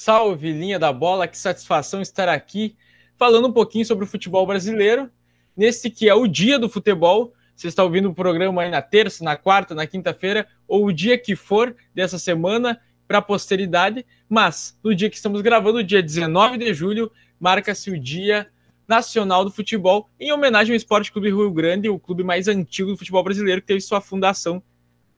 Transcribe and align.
Salve, 0.00 0.52
linha 0.52 0.80
da 0.80 0.92
bola, 0.92 1.28
que 1.28 1.38
satisfação 1.38 2.02
estar 2.02 2.28
aqui 2.28 2.76
falando 3.16 3.46
um 3.46 3.52
pouquinho 3.52 3.84
sobre 3.84 4.04
o 4.04 4.06
futebol 4.08 4.44
brasileiro, 4.48 5.08
nesse 5.56 5.90
que 5.90 6.08
é 6.08 6.14
o 6.14 6.26
dia 6.26 6.58
do 6.58 6.68
futebol. 6.68 7.32
Você 7.54 7.68
está 7.68 7.84
ouvindo 7.84 8.10
o 8.10 8.14
programa 8.14 8.62
aí 8.62 8.70
na 8.70 8.82
terça, 8.82 9.22
na 9.22 9.36
quarta, 9.36 9.76
na 9.76 9.86
quinta-feira, 9.86 10.48
ou 10.66 10.86
o 10.86 10.92
dia 10.92 11.16
que 11.16 11.36
for 11.36 11.76
dessa 11.94 12.18
semana 12.18 12.80
para 13.06 13.18
a 13.18 13.22
posteridade, 13.22 14.04
mas 14.28 14.76
no 14.82 14.92
dia 14.92 15.08
que 15.08 15.14
estamos 15.14 15.40
gravando, 15.40 15.84
dia 15.84 16.02
19 16.02 16.58
de 16.58 16.74
julho, 16.74 17.12
marca-se 17.38 17.92
o 17.92 17.98
Dia 17.98 18.50
Nacional 18.88 19.44
do 19.44 19.50
Futebol, 19.50 20.08
em 20.18 20.32
homenagem 20.32 20.72
ao 20.72 20.76
Esporte 20.76 21.12
Clube 21.12 21.28
Rio 21.28 21.50
Grande, 21.50 21.90
o 21.90 21.98
clube 21.98 22.24
mais 22.24 22.48
antigo 22.48 22.90
do 22.90 22.96
futebol 22.96 23.22
brasileiro, 23.22 23.60
que 23.60 23.66
teve 23.66 23.82
sua 23.82 24.00
fundação 24.00 24.62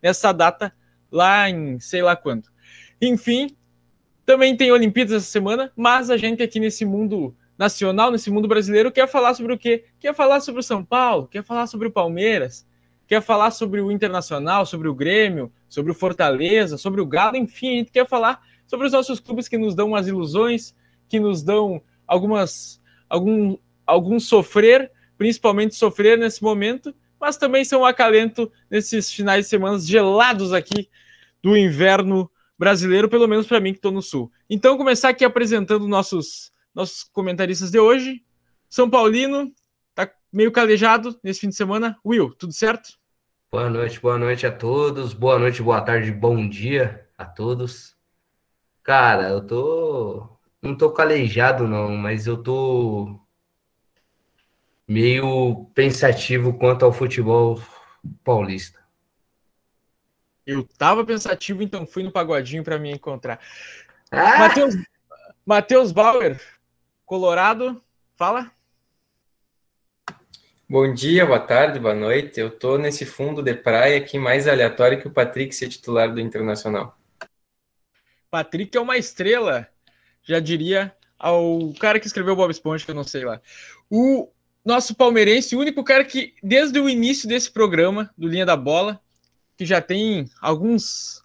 nessa 0.02 0.32
data 0.32 0.74
lá 1.10 1.48
em 1.48 1.78
sei 1.78 2.02
lá 2.02 2.16
quando. 2.16 2.48
Enfim, 3.00 3.56
também 4.26 4.56
tem 4.56 4.72
Olimpíadas 4.72 5.14
essa 5.14 5.30
semana, 5.30 5.72
mas 5.76 6.10
a 6.10 6.16
gente 6.16 6.42
aqui 6.42 6.58
nesse 6.58 6.84
mundo 6.84 7.32
nacional, 7.56 8.10
nesse 8.10 8.28
mundo 8.28 8.48
brasileiro, 8.48 8.90
quer 8.90 9.06
falar 9.06 9.34
sobre 9.34 9.52
o 9.52 9.58
quê? 9.58 9.84
Quer 10.00 10.14
falar 10.14 10.40
sobre 10.40 10.60
o 10.60 10.64
São 10.64 10.84
Paulo, 10.84 11.28
quer 11.28 11.44
falar 11.44 11.68
sobre 11.68 11.86
o 11.86 11.92
Palmeiras, 11.92 12.66
quer 13.06 13.22
falar 13.22 13.52
sobre 13.52 13.80
o 13.80 13.92
Internacional, 13.92 14.66
sobre 14.66 14.88
o 14.88 14.94
Grêmio, 14.94 15.52
sobre 15.68 15.92
o 15.92 15.94
Fortaleza, 15.94 16.76
sobre 16.76 17.00
o 17.00 17.06
Galo, 17.06 17.36
enfim, 17.36 17.68
a 17.68 17.78
gente 17.78 17.92
quer 17.92 18.08
falar 18.08 18.40
sobre 18.66 18.86
os 18.86 18.92
nossos 18.92 19.20
clubes 19.20 19.46
que 19.46 19.58
nos 19.58 19.76
dão 19.76 19.88
umas 19.88 20.08
ilusões, 20.08 20.74
que 21.08 21.20
nos 21.20 21.42
dão 21.42 21.80
algumas 22.06 22.80
algum 23.10 23.56
algum 23.90 24.18
sofrer, 24.20 24.90
principalmente 25.18 25.74
sofrer 25.74 26.16
nesse 26.16 26.42
momento, 26.42 26.94
mas 27.20 27.36
também 27.36 27.64
são 27.64 27.82
um 27.82 27.84
acalento 27.84 28.50
nesses 28.70 29.12
finais 29.12 29.44
de 29.44 29.50
semana 29.50 29.78
gelados 29.78 30.52
aqui 30.52 30.88
do 31.42 31.56
inverno 31.56 32.30
brasileiro, 32.58 33.08
pelo 33.08 33.26
menos 33.26 33.46
para 33.46 33.60
mim 33.60 33.72
que 33.72 33.78
estou 33.78 33.92
no 33.92 34.02
sul. 34.02 34.30
Então, 34.48 34.76
começar 34.76 35.08
aqui 35.08 35.24
apresentando 35.24 35.88
nossos 35.88 36.50
nossos 36.74 37.02
comentaristas 37.02 37.70
de 37.70 37.78
hoje. 37.78 38.24
São 38.68 38.88
Paulino, 38.88 39.52
tá 39.94 40.10
meio 40.32 40.52
calejado 40.52 41.18
nesse 41.22 41.40
fim 41.40 41.48
de 41.48 41.56
semana. 41.56 41.98
Will, 42.04 42.30
tudo 42.34 42.52
certo? 42.52 42.90
Boa 43.50 43.68
noite, 43.68 43.98
boa 44.00 44.16
noite 44.16 44.46
a 44.46 44.52
todos. 44.52 45.12
Boa 45.12 45.38
noite, 45.38 45.62
boa 45.62 45.80
tarde, 45.80 46.12
bom 46.12 46.48
dia 46.48 47.08
a 47.18 47.24
todos. 47.24 47.96
Cara, 48.82 49.28
eu 49.30 49.44
tô 49.44 50.38
não 50.62 50.76
tô 50.76 50.90
calejado 50.90 51.66
não, 51.66 51.96
mas 51.96 52.26
eu 52.26 52.36
tô 52.36 53.18
meio 54.90 55.66
pensativo 55.72 56.58
quanto 56.58 56.84
ao 56.84 56.92
futebol 56.92 57.62
paulista. 58.24 58.80
Eu 60.44 60.64
tava 60.64 61.06
pensativo, 61.06 61.62
então 61.62 61.86
fui 61.86 62.02
no 62.02 62.10
pagodinho 62.10 62.64
para 62.64 62.76
me 62.76 62.90
encontrar. 62.90 63.38
Ah! 64.10 64.36
Matheus, 64.36 64.74
Matheus 65.46 65.92
Bauer, 65.92 66.40
Colorado, 67.06 67.80
fala. 68.16 68.50
Bom 70.68 70.92
dia, 70.92 71.24
boa 71.24 71.38
tarde, 71.38 71.78
boa 71.78 71.94
noite. 71.94 72.40
Eu 72.40 72.50
tô 72.50 72.76
nesse 72.76 73.06
fundo 73.06 73.44
de 73.44 73.54
praia 73.54 73.96
aqui 73.96 74.18
mais 74.18 74.48
aleatório 74.48 75.00
que 75.00 75.06
o 75.06 75.12
Patrick 75.12 75.54
ser 75.54 75.68
titular 75.68 76.12
do 76.12 76.20
Internacional. 76.20 76.98
Patrick 78.28 78.76
é 78.76 78.80
uma 78.80 78.96
estrela, 78.96 79.68
já 80.20 80.40
diria 80.40 80.92
ao 81.16 81.72
cara 81.78 82.00
que 82.00 82.08
escreveu 82.08 82.34
Bob 82.34 82.50
Esponja, 82.50 82.84
que 82.84 82.90
eu 82.90 82.94
não 82.96 83.04
sei 83.04 83.24
lá. 83.24 83.40
O 83.88 84.28
nosso 84.64 84.94
palmeirense, 84.94 85.56
o 85.56 85.60
único 85.60 85.82
cara 85.82 86.04
que, 86.04 86.34
desde 86.42 86.78
o 86.78 86.88
início 86.88 87.28
desse 87.28 87.50
programa, 87.50 88.10
do 88.16 88.28
Linha 88.28 88.46
da 88.46 88.56
Bola, 88.56 89.00
que 89.56 89.64
já 89.64 89.80
tem 89.80 90.28
alguns 90.40 91.22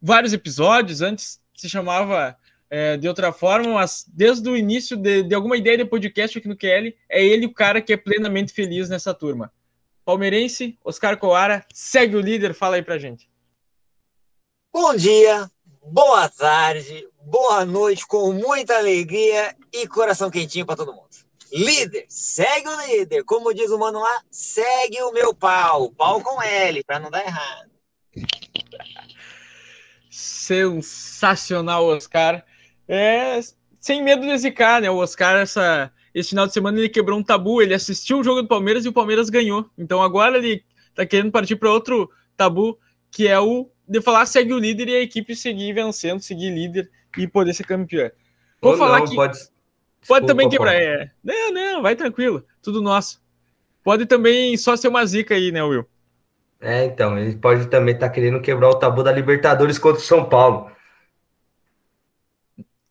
vários 0.00 0.32
episódios, 0.32 1.02
antes 1.02 1.40
se 1.54 1.68
chamava 1.68 2.36
é, 2.70 2.96
de 2.96 3.08
outra 3.08 3.32
forma, 3.32 3.74
mas 3.74 4.04
desde 4.08 4.48
o 4.48 4.56
início 4.56 4.96
de, 4.96 5.22
de, 5.22 5.34
alguma 5.34 5.56
ideia 5.56 5.78
de 5.78 5.84
podcast 5.84 6.38
aqui 6.38 6.48
no 6.48 6.56
QL, 6.56 6.94
é 7.08 7.24
ele 7.24 7.46
o 7.46 7.52
cara 7.52 7.80
que 7.80 7.92
é 7.92 7.96
plenamente 7.96 8.52
feliz 8.52 8.88
nessa 8.88 9.12
turma. 9.12 9.52
Palmeirense, 10.04 10.78
Oscar 10.84 11.18
Coara, 11.18 11.66
segue 11.72 12.16
o 12.16 12.20
líder, 12.20 12.54
fala 12.54 12.76
aí 12.76 12.82
pra 12.82 12.98
gente. 12.98 13.28
Bom 14.72 14.94
dia, 14.94 15.50
boa 15.82 16.28
tarde, 16.28 17.06
boa 17.22 17.64
noite, 17.64 18.06
com 18.06 18.32
muita 18.32 18.76
alegria 18.76 19.54
e 19.72 19.86
coração 19.86 20.30
quentinho 20.30 20.64
para 20.64 20.76
todo 20.76 20.94
mundo. 20.94 21.27
Líder, 21.52 22.04
segue 22.08 22.68
o 22.68 22.80
líder. 22.86 23.24
Como 23.24 23.54
diz 23.54 23.70
o 23.70 23.78
mano 23.78 24.00
lá, 24.00 24.22
segue 24.30 25.00
o 25.02 25.12
meu 25.12 25.34
pau. 25.34 25.90
Pau 25.92 26.20
com 26.20 26.42
L, 26.42 26.84
para 26.84 27.00
não 27.00 27.10
dar 27.10 27.24
errado. 27.24 27.70
Sensacional, 30.10 31.86
Oscar. 31.86 32.44
É, 32.86 33.40
sem 33.80 34.02
medo 34.02 34.26
de 34.26 34.36
zicar, 34.38 34.80
né? 34.80 34.90
O 34.90 34.96
Oscar, 34.96 35.36
essa, 35.36 35.92
esse 36.14 36.30
final 36.30 36.46
de 36.46 36.52
semana, 36.52 36.78
ele 36.78 36.88
quebrou 36.88 37.18
um 37.18 37.22
tabu. 37.22 37.62
Ele 37.62 37.74
assistiu 37.74 38.18
o 38.18 38.24
jogo 38.24 38.42
do 38.42 38.48
Palmeiras 38.48 38.84
e 38.84 38.88
o 38.88 38.92
Palmeiras 38.92 39.30
ganhou. 39.30 39.70
Então 39.76 40.02
agora 40.02 40.36
ele 40.36 40.64
tá 40.94 41.06
querendo 41.06 41.30
partir 41.30 41.56
para 41.56 41.70
outro 41.70 42.10
tabu, 42.36 42.78
que 43.10 43.26
é 43.26 43.38
o 43.38 43.70
de 43.88 44.02
falar 44.02 44.26
segue 44.26 44.52
o 44.52 44.58
líder 44.58 44.88
e 44.88 44.96
a 44.96 45.00
equipe 45.00 45.34
seguir 45.34 45.72
vencendo, 45.72 46.20
seguir 46.20 46.50
líder 46.50 46.90
e 47.16 47.26
poder 47.26 47.54
ser 47.54 47.64
campeão. 47.64 48.10
Vou 48.60 48.72
Ou 48.72 48.78
falar 48.78 49.00
não, 49.00 49.06
que. 49.06 49.14
Pode 49.14 49.38
Pode 50.06 50.26
também 50.26 50.48
quebrar. 50.48 50.74
É. 50.74 51.10
Não, 51.22 51.52
não, 51.52 51.82
vai 51.82 51.96
tranquilo. 51.96 52.44
Tudo 52.62 52.80
nosso. 52.82 53.20
Pode 53.82 54.06
também 54.06 54.56
só 54.56 54.76
ser 54.76 54.88
uma 54.88 55.04
zica 55.04 55.34
aí, 55.34 55.50
né, 55.50 55.62
Will? 55.62 55.86
É, 56.60 56.84
então, 56.84 57.18
ele 57.18 57.36
pode 57.36 57.66
também 57.68 57.94
estar 57.94 58.08
tá 58.08 58.12
querendo 58.12 58.40
quebrar 58.40 58.68
o 58.70 58.74
tabu 58.74 59.02
da 59.02 59.12
Libertadores 59.12 59.78
contra 59.78 60.00
o 60.00 60.04
São 60.04 60.28
Paulo. 60.28 60.70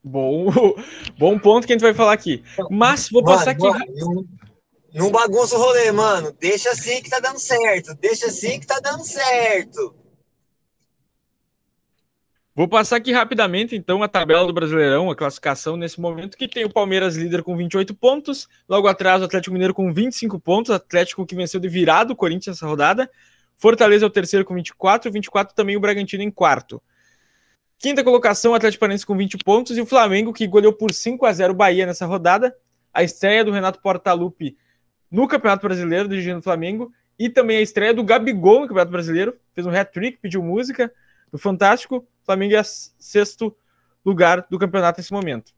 Bom, 0.03 0.47
bom 1.19 1.37
ponto 1.37 1.67
que 1.67 1.73
a 1.73 1.75
gente 1.75 1.83
vai 1.83 1.93
falar 1.93 2.13
aqui. 2.13 2.43
Mas 2.69 3.09
vou 3.09 3.21
mano, 3.21 3.37
passar 3.37 3.51
aqui. 3.51 3.67
Mano, 3.67 4.25
não 4.93 5.11
bagunça 5.11 5.55
o 5.55 5.59
rolê, 5.59 5.91
mano. 5.91 6.33
Deixa 6.39 6.71
assim 6.71 7.01
que 7.01 7.09
tá 7.09 7.19
dando 7.19 7.39
certo. 7.39 7.93
Deixa 7.95 8.27
assim 8.27 8.59
que 8.59 8.65
tá 8.65 8.79
dando 8.79 9.03
certo. 9.03 9.95
Vou 12.57 12.67
passar 12.67 12.95
aqui 12.95 13.11
rapidamente, 13.11 13.75
então, 13.75 14.01
a 14.01 14.07
tabela 14.07 14.47
do 14.47 14.51
Brasileirão, 14.51 15.11
a 15.11 15.15
classificação 15.15 15.77
nesse 15.77 16.01
momento, 16.01 16.35
que 16.35 16.47
tem 16.47 16.65
o 16.65 16.73
Palmeiras 16.73 17.15
líder 17.15 17.43
com 17.43 17.55
28 17.55 17.93
pontos, 17.93 18.49
logo 18.67 18.87
atrás 18.87 19.21
o 19.21 19.25
Atlético 19.25 19.53
Mineiro 19.53 19.75
com 19.75 19.93
25 19.93 20.39
pontos, 20.39 20.71
Atlético 20.71 21.23
que 21.23 21.35
venceu 21.35 21.59
de 21.59 21.69
virado 21.69 22.13
o 22.13 22.15
Corinthians 22.15 22.57
essa 22.57 22.65
rodada, 22.65 23.07
Fortaleza 23.57 24.05
é 24.05 24.07
o 24.07 24.09
terceiro 24.09 24.43
com 24.43 24.55
24, 24.55 25.11
24 25.11 25.55
também 25.55 25.77
o 25.77 25.79
Bragantino 25.79 26.23
em 26.23 26.31
quarto. 26.31 26.81
Quinta 27.77 28.03
colocação, 28.03 28.53
o 28.53 28.55
Atlético 28.55 28.79
Paranaense 28.79 29.05
com 29.05 29.15
20 29.15 29.37
pontos 29.45 29.77
e 29.77 29.81
o 29.81 29.85
Flamengo 29.85 30.33
que 30.33 30.47
goleou 30.47 30.73
por 30.73 30.91
5 30.91 31.27
a 31.27 31.33
0 31.33 31.53
o 31.53 31.55
Bahia 31.55 31.85
nessa 31.85 32.07
rodada, 32.07 32.55
a 32.91 33.03
estreia 33.03 33.45
do 33.45 33.51
Renato 33.51 33.79
Portaluppi 33.83 34.57
no 35.11 35.27
Campeonato 35.27 35.61
Brasileiro, 35.61 36.09
dirigindo 36.09 36.39
o 36.39 36.41
Flamengo, 36.41 36.91
e 37.19 37.29
também 37.29 37.57
a 37.57 37.61
estreia 37.61 37.93
do 37.93 38.03
Gabigol 38.03 38.61
no 38.61 38.67
Campeonato 38.67 38.91
Brasileiro, 38.91 39.37
fez 39.53 39.67
um 39.67 39.69
hat-trick, 39.69 40.17
pediu 40.17 40.41
música, 40.41 40.91
do 41.31 41.37
Fantástico, 41.37 42.07
Flamengo 42.23 42.55
é 42.55 42.63
sexto 42.63 43.55
lugar 44.05 44.45
do 44.49 44.59
campeonato 44.59 44.99
nesse 44.99 45.11
momento. 45.11 45.53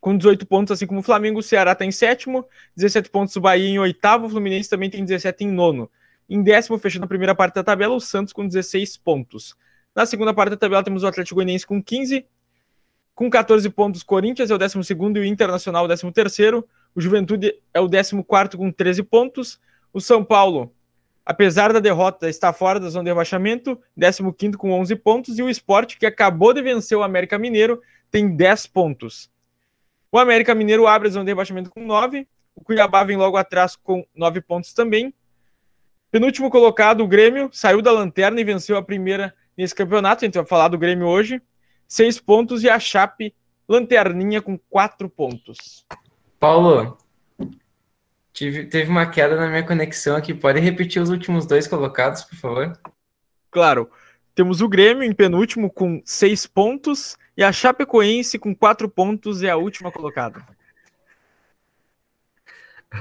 Com 0.00 0.16
18 0.16 0.46
pontos, 0.46 0.72
assim 0.72 0.86
como 0.86 1.00
o 1.00 1.02
Flamengo, 1.02 1.40
o 1.40 1.42
Ceará 1.42 1.72
está 1.72 1.84
em 1.84 1.90
sétimo, 1.90 2.46
17 2.76 3.10
pontos 3.10 3.36
o 3.36 3.40
Bahia 3.40 3.68
em 3.68 3.78
oitavo, 3.78 4.26
o 4.26 4.30
Fluminense 4.30 4.70
também 4.70 4.88
tem 4.88 5.04
17 5.04 5.44
em 5.44 5.50
nono. 5.50 5.90
Em 6.28 6.42
décimo, 6.42 6.78
fechando 6.78 7.04
a 7.04 7.08
primeira 7.08 7.34
parte 7.34 7.56
da 7.56 7.64
tabela, 7.64 7.94
o 7.94 8.00
Santos 8.00 8.32
com 8.32 8.46
16 8.46 8.96
pontos. 8.98 9.56
Na 9.94 10.06
segunda 10.06 10.32
parte 10.32 10.50
da 10.50 10.56
tabela, 10.56 10.82
temos 10.82 11.02
o 11.02 11.06
Atlético 11.06 11.34
Goianiense 11.34 11.66
com 11.66 11.82
15, 11.82 12.24
com 13.14 13.28
14 13.28 13.68
pontos, 13.68 14.02
Corinthians 14.02 14.50
é 14.50 14.54
o 14.54 14.58
12 14.58 14.78
e 14.78 14.94
o 14.94 15.24
Internacional 15.24 15.86
é 15.90 15.94
o 15.94 16.12
13 16.12 16.54
O 16.94 17.00
Juventude 17.00 17.54
é 17.74 17.80
o 17.80 17.88
14 17.88 18.56
com 18.56 18.72
13 18.72 19.02
pontos. 19.02 19.60
O 19.92 20.00
São 20.00 20.24
Paulo 20.24 20.72
apesar 21.24 21.72
da 21.72 21.80
derrota, 21.80 22.28
está 22.28 22.52
fora 22.52 22.80
da 22.80 22.88
zona 22.88 23.04
de 23.04 23.10
rebaixamento, 23.10 23.80
15 23.96 24.56
com 24.56 24.72
11 24.72 24.96
pontos, 24.96 25.38
e 25.38 25.42
o 25.42 25.48
Sport, 25.50 25.96
que 25.96 26.06
acabou 26.06 26.52
de 26.52 26.62
vencer 26.62 26.96
o 26.96 27.02
América 27.02 27.38
Mineiro, 27.38 27.80
tem 28.10 28.34
10 28.34 28.66
pontos. 28.66 29.30
O 30.10 30.18
América 30.18 30.54
Mineiro 30.54 30.86
abre 30.86 31.08
a 31.08 31.10
zona 31.10 31.24
de 31.24 31.30
rebaixamento 31.30 31.70
com 31.70 31.84
9, 31.84 32.26
o 32.54 32.64
Cuiabá 32.64 33.04
vem 33.04 33.16
logo 33.16 33.36
atrás 33.36 33.76
com 33.76 34.04
9 34.14 34.40
pontos 34.40 34.72
também. 34.72 35.14
Penúltimo 36.10 36.50
colocado, 36.50 37.04
o 37.04 37.06
Grêmio, 37.06 37.48
saiu 37.52 37.80
da 37.80 37.92
lanterna 37.92 38.40
e 38.40 38.44
venceu 38.44 38.76
a 38.76 38.82
primeira 38.82 39.32
nesse 39.56 39.74
campeonato, 39.74 40.24
a 40.24 40.26
gente 40.26 40.34
vai 40.34 40.46
falar 40.46 40.68
do 40.68 40.78
Grêmio 40.78 41.06
hoje, 41.06 41.40
6 41.86 42.20
pontos, 42.20 42.64
e 42.64 42.68
a 42.68 42.80
Chape, 42.80 43.34
lanterninha 43.68 44.42
com 44.42 44.58
4 44.58 45.08
pontos. 45.08 45.86
Paulo, 46.40 46.98
Tive, 48.40 48.64
teve 48.64 48.88
uma 48.88 49.04
queda 49.04 49.36
na 49.36 49.48
minha 49.48 49.62
conexão 49.62 50.16
aqui. 50.16 50.32
Pode 50.32 50.58
repetir 50.60 51.02
os 51.02 51.10
últimos 51.10 51.44
dois 51.44 51.68
colocados, 51.68 52.22
por 52.22 52.36
favor? 52.36 52.72
Claro. 53.50 53.90
Temos 54.34 54.62
o 54.62 54.68
Grêmio 54.68 55.02
em 55.02 55.12
penúltimo 55.12 55.70
com 55.70 56.00
seis 56.06 56.46
pontos 56.46 57.18
e 57.36 57.44
a 57.44 57.52
Chapecoense 57.52 58.38
com 58.38 58.54
quatro 58.54 58.88
pontos 58.88 59.42
é 59.42 59.50
a 59.50 59.58
última 59.58 59.92
colocada. 59.92 60.42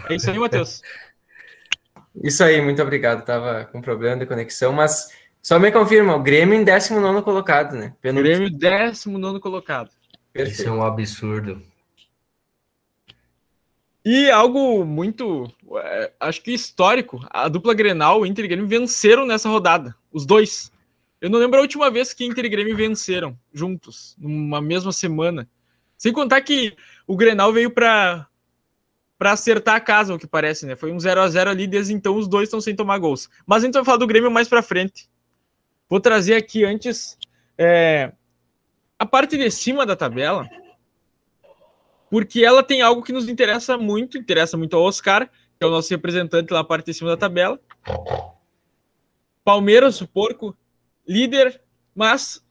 É 0.10 0.16
isso 0.16 0.30
aí, 0.30 0.38
Matheus. 0.38 0.82
Isso 2.22 2.44
aí, 2.44 2.60
muito 2.60 2.82
obrigado. 2.82 3.24
Tava 3.24 3.64
com 3.72 3.82
problema 3.82 4.18
de 4.18 4.26
conexão, 4.26 4.74
mas 4.74 5.10
só 5.42 5.58
me 5.58 5.72
confirma, 5.72 6.18
o 6.18 6.22
Grêmio 6.22 6.54
em 6.54 6.66
19 6.66 7.22
colocado, 7.22 7.78
né? 7.78 7.94
Penúltimo. 8.02 8.50
Grêmio 8.50 8.50
19 8.50 9.40
colocado. 9.40 9.90
Perfeito. 10.34 10.60
Isso 10.60 10.68
é 10.68 10.72
um 10.72 10.84
absurdo. 10.84 11.64
E 14.04 14.30
algo 14.32 14.86
muito, 14.86 15.52
é, 15.84 16.12
acho 16.20 16.42
que 16.42 16.54
histórico, 16.54 17.20
a 17.30 17.50
dupla 17.50 17.74
Grenal, 17.74 18.26
Inter 18.26 18.46
e 18.46 18.48
Grêmio 18.48 18.68
venceram 18.68 19.26
nessa 19.26 19.50
rodada, 19.50 19.96
os 20.12 20.26
dois. 20.26 20.72
Eu 21.20 21.30
não 21.30 21.38
lembro 21.38 21.60
a 21.60 21.62
última 21.62 21.92
vez 21.92 22.14
que 22.14 22.26
Inter 22.26 22.46
e 22.46 22.50
Grêmio 22.50 22.76
venceram 22.78 23.38
juntos, 23.54 24.16
numa 24.18 24.62
mesma 24.62 24.94
semana. 24.94 25.50
Sem 25.98 26.14
contar 26.14 26.42
que 26.42 26.76
o 27.06 27.18
Grenal 27.18 27.52
veio 27.52 27.72
para 27.72 28.26
para 29.18 29.34
acertar 29.34 29.76
a 29.76 29.82
casa, 29.82 30.14
o 30.14 30.18
que 30.18 30.26
parece, 30.26 30.66
né? 30.66 30.78
Foi 30.78 30.94
um 30.94 31.00
0 31.00 31.20
a 31.20 31.28
0 31.28 31.50
ali, 31.50 31.68
desde 31.68 31.94
então 31.94 32.16
os 32.16 32.26
dois 32.26 32.48
estão 32.48 32.62
sem 32.62 32.74
tomar 32.74 32.98
gols. 33.00 33.30
Mas 33.46 33.62
a 33.62 33.66
gente 33.66 33.74
vai 33.74 33.84
falar 33.84 33.98
do 33.98 34.08
Grêmio 34.08 34.32
mais 34.32 34.48
para 34.48 34.62
frente. 34.62 35.10
Vou 35.90 36.00
trazer 36.00 36.36
aqui 36.36 36.64
antes 36.64 37.18
é, 37.58 38.14
a 38.98 39.06
parte 39.06 39.36
de 39.36 39.52
cima 39.52 39.86
da 39.86 39.94
tabela, 39.94 40.50
porque 42.10 42.44
ela 42.44 42.64
tem 42.64 42.82
algo 42.82 43.04
que 43.04 43.14
nos 43.14 43.30
interessa 43.30 43.78
muito, 43.78 44.18
interessa 44.18 44.58
muito 44.58 44.76
ao 44.76 44.84
Oscar, 44.84 45.28
que 45.28 45.64
é 45.64 45.68
o 45.68 45.72
nosso 45.72 45.90
representante 45.90 46.52
lá 46.52 46.60
na 46.60 46.64
parte 46.64 46.88
de 46.88 46.94
cima 46.94 47.10
da 47.10 47.18
tabela. 47.18 47.60
Palmeiras, 49.44 50.00
o 50.02 50.08
porco, 50.08 50.56
líder, 51.08 51.62
mas 51.96 52.44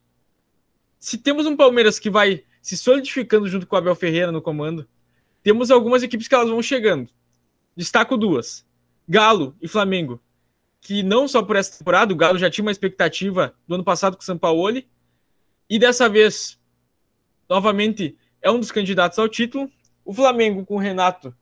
se 0.99 1.17
temos 1.17 1.47
um 1.47 1.57
Palmeiras 1.57 1.99
que 1.99 2.11
vai 2.11 2.45
se 2.61 2.77
solidificando 2.77 3.49
junto 3.49 3.67
com 3.67 3.77
o 3.77 3.79
Abel 3.79 3.95
Ferreira 3.95 4.33
no 4.33 4.43
comando, 4.43 4.87
temos 5.43 5.71
algumas 5.71 6.03
equipes 6.03 6.29
que 6.29 6.35
elas 6.35 6.51
vão 6.51 6.61
chegando. 6.61 7.09
Destaco 7.75 8.17
duas: 8.17 8.67
Galo 9.09 9.57
e 9.63 9.69
Flamengo, 9.69 10.21
que 10.81 11.03
não 11.03 11.27
só 11.27 11.43
por 11.43 11.57
essa 11.57 11.79
temporada, 11.79 12.13
o 12.13 12.17
Galo 12.17 12.37
já 12.37 12.51
tinha 12.51 12.65
uma 12.65 12.73
expectativa 12.73 13.55
do 13.67 13.77
ano 13.77 13.85
passado 13.85 14.17
com 14.17 14.23
o 14.23 14.27
São 14.27 14.37
Paulo, 14.37 14.83
e 15.71 15.79
dessa 15.79 16.09
vez, 16.09 16.59
novamente, 17.49 18.18
é 18.43 18.51
um 18.51 18.59
dos 18.59 18.73
candidatos 18.73 19.19
ao 19.19 19.29
título. 19.29 19.71
O 20.05 20.13
Flamengo, 20.13 20.65
com 20.65 20.77
o 20.77 20.79
Renato, 20.79 21.35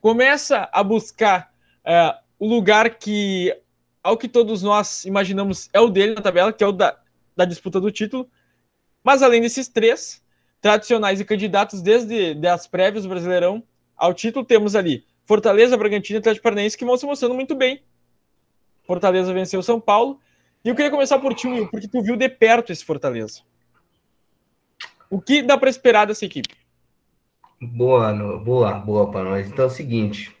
começa 0.00 0.68
a 0.72 0.82
buscar 0.82 1.52
é, 1.84 2.14
o 2.38 2.46
lugar 2.46 2.90
que, 2.96 3.56
ao 4.02 4.16
que 4.16 4.28
todos 4.28 4.62
nós 4.62 5.04
imaginamos, 5.04 5.68
é 5.72 5.80
o 5.80 5.88
dele 5.88 6.14
na 6.14 6.22
tabela, 6.22 6.52
que 6.52 6.62
é 6.62 6.66
o 6.66 6.72
da, 6.72 6.98
da 7.36 7.44
disputa 7.44 7.80
do 7.80 7.90
título. 7.90 8.28
Mas 9.02 9.22
além 9.22 9.40
desses 9.40 9.68
três, 9.68 10.22
tradicionais 10.60 11.20
e 11.20 11.24
candidatos 11.24 11.82
desde 11.82 12.36
as 12.46 12.66
prévias 12.66 13.02
do 13.04 13.08
Brasileirão 13.08 13.62
ao 13.96 14.14
título, 14.14 14.44
temos 14.44 14.76
ali 14.76 15.04
Fortaleza, 15.24 15.76
Bragantino 15.76 16.18
e 16.18 16.20
Atlético 16.20 16.44
Paranaense 16.44 16.76
que 16.76 16.84
vão 16.84 16.96
se 16.96 17.06
mostrando 17.06 17.34
muito 17.34 17.54
bem. 17.54 17.82
Fortaleza 18.84 19.32
venceu 19.32 19.62
São 19.62 19.80
Paulo. 19.80 20.20
E 20.64 20.68
eu 20.68 20.76
queria 20.76 20.90
começar 20.90 21.18
por 21.18 21.34
ti, 21.34 21.48
porque 21.70 21.88
tu 21.88 22.02
viu 22.02 22.16
de 22.16 22.28
perto 22.28 22.70
esse 22.70 22.84
Fortaleza. 22.84 23.42
O 25.12 25.20
que 25.20 25.42
dá 25.42 25.58
para 25.58 25.68
esperar 25.68 26.06
dessa 26.06 26.24
equipe? 26.24 26.54
Boa, 27.60 28.14
boa, 28.38 28.78
boa 28.78 29.10
para 29.10 29.24
nós. 29.24 29.46
Então 29.46 29.66
é 29.66 29.68
o 29.68 29.70
seguinte, 29.70 30.34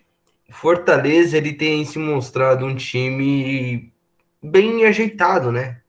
Fortaleza 0.50 1.36
ele 1.36 1.52
tem 1.52 1.84
se 1.84 1.98
mostrado 1.98 2.64
um 2.64 2.74
time 2.74 3.92
bem 4.42 4.86
ajeitado, 4.86 5.52
né? 5.52 5.82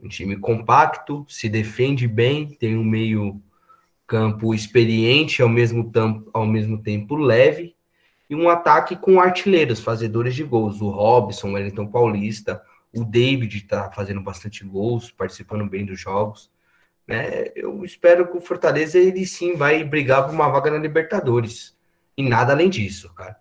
Um 0.00 0.08
time 0.08 0.36
compacto, 0.36 1.24
se 1.28 1.48
defende 1.48 2.08
bem, 2.08 2.48
tem 2.48 2.76
um 2.76 2.82
meio 2.82 3.40
campo 4.08 4.52
experiente, 4.52 5.40
ao 5.40 5.48
mesmo, 5.48 5.88
tempo, 5.92 6.28
ao 6.34 6.44
mesmo 6.44 6.82
tempo 6.82 7.14
leve, 7.14 7.76
e 8.28 8.34
um 8.34 8.48
ataque 8.48 8.96
com 8.96 9.20
artilheiros, 9.20 9.78
fazedores 9.78 10.34
de 10.34 10.42
gols. 10.42 10.80
O 10.80 10.90
Robson, 10.90 11.50
o 11.50 11.52
Wellington 11.52 11.86
Paulista, 11.86 12.60
o 12.92 13.04
David 13.04 13.56
está 13.56 13.88
fazendo 13.92 14.20
bastante 14.20 14.64
gols, 14.64 15.12
participando 15.12 15.64
bem 15.70 15.86
dos 15.86 16.00
jogos. 16.00 16.50
Né? 17.06 17.52
Eu 17.54 17.84
espero 17.84 18.26
que 18.30 18.36
o 18.36 18.40
Fortaleza 18.40 18.98
ele 18.98 19.24
sim 19.26 19.54
vai 19.54 19.84
brigar 19.84 20.24
por 20.24 20.34
uma 20.34 20.48
vaga 20.48 20.70
na 20.70 20.78
Libertadores. 20.78 21.76
E 22.16 22.28
nada 22.28 22.52
além 22.52 22.68
disso, 22.68 23.12
cara. 23.14 23.38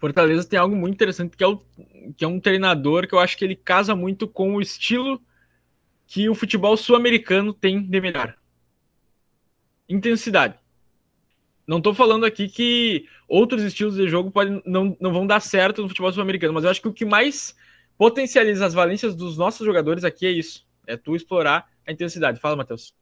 Fortaleza 0.00 0.48
tem 0.48 0.58
algo 0.58 0.74
muito 0.74 0.94
interessante 0.94 1.36
que 1.36 1.44
é, 1.44 1.46
o, 1.46 1.60
que 2.16 2.24
é 2.24 2.28
um 2.28 2.40
treinador 2.40 3.06
que 3.06 3.14
eu 3.14 3.18
acho 3.18 3.36
que 3.36 3.44
ele 3.44 3.54
casa 3.54 3.94
muito 3.94 4.26
com 4.26 4.54
o 4.54 4.60
estilo 4.60 5.20
que 6.06 6.28
o 6.28 6.34
futebol 6.34 6.74
sul-americano 6.76 7.52
tem 7.52 7.82
de 7.82 8.00
melhor. 8.00 8.34
Intensidade. 9.88 10.58
Não 11.66 11.78
estou 11.78 11.94
falando 11.94 12.24
aqui 12.24 12.48
que 12.48 13.06
outros 13.28 13.62
estilos 13.62 13.94
de 13.94 14.08
jogo 14.08 14.30
podem, 14.30 14.62
não, 14.64 14.96
não 14.98 15.12
vão 15.12 15.26
dar 15.26 15.40
certo 15.40 15.82
no 15.82 15.88
futebol 15.88 16.10
sul-americano, 16.12 16.54
mas 16.54 16.64
eu 16.64 16.70
acho 16.70 16.80
que 16.80 16.88
o 16.88 16.92
que 16.92 17.04
mais 17.04 17.54
potencializa 18.00 18.64
as 18.64 18.72
valências 18.72 19.14
dos 19.14 19.36
nossos 19.36 19.66
jogadores 19.66 20.04
aqui 20.04 20.26
é 20.26 20.30
isso. 20.30 20.66
É 20.86 20.96
tu 20.96 21.14
explorar 21.14 21.68
a 21.86 21.92
intensidade. 21.92 22.40
Fala, 22.40 22.56
Matheus. 22.56 22.94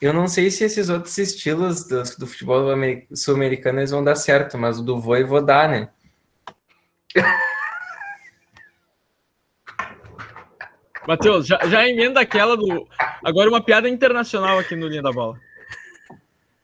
Eu 0.00 0.12
não 0.12 0.28
sei 0.28 0.52
se 0.52 0.62
esses 0.62 0.88
outros 0.88 1.18
estilos 1.18 1.88
do, 1.88 2.00
do 2.16 2.28
futebol 2.28 2.64
sul-americano 3.12 3.84
vão 3.88 4.04
dar 4.04 4.14
certo, 4.14 4.56
mas 4.56 4.78
o 4.78 4.84
do 4.84 5.00
vôlei 5.00 5.24
vou 5.24 5.44
dar, 5.44 5.68
né? 5.68 5.88
Matheus, 11.08 11.48
já, 11.48 11.58
já 11.66 11.88
emenda 11.88 12.20
aquela 12.20 12.56
do. 12.56 12.86
Agora 13.24 13.50
uma 13.50 13.64
piada 13.64 13.88
internacional 13.88 14.60
aqui 14.60 14.76
no 14.76 14.86
Linha 14.86 15.02
da 15.02 15.10
Bola. 15.10 15.36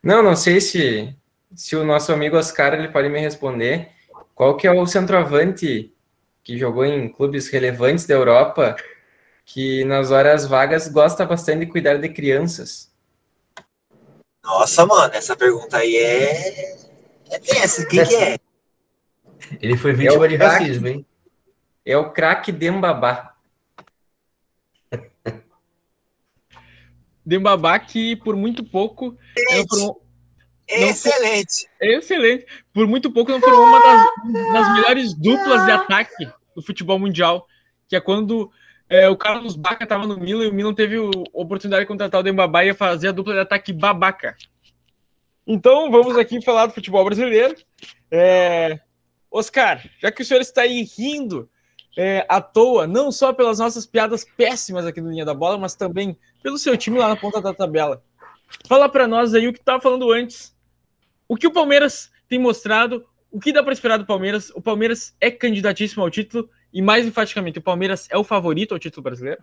Não, 0.00 0.22
não 0.22 0.36
sei 0.36 0.60
se, 0.60 1.12
se 1.52 1.74
o 1.74 1.84
nosso 1.84 2.12
amigo 2.12 2.36
Oscar 2.36 2.74
ele 2.74 2.86
pode 2.86 3.08
me 3.08 3.18
responder. 3.18 3.88
Qual 4.36 4.56
que 4.56 4.68
é 4.68 4.70
o 4.70 4.86
centroavante 4.86 5.92
que 6.48 6.56
jogou 6.56 6.82
em 6.82 7.10
clubes 7.10 7.50
relevantes 7.50 8.06
da 8.06 8.14
Europa 8.14 8.74
que 9.44 9.84
nas 9.84 10.10
horas 10.10 10.46
vagas 10.46 10.88
gosta 10.88 11.26
bastante 11.26 11.66
de 11.66 11.70
cuidar 11.70 11.98
de 11.98 12.08
crianças? 12.08 12.90
Nossa, 14.42 14.86
mano, 14.86 15.12
essa 15.12 15.36
pergunta 15.36 15.76
aí 15.76 15.94
é. 15.94 16.74
É 17.30 17.38
tensa. 17.38 17.84
Quem 17.84 18.02
que 18.02 18.16
é? 18.16 18.38
Ele 19.60 19.76
foi 19.76 19.92
vítima 19.92 20.24
é 20.24 20.28
de 20.28 20.38
crack... 20.38 20.52
racismo, 20.54 20.88
hein? 20.88 21.06
É 21.84 21.98
o 21.98 22.12
craque 22.12 22.50
Dembabá. 22.50 23.34
Dembabá 27.26 27.78
que 27.78 28.16
por 28.16 28.34
muito 28.34 28.64
pouco 28.64 29.14
formou, 29.68 30.02
excelente 30.66 31.68
foi, 31.78 31.94
excelente 31.94 32.46
por 32.72 32.86
muito 32.86 33.12
pouco 33.12 33.30
não 33.30 33.40
foram 33.40 33.64
uma 33.64 33.80
das, 33.80 34.52
das, 34.52 34.72
melhores 34.74 35.14
duplas 35.14 35.66
de 35.66 35.72
ataque 35.72 36.37
do 36.58 36.66
futebol 36.66 36.98
mundial 36.98 37.46
que 37.88 37.96
é 37.96 38.00
quando 38.00 38.50
é, 38.88 39.08
o 39.08 39.16
Carlos 39.16 39.56
Baca 39.56 39.84
estava 39.84 40.06
no 40.06 40.18
Milan 40.18 40.44
e 40.44 40.48
o 40.48 40.52
Milan 40.52 40.74
teve 40.74 40.96
a 40.96 41.10
oportunidade 41.32 41.82
de 41.82 41.88
contratar 41.88 42.20
o 42.20 42.24
Dembabá 42.24 42.64
e 42.64 42.74
fazer 42.74 43.08
a 43.08 43.12
dupla 43.12 43.34
de 43.34 43.40
ataque 43.40 43.72
babaca 43.72 44.36
então 45.46 45.90
vamos 45.90 46.16
aqui 46.16 46.42
falar 46.44 46.66
do 46.66 46.74
futebol 46.74 47.04
brasileiro 47.04 47.56
é, 48.10 48.80
Oscar 49.30 49.82
já 50.00 50.10
que 50.10 50.22
o 50.22 50.24
senhor 50.24 50.40
está 50.40 50.62
aí 50.62 50.82
rindo 50.82 51.48
é, 51.96 52.24
à 52.28 52.40
toa, 52.40 52.86
não 52.86 53.10
só 53.10 53.32
pelas 53.32 53.58
nossas 53.58 53.84
piadas 53.84 54.24
péssimas 54.24 54.86
aqui 54.86 55.00
no 55.00 55.10
Linha 55.10 55.24
da 55.24 55.34
Bola, 55.34 55.58
mas 55.58 55.74
também 55.74 56.16
pelo 56.40 56.56
seu 56.56 56.76
time 56.76 56.96
lá 56.96 57.08
na 57.08 57.16
ponta 57.16 57.40
da 57.40 57.52
tabela. 57.52 58.04
Fala 58.68 58.88
para 58.88 59.08
nós 59.08 59.34
aí 59.34 59.48
o 59.48 59.52
que 59.52 59.58
estava 59.58 59.80
falando 59.80 60.12
antes. 60.12 60.56
O 61.26 61.36
que 61.36 61.48
o 61.48 61.52
Palmeiras 61.52 62.08
tem 62.28 62.38
mostrado, 62.38 63.04
o 63.30 63.40
que 63.40 63.52
dá 63.52 63.62
para 63.62 63.72
esperar 63.72 63.98
do 63.98 64.06
Palmeiras? 64.06 64.50
O 64.50 64.60
Palmeiras 64.60 65.14
é 65.20 65.30
candidatíssimo 65.30 66.02
ao 66.02 66.10
título 66.10 66.48
e, 66.72 66.80
mais 66.80 67.06
enfaticamente, 67.06 67.58
o 67.58 67.62
Palmeiras 67.62 68.06
é 68.10 68.16
o 68.16 68.24
favorito 68.24 68.72
ao 68.72 68.78
título 68.78 69.02
brasileiro? 69.02 69.42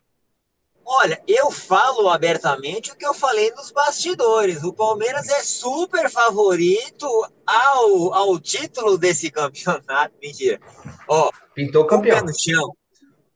Olha, 0.87 1.21
eu 1.27 1.49
falo 1.49 2.09
abertamente 2.09 2.91
o 2.91 2.95
que 2.95 3.05
eu 3.05 3.13
falei 3.13 3.49
nos 3.51 3.71
bastidores. 3.71 4.63
O 4.63 4.71
Palmeiras 4.71 5.27
é 5.29 5.41
super 5.41 6.11
favorito 6.11 7.07
ao, 7.45 8.13
ao 8.13 8.39
título 8.39 8.95
desse 8.95 9.29
campeonato. 9.31 10.13
Mentira. 10.21 10.59
Ó, 11.07 11.31
Pintou 11.55 11.87
campeão. 11.87 12.19
Com 12.19 12.25
o 12.25 12.25
pé 12.25 12.31
no 12.31 12.39
chão. 12.39 12.77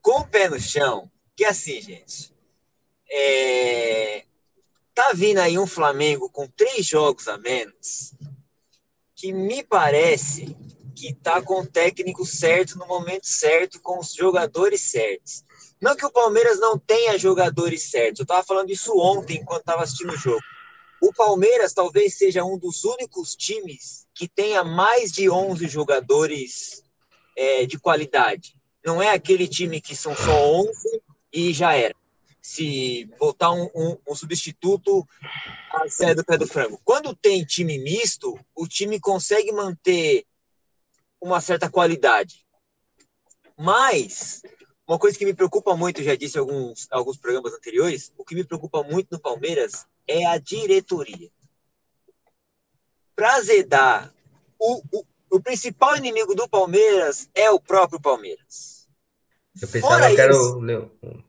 Com 0.01 0.19
o 0.19 0.27
pé 0.27 0.49
no 0.49 0.59
chão. 0.59 1.11
Que 1.35 1.43
assim, 1.43 1.81
gente. 1.81 2.31
É... 3.09 4.25
Tá 4.93 5.11
vindo 5.15 5.39
aí 5.39 5.57
um 5.57 5.65
Flamengo 5.65 6.29
com 6.29 6.47
três 6.47 6.85
jogos 6.85 7.27
a 7.27 7.37
menos. 7.37 8.13
Que 9.19 9.33
me 9.33 9.63
parece 9.63 10.55
que 10.95 11.13
tá 11.13 11.41
com 11.41 11.61
o 11.61 11.67
técnico 11.67 12.25
certo 12.25 12.77
no 12.77 12.87
momento 12.87 13.27
certo, 13.27 13.81
com 13.81 13.99
os 13.99 14.13
jogadores 14.13 14.81
certos. 14.81 15.43
Não 15.81 15.93
que 15.95 16.05
o 16.05 16.11
Palmeiras 16.11 16.57
não 16.59 16.79
tenha 16.79 17.17
jogadores 17.17 17.83
certos. 17.83 18.19
Eu 18.19 18.23
estava 18.23 18.43
falando 18.43 18.69
isso 18.69 18.97
ontem, 18.97 19.37
enquanto 19.37 19.61
estava 19.61 19.83
assistindo 19.83 20.13
o 20.13 20.17
jogo. 20.17 20.41
O 21.01 21.13
Palmeiras 21.13 21.73
talvez 21.73 22.17
seja 22.17 22.45
um 22.45 22.57
dos 22.57 22.85
únicos 22.85 23.35
times 23.35 24.07
que 24.13 24.27
tenha 24.27 24.63
mais 24.63 25.11
de 25.11 25.29
11 25.29 25.67
jogadores 25.67 26.81
é, 27.35 27.65
de 27.65 27.77
qualidade. 27.77 28.55
Não 28.85 29.01
é 29.01 29.09
aquele 29.09 29.47
time 29.47 29.81
que 29.81 29.95
são 29.97 30.15
só 30.15 30.51
11 30.53 31.01
e 31.33 31.53
já 31.53 31.73
era. 31.73 31.98
Se 32.49 33.05
botar 33.19 33.51
um, 33.51 33.69
um, 33.75 33.97
um 34.07 34.15
substituto, 34.15 35.07
a 35.71 35.87
série 35.87 36.15
do 36.15 36.25
pé 36.25 36.35
do 36.35 36.47
frango. 36.47 36.81
Quando 36.83 37.15
tem 37.15 37.45
time 37.45 37.77
misto, 37.77 38.39
o 38.55 38.67
time 38.67 38.99
consegue 38.99 39.51
manter 39.51 40.25
uma 41.21 41.39
certa 41.39 41.69
qualidade. 41.69 42.43
Mas 43.55 44.41
uma 44.87 44.97
coisa 44.97 45.15
que 45.15 45.25
me 45.25 45.33
preocupa 45.35 45.77
muito, 45.77 46.01
já 46.01 46.15
disse 46.15 46.37
em 46.37 46.39
alguns, 46.39 46.87
alguns 46.89 47.17
programas 47.17 47.53
anteriores, 47.53 48.11
o 48.17 48.25
que 48.25 48.33
me 48.33 48.43
preocupa 48.43 48.81
muito 48.81 49.09
no 49.11 49.19
Palmeiras 49.19 49.85
é 50.07 50.25
a 50.25 50.39
diretoria. 50.39 51.29
Para 53.15 53.35
azedar, 53.35 54.11
o, 54.57 54.81
o, 54.91 55.05
o, 55.29 55.39
principal 55.39 55.95
inimigo 55.95 56.33
do 56.33 56.49
Palmeiras 56.49 57.29
é 57.35 57.51
o 57.51 57.59
próprio 57.59 58.01
Palmeiras. 58.01 58.87
Eu 59.61 59.67
pensava 59.67 59.99
Fora 59.99 60.15
que 60.15 60.21
era 60.21 60.35
o. 60.35 61.28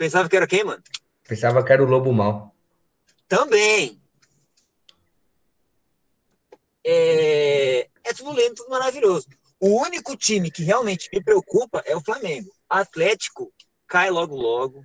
Pensava 0.00 0.30
que 0.30 0.36
era 0.36 0.46
quem, 0.46 0.64
mano? 0.64 0.82
Pensava 1.28 1.62
que 1.62 1.70
era 1.70 1.84
o 1.84 1.86
Lobo 1.86 2.10
Mal. 2.10 2.54
Também. 3.28 4.00
É, 6.82 7.86
é 8.02 8.14
tudo 8.14 8.32
lindo, 8.32 8.54
tudo 8.54 8.70
maravilhoso. 8.70 9.28
O 9.60 9.78
único 9.82 10.16
time 10.16 10.50
que 10.50 10.64
realmente 10.64 11.10
me 11.12 11.22
preocupa 11.22 11.82
é 11.84 11.94
o 11.94 12.00
Flamengo. 12.00 12.50
Atlético 12.66 13.52
cai 13.86 14.08
logo 14.08 14.34
logo. 14.34 14.82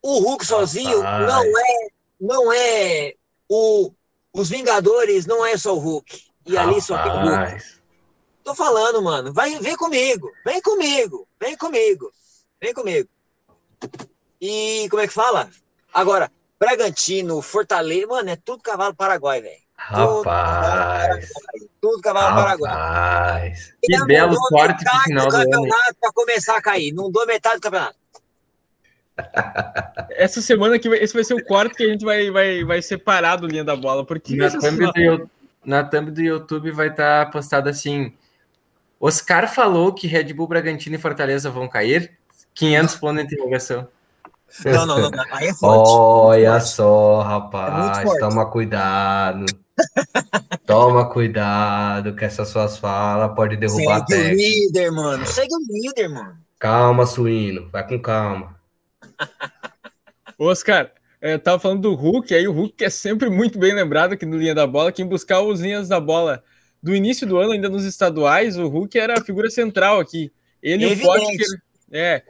O 0.00 0.18
Hulk 0.18 0.46
sozinho 0.46 1.02
Rapaz. 1.02 1.26
não 1.26 1.58
é 1.58 1.88
não 2.18 2.52
é 2.54 3.14
o 3.46 3.92
os 4.32 4.48
Vingadores 4.48 5.26
não 5.26 5.44
é 5.44 5.58
só 5.58 5.74
o 5.74 5.78
Hulk. 5.78 6.24
E 6.46 6.56
ali 6.56 6.80
só 6.80 6.96
tem 7.02 7.12
o 7.12 7.16
Hulk. 7.16 7.62
Tô 8.44 8.54
falando, 8.54 9.02
mano. 9.02 9.30
Vai, 9.30 9.58
vem 9.58 9.76
comigo. 9.76 10.32
Vem 10.42 10.62
comigo. 10.62 11.28
Vem 11.38 11.54
comigo. 11.54 12.10
Vem 12.62 12.72
comigo. 12.72 13.10
E 14.40 14.86
como 14.90 15.02
é 15.02 15.06
que 15.06 15.12
fala? 15.12 15.48
Agora, 15.92 16.30
Bragantino, 16.58 17.40
Fortaleza, 17.42 18.06
mano, 18.06 18.30
é 18.30 18.36
tudo 18.36 18.62
cavalo 18.62 18.94
paraguai, 18.94 19.40
velho. 19.40 19.64
Rapaz. 19.76 21.28
Tudo 21.80 22.00
cavalo 22.00 22.36
Paraguai. 22.36 22.72
Rapaz. 22.72 23.74
Que 23.82 24.04
belo 24.06 24.36
corte 24.48 24.84
de 24.84 25.02
final 25.04 25.28
do, 25.28 25.36
ano. 25.36 25.68
Para 26.00 26.12
começar 26.12 26.56
a 26.56 26.62
cair. 26.62 26.92
Não 26.92 27.10
dou 27.10 27.26
metade 27.26 27.56
do 27.56 27.60
campeonato. 27.60 27.96
Essa 30.16 30.40
semana 30.40 30.76
aqui, 30.76 30.88
esse 30.88 31.14
vai 31.14 31.22
ser 31.22 31.34
o 31.34 31.44
quarto 31.44 31.76
que 31.76 31.84
a 31.84 31.88
gente 31.88 32.04
vai, 32.04 32.30
vai, 32.30 32.64
vai 32.64 32.82
separar 32.82 33.36
do 33.36 33.46
linha 33.46 33.64
da 33.64 33.76
bola. 33.76 34.04
Porque 34.04 34.34
na 34.34 34.50
thumb, 34.50 34.92
do, 34.92 35.30
na 35.64 35.84
thumb 35.84 36.10
do 36.10 36.20
YouTube 36.20 36.70
vai 36.72 36.88
estar 36.88 37.26
tá 37.26 37.30
postado 37.30 37.68
assim: 37.68 38.12
Oscar 38.98 39.52
falou 39.52 39.92
que 39.92 40.06
Red 40.06 40.32
Bull, 40.32 40.48
Bragantino 40.48 40.96
e 40.96 40.98
Fortaleza 40.98 41.50
vão 41.50 41.68
cair. 41.68 42.16
500 42.54 42.94
pontos 42.96 43.26
de 43.26 43.34
interrogação. 43.34 43.88
Não, 44.64 44.86
não, 44.86 45.10
não. 45.10 45.24
Aí 45.32 45.48
é 45.48 45.54
forte. 45.54 45.90
Olha 45.90 46.60
só, 46.60 47.22
rapaz. 47.22 47.98
É 47.98 48.18
toma 48.18 48.46
cuidado. 48.46 49.46
Toma 50.64 51.10
cuidado, 51.10 52.14
que 52.14 52.24
essas 52.24 52.48
suas 52.48 52.78
falas 52.78 53.34
pode 53.34 53.56
derrubar 53.56 54.04
Segue 54.06 54.32
o 54.32 54.36
líder, 54.36 54.90
mano. 54.92 55.26
Segue 55.26 55.54
o 55.54 55.58
líder, 55.68 56.08
mano. 56.08 56.38
Calma, 56.58 57.06
suíno. 57.06 57.68
Vai 57.70 57.86
com 57.86 58.00
calma. 58.00 58.56
Oscar, 60.38 60.92
eu 61.20 61.38
tava 61.38 61.58
falando 61.58 61.82
do 61.82 61.94
Hulk, 61.94 62.34
aí 62.34 62.46
o 62.46 62.52
Hulk 62.52 62.84
é 62.84 62.90
sempre 62.90 63.28
muito 63.28 63.58
bem 63.58 63.74
lembrado 63.74 64.12
aqui 64.12 64.24
no 64.24 64.36
Linha 64.36 64.54
da 64.54 64.66
Bola. 64.66 64.92
Quem 64.92 65.06
buscar 65.06 65.40
os 65.40 65.60
linhas 65.60 65.88
da 65.88 65.98
bola 65.98 66.42
do 66.82 66.94
início 66.94 67.26
do 67.26 67.38
ano, 67.38 67.52
ainda 67.52 67.68
nos 67.68 67.84
estaduais, 67.84 68.56
o 68.58 68.68
Hulk 68.68 68.98
era 68.98 69.18
a 69.18 69.24
figura 69.24 69.50
central 69.50 69.98
aqui. 69.98 70.32
Ele 70.62 70.86
e 70.86 70.92
o 70.94 71.00
Potker. 71.00 71.46
É, 71.90 72.22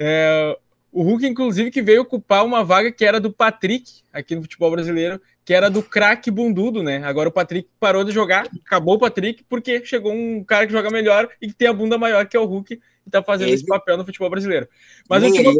é, 0.00 0.56
o 0.90 1.02
Hulk, 1.02 1.26
inclusive, 1.26 1.70
que 1.70 1.82
veio 1.82 2.02
ocupar 2.02 2.44
uma 2.44 2.64
vaga 2.64 2.90
que 2.90 3.04
era 3.04 3.20
do 3.20 3.30
Patrick 3.30 4.00
aqui 4.10 4.34
no 4.34 4.42
futebol 4.42 4.70
brasileiro, 4.70 5.20
que 5.44 5.52
era 5.52 5.68
do 5.68 5.82
craque 5.82 6.30
bundudo, 6.30 6.82
né? 6.82 7.02
Agora 7.04 7.28
o 7.28 7.32
Patrick 7.32 7.68
parou 7.78 8.02
de 8.02 8.10
jogar, 8.10 8.48
acabou 8.64 8.94
o 8.94 8.98
Patrick, 8.98 9.44
porque 9.48 9.84
chegou 9.84 10.12
um 10.12 10.42
cara 10.42 10.66
que 10.66 10.72
joga 10.72 10.90
melhor 10.90 11.28
e 11.40 11.48
que 11.48 11.54
tem 11.54 11.68
a 11.68 11.72
bunda 11.72 11.98
maior, 11.98 12.26
que 12.26 12.36
é 12.36 12.40
o 12.40 12.46
Hulk, 12.46 12.80
e 13.06 13.10
tá 13.10 13.22
fazendo 13.22 13.48
Ele... 13.48 13.56
esse 13.56 13.66
papel 13.66 13.98
no 13.98 14.04
futebol 14.06 14.30
brasileiro. 14.30 14.66
Mas 15.08 15.22
melhor, 15.22 15.54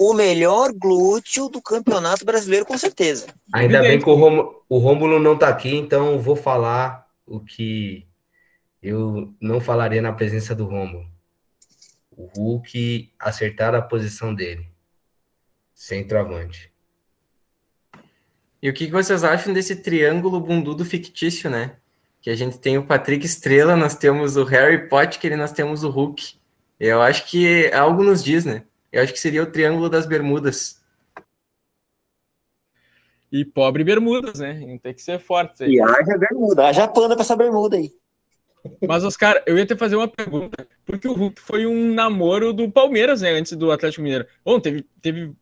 o 0.00 0.12
melhor 0.12 0.72
glúteo 0.72 1.48
do 1.48 1.62
campeonato 1.62 2.24
brasileiro, 2.24 2.66
com 2.66 2.76
certeza. 2.76 3.28
Ainda 3.52 3.78
Evidente. 3.78 3.88
bem 3.88 4.04
que 4.04 4.10
o, 4.10 4.14
Rom... 4.14 4.52
o 4.68 4.78
Rômulo 4.78 5.20
não 5.20 5.38
tá 5.38 5.48
aqui, 5.48 5.74
então 5.74 6.18
vou 6.18 6.36
falar 6.36 7.06
o 7.24 7.40
que 7.40 8.04
eu 8.82 9.32
não 9.40 9.60
falaria 9.60 10.02
na 10.02 10.12
presença 10.12 10.54
do 10.54 10.64
Rômulo 10.64 11.15
o 12.16 12.26
Hulk 12.26 13.12
acertar 13.18 13.74
a 13.74 13.82
posição 13.82 14.34
dele. 14.34 14.66
Centroavante. 15.74 16.72
E 18.62 18.70
o 18.70 18.74
que 18.74 18.86
vocês 18.86 19.22
acham 19.22 19.52
desse 19.52 19.76
triângulo 19.76 20.40
bundudo 20.40 20.84
fictício, 20.84 21.50
né? 21.50 21.76
Que 22.20 22.30
a 22.30 22.34
gente 22.34 22.58
tem 22.58 22.78
o 22.78 22.86
Patrick 22.86 23.24
Estrela, 23.24 23.76
nós 23.76 23.94
temos 23.94 24.36
o 24.36 24.44
Harry 24.44 24.88
Potter 24.88 25.32
e 25.32 25.36
nós 25.36 25.52
temos 25.52 25.84
o 25.84 25.90
Hulk. 25.90 26.36
Eu 26.80 27.02
acho 27.02 27.26
que 27.26 27.70
algo 27.72 28.02
nos 28.02 28.24
diz, 28.24 28.44
né? 28.44 28.64
Eu 28.90 29.02
acho 29.02 29.12
que 29.12 29.20
seria 29.20 29.42
o 29.42 29.50
Triângulo 29.50 29.90
das 29.90 30.06
Bermudas. 30.06 30.82
E 33.30 33.44
pobre 33.44 33.84
Bermudas, 33.84 34.38
né? 34.38 34.78
Tem 34.82 34.94
que 34.94 35.02
ser 35.02 35.18
forte. 35.18 35.64
E 35.64 35.80
haja 35.80 36.16
bermuda, 36.16 36.68
haja 36.68 36.88
panda 36.88 37.14
pra 37.14 37.22
essa 37.22 37.36
bermuda 37.36 37.76
aí. 37.76 37.92
Mas, 38.86 39.04
Oscar, 39.04 39.42
eu 39.46 39.58
ia 39.58 39.66
te 39.66 39.76
fazer 39.76 39.96
uma 39.96 40.08
pergunta, 40.08 40.66
porque 40.84 41.08
o 41.08 41.12
Hulk 41.12 41.40
foi 41.40 41.66
um 41.66 41.92
namoro 41.94 42.52
do 42.52 42.70
Palmeiras, 42.70 43.20
né, 43.20 43.30
antes 43.30 43.52
do 43.52 43.70
Atlético 43.70 44.02
Mineiro. 44.02 44.26
Bom, 44.44 44.60
teve, 44.60 44.86
teve 45.00 45.32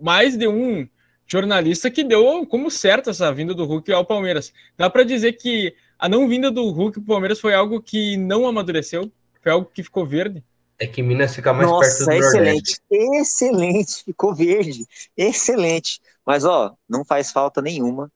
mais 0.00 0.36
de 0.36 0.46
um 0.46 0.88
jornalista 1.26 1.90
que 1.90 2.04
deu 2.04 2.46
como 2.46 2.70
certo 2.70 3.10
essa 3.10 3.32
vinda 3.32 3.52
do 3.54 3.64
Hulk 3.64 3.92
ao 3.92 4.04
Palmeiras. 4.04 4.52
Dá 4.76 4.88
para 4.88 5.04
dizer 5.04 5.32
que 5.32 5.74
a 5.98 6.08
não 6.08 6.28
vinda 6.28 6.50
do 6.50 6.70
Hulk 6.70 7.00
pro 7.00 7.14
Palmeiras 7.14 7.40
foi 7.40 7.54
algo 7.54 7.80
que 7.82 8.16
não 8.16 8.46
amadureceu? 8.46 9.10
Foi 9.42 9.52
algo 9.52 9.70
que 9.72 9.82
ficou 9.82 10.06
verde? 10.06 10.42
É 10.78 10.86
que 10.86 11.02
Minas 11.02 11.34
fica 11.34 11.52
mais 11.52 11.68
Nossa, 11.68 12.04
perto 12.04 12.04
do 12.04 12.12
excelente, 12.12 12.44
Nordeste. 12.44 12.80
excelente, 12.90 14.04
ficou 14.04 14.34
verde, 14.34 14.86
excelente. 15.16 16.00
Mas 16.24 16.44
ó, 16.44 16.74
não 16.88 17.04
faz 17.04 17.32
falta 17.32 17.62
nenhuma 17.62 18.10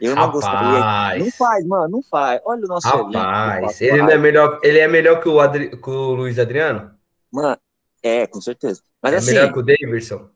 eu 0.00 0.14
não 0.14 0.26
Rapaz. 0.26 0.44
gostaria. 0.44 1.24
Não 1.24 1.32
faz, 1.32 1.66
mano, 1.66 1.88
não 1.88 2.02
faz. 2.02 2.40
Olha 2.44 2.64
o 2.64 2.68
nosso 2.68 2.86
Rapaz, 2.86 3.80
ele 3.80 3.98
não 3.98 4.10
é 4.10 4.18
melhor, 4.18 4.60
ele 4.62 4.78
é 4.78 4.86
melhor 4.86 5.20
que 5.20 5.28
o, 5.28 5.40
Adri, 5.40 5.76
que 5.76 5.90
o 5.90 6.14
Luiz 6.14 6.38
Adriano? 6.38 6.92
Mano, 7.32 7.58
é, 8.02 8.26
com 8.26 8.40
certeza. 8.40 8.80
Mas 9.02 9.14
é 9.14 9.16
assim, 9.16 9.32
melhor 9.32 9.52
que 9.52 9.58
o 9.58 9.62
Davidson? 9.62 10.28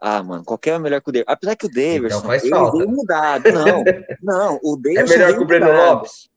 Ah, 0.00 0.22
mano, 0.22 0.44
qualquer 0.44 0.76
é 0.76 0.78
melhor 0.78 1.00
que 1.00 1.10
o 1.10 1.12
Davidson. 1.12 1.32
Apesar 1.32 1.56
que 1.56 1.66
o 1.66 1.70
Davidson 1.70 2.06
então 2.06 2.22
faz 2.22 2.42
ele 2.42 2.50
falta. 2.50 2.78
veio 2.78 2.88
mudado. 2.88 3.52
Não, 3.52 3.84
não, 4.22 4.60
o 4.62 4.74
é 4.74 4.94
Davidson. 4.94 5.14
É 5.14 5.18
melhor 5.18 5.36
que 5.36 5.42
o 5.42 5.46
Breno 5.46 5.66
mudado. 5.66 5.94
Lopes? 5.94 6.28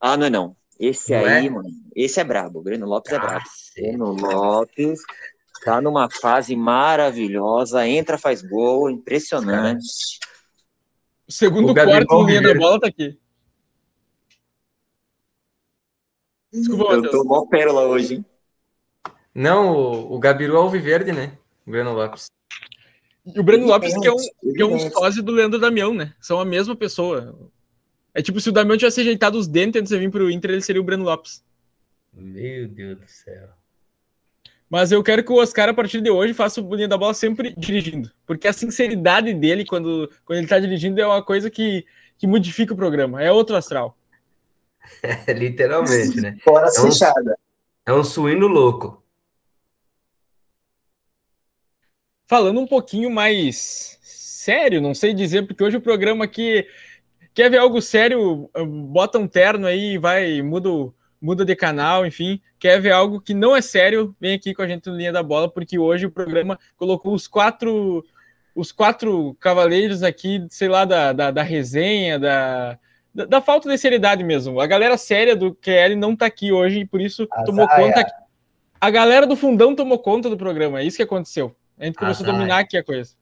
Ah, 0.00 0.16
não 0.16 0.26
é 0.26 0.30
não. 0.30 0.56
Esse 0.80 1.12
não 1.12 1.24
aí, 1.24 1.46
é? 1.46 1.50
mano, 1.50 1.68
esse 1.94 2.20
é 2.20 2.24
brabo. 2.24 2.60
O 2.60 2.62
Breno 2.62 2.86
Lopes 2.86 3.12
é 3.12 3.18
brabo. 3.18 3.44
Breno 3.74 4.12
Lopes 4.12 5.00
tá 5.64 5.80
numa 5.80 6.08
fase 6.10 6.54
maravilhosa, 6.54 7.86
entra, 7.86 8.18
faz 8.18 8.42
gol, 8.42 8.90
impressionante. 8.90 9.86
O 11.28 11.32
segundo 11.32 11.70
o 11.70 11.74
quarto 11.74 12.22
linha 12.24 12.40
da 12.40 12.54
bola 12.54 12.80
tá 12.80 12.86
aqui. 12.86 13.18
Desculpa, 16.52 16.94
Eu 16.94 17.10
tô 17.10 17.24
mó 17.24 17.46
pérola 17.46 17.86
hoje, 17.86 18.14
hein? 18.14 18.24
Não, 19.34 19.74
o, 19.74 20.14
o 20.14 20.18
Gabiru 20.18 20.56
Alviverde, 20.56 21.12
né? 21.12 21.36
O 21.66 21.70
Breno 21.70 21.92
Lopes. 21.92 22.30
E 23.26 23.38
o 23.38 23.42
Breno 23.42 23.66
Lopes, 23.66 23.92
que 23.98 24.06
é 24.06 24.12
um, 24.12 24.16
que 24.54 24.62
é 24.62 24.64
um 24.64 24.90
sósia 24.90 25.22
do 25.22 25.32
Leandro 25.32 25.58
Damião, 25.58 25.92
né? 25.92 26.14
São 26.20 26.40
a 26.40 26.44
mesma 26.44 26.76
pessoa. 26.76 27.36
É 28.14 28.22
tipo, 28.22 28.40
se 28.40 28.48
o 28.48 28.52
Damião 28.52 28.78
tivesse 28.78 29.00
ajeitado 29.00 29.36
os 29.36 29.46
dentes 29.46 29.80
antes 29.80 29.90
de 29.90 29.98
vir 29.98 30.10
pro 30.10 30.30
Inter, 30.30 30.52
ele 30.52 30.62
seria 30.62 30.80
o 30.80 30.84
Breno 30.84 31.04
Lopes. 31.04 31.44
Meu 32.14 32.68
Deus 32.68 32.98
do 32.98 33.06
céu. 33.06 33.48
Mas 34.68 34.90
eu 34.90 35.02
quero 35.02 35.22
que 35.22 35.32
o 35.32 35.36
Oscar, 35.36 35.68
a 35.68 35.74
partir 35.74 36.00
de 36.00 36.10
hoje, 36.10 36.34
faça 36.34 36.60
o 36.60 36.64
bolinho 36.64 36.88
da 36.88 36.98
bola 36.98 37.14
sempre 37.14 37.54
dirigindo. 37.56 38.10
Porque 38.26 38.48
a 38.48 38.52
sinceridade 38.52 39.32
dele, 39.32 39.64
quando, 39.64 40.10
quando 40.24 40.38
ele 40.38 40.48
tá 40.48 40.58
dirigindo, 40.58 41.00
é 41.00 41.06
uma 41.06 41.22
coisa 41.22 41.48
que, 41.48 41.86
que 42.18 42.26
modifica 42.26 42.74
o 42.74 42.76
programa. 42.76 43.22
É 43.22 43.30
outro 43.30 43.54
astral. 43.54 43.96
É, 45.02 45.32
literalmente, 45.34 46.20
né? 46.20 46.36
Fora 46.42 46.68
é 46.76 46.80
um, 46.80 47.34
é 47.86 47.92
um 47.92 48.04
suíno 48.04 48.48
louco. 48.48 49.02
Falando 52.28 52.58
um 52.58 52.66
pouquinho 52.66 53.08
mais 53.08 53.98
sério, 54.02 54.80
não 54.80 54.94
sei 54.94 55.14
dizer, 55.14 55.46
porque 55.46 55.62
hoje 55.62 55.76
o 55.76 55.80
programa 55.80 56.24
aqui 56.24 56.66
quer 57.32 57.48
ver 57.48 57.58
algo 57.58 57.80
sério, 57.80 58.50
bota 58.90 59.18
um 59.18 59.28
terno 59.28 59.66
aí 59.66 59.94
e 59.94 59.98
vai, 59.98 60.42
muda 60.42 60.68
o 60.68 60.94
muda 61.26 61.44
de 61.44 61.56
canal, 61.56 62.06
enfim, 62.06 62.40
quer 62.56 62.80
ver 62.80 62.92
algo 62.92 63.20
que 63.20 63.34
não 63.34 63.56
é 63.56 63.60
sério, 63.60 64.14
vem 64.20 64.34
aqui 64.34 64.54
com 64.54 64.62
a 64.62 64.68
gente 64.68 64.88
no 64.88 64.96
Linha 64.96 65.12
da 65.12 65.24
Bola, 65.24 65.50
porque 65.50 65.76
hoje 65.76 66.06
o 66.06 66.10
programa 66.10 66.56
colocou 66.76 67.12
os 67.12 67.26
quatro 67.26 68.04
os 68.54 68.70
quatro 68.70 69.36
cavaleiros 69.40 70.04
aqui, 70.04 70.46
sei 70.48 70.68
lá, 70.68 70.84
da, 70.84 71.12
da, 71.12 71.30
da 71.32 71.42
resenha, 71.42 72.16
da, 72.16 72.78
da, 73.12 73.24
da, 73.26 73.40
falta 73.40 73.68
de 73.68 73.76
seriedade 73.76 74.22
mesmo. 74.24 74.60
A 74.60 74.66
galera 74.66 74.96
séria 74.96 75.36
do 75.36 75.52
QL 75.52 75.94
não 75.96 76.16
tá 76.16 76.26
aqui 76.26 76.52
hoje 76.52 76.78
e 76.80 76.86
por 76.86 77.00
isso 77.00 77.26
Azaia. 77.30 77.44
tomou 77.44 77.68
conta. 77.68 78.06
A 78.80 78.88
galera 78.88 79.26
do 79.26 79.36
fundão 79.36 79.74
tomou 79.74 79.98
conta 79.98 80.30
do 80.30 80.38
programa, 80.38 80.80
é 80.80 80.84
isso 80.84 80.96
que 80.96 81.02
aconteceu. 81.02 81.54
A 81.78 81.84
gente 81.84 81.98
começou 81.98 82.24
Azaia. 82.24 82.34
a 82.34 82.38
dominar 82.38 82.58
aqui 82.60 82.78
a 82.78 82.84
coisa. 82.84 83.14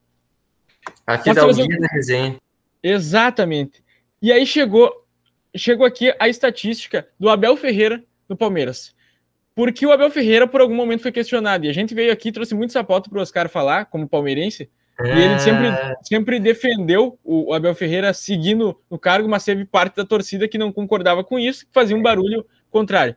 Aqui 1.06 1.32
dá 1.32 1.46
o 1.46 1.54
guia 1.54 1.80
da 1.80 1.88
resenha. 1.88 2.36
Exatamente. 2.82 3.82
E 4.22 4.30
aí 4.30 4.46
chegou 4.46 5.03
chegou 5.56 5.86
aqui 5.86 6.14
a 6.18 6.28
estatística 6.28 7.08
do 7.18 7.28
Abel 7.28 7.56
Ferreira 7.56 8.02
no 8.28 8.36
Palmeiras. 8.36 8.94
Porque 9.54 9.86
o 9.86 9.92
Abel 9.92 10.10
Ferreira, 10.10 10.48
por 10.48 10.60
algum 10.60 10.74
momento, 10.74 11.02
foi 11.02 11.12
questionado. 11.12 11.64
E 11.64 11.68
a 11.68 11.72
gente 11.72 11.94
veio 11.94 12.12
aqui 12.12 12.32
trouxe 12.32 12.54
muito 12.54 12.72
sapato 12.72 13.08
para 13.08 13.18
o 13.18 13.22
Oscar 13.22 13.48
falar, 13.48 13.86
como 13.86 14.08
palmeirense. 14.08 14.68
É... 15.00 15.06
E 15.06 15.22
ele 15.22 15.38
sempre, 15.38 15.66
é. 15.68 15.94
sempre 16.02 16.40
defendeu 16.40 17.18
o 17.22 17.52
Abel 17.52 17.74
Ferreira 17.74 18.12
seguindo 18.12 18.80
no 18.90 18.98
cargo, 18.98 19.28
mas 19.28 19.44
teve 19.44 19.64
parte 19.64 19.96
da 19.96 20.04
torcida 20.04 20.48
que 20.48 20.58
não 20.58 20.72
concordava 20.72 21.22
com 21.22 21.38
isso, 21.38 21.66
que 21.66 21.72
fazia 21.72 21.96
um 21.96 22.02
barulho 22.02 22.44
contrário. 22.70 23.14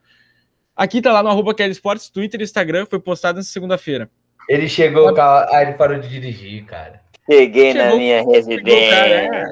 Aqui 0.76 1.02
tá 1.02 1.12
lá 1.12 1.24
no 1.24 1.30
arroba 1.30 1.56
Kelly 1.56 1.72
Sports, 1.72 2.10
Twitter 2.10 2.40
e 2.40 2.44
Instagram, 2.44 2.86
foi 2.86 3.00
postado 3.00 3.38
nessa 3.38 3.50
segunda-feira. 3.50 4.10
Ele 4.48 4.70
chegou, 4.70 5.10
ah, 5.20 5.50
ele 5.62 5.74
parou 5.74 6.00
de 6.00 6.08
dirigir, 6.08 6.66
cara. 6.66 7.02
Cheguei 7.30 7.74
chegou, 7.74 7.90
na 7.90 7.96
minha 7.96 8.24
residência. 8.24 8.90
Cara, 8.90 9.38
é. 9.38 9.46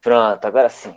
Pronto, 0.00 0.44
agora 0.44 0.68
sim. 0.68 0.94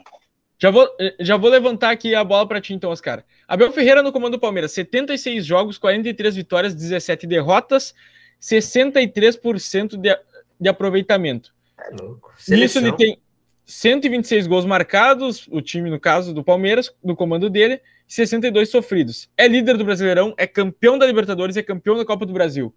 Já 0.61 0.69
vou, 0.69 0.87
já 1.19 1.37
vou 1.37 1.49
levantar 1.49 1.89
aqui 1.89 2.13
a 2.13 2.23
bola 2.23 2.47
para 2.47 2.61
ti, 2.61 2.75
então, 2.75 2.91
Oscar. 2.91 3.23
Abel 3.47 3.71
Ferreira 3.71 4.03
no 4.03 4.11
comando 4.11 4.33
do 4.33 4.39
Palmeiras, 4.39 4.71
76 4.73 5.43
jogos, 5.43 5.79
43 5.79 6.35
vitórias, 6.35 6.75
17 6.75 7.25
derrotas, 7.25 7.95
63% 8.39 9.97
de, 9.97 10.15
de 10.59 10.69
aproveitamento. 10.69 11.51
É 11.79 11.95
louco. 11.99 12.31
Nisso 12.47 12.77
ele 12.77 12.91
tem 12.91 13.17
126 13.65 14.45
gols 14.45 14.63
marcados, 14.63 15.47
o 15.49 15.61
time, 15.61 15.89
no 15.89 15.99
caso, 15.99 16.31
do 16.31 16.43
Palmeiras, 16.43 16.93
no 17.03 17.15
comando 17.15 17.49
dele, 17.49 17.81
62 18.07 18.69
sofridos. 18.69 19.31
É 19.35 19.47
líder 19.47 19.77
do 19.77 19.85
Brasileirão, 19.85 20.35
é 20.37 20.45
campeão 20.45 20.95
da 20.95 21.07
Libertadores, 21.07 21.57
é 21.57 21.63
campeão 21.63 21.97
da 21.97 22.05
Copa 22.05 22.23
do 22.23 22.33
Brasil. 22.33 22.71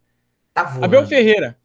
Tá 0.54 0.78
Abel 0.80 1.06
Ferreira, 1.06 1.58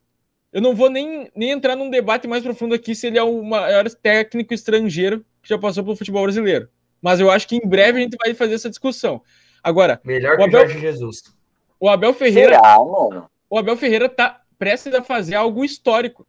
eu 0.51 0.61
não 0.61 0.75
vou 0.75 0.89
nem, 0.89 1.31
nem 1.33 1.51
entrar 1.51 1.77
num 1.77 1.89
debate 1.89 2.27
mais 2.27 2.43
profundo 2.43 2.75
aqui 2.75 2.93
se 2.93 3.07
ele 3.07 3.17
é 3.17 3.23
o 3.23 3.41
maior 3.41 3.89
técnico 3.89 4.53
estrangeiro 4.53 5.23
que 5.41 5.49
já 5.49 5.57
passou 5.57 5.83
pelo 5.83 5.95
futebol 5.95 6.23
brasileiro. 6.23 6.69
Mas 7.01 7.19
eu 7.19 7.31
acho 7.31 7.47
que 7.47 7.55
em 7.55 7.67
breve 7.67 7.99
a 7.99 8.01
gente 8.01 8.17
vai 8.17 8.33
fazer 8.33 8.55
essa 8.55 8.69
discussão. 8.69 9.21
Agora, 9.63 9.99
melhor 10.03 10.35
que 10.35 10.41
o 10.41 10.45
Abel, 10.45 10.61
Jorge 10.61 10.79
Jesus. 10.79 11.23
O 11.79 11.89
Abel 11.89 12.13
Ferreira, 12.13 12.55
Será, 12.55 12.77
o 12.79 13.57
Abel 13.57 13.77
Ferreira 13.77 14.09
tá 14.09 14.41
prestes 14.57 14.93
a 14.93 15.01
fazer 15.01 15.35
algo 15.35 15.63
histórico. 15.63 16.27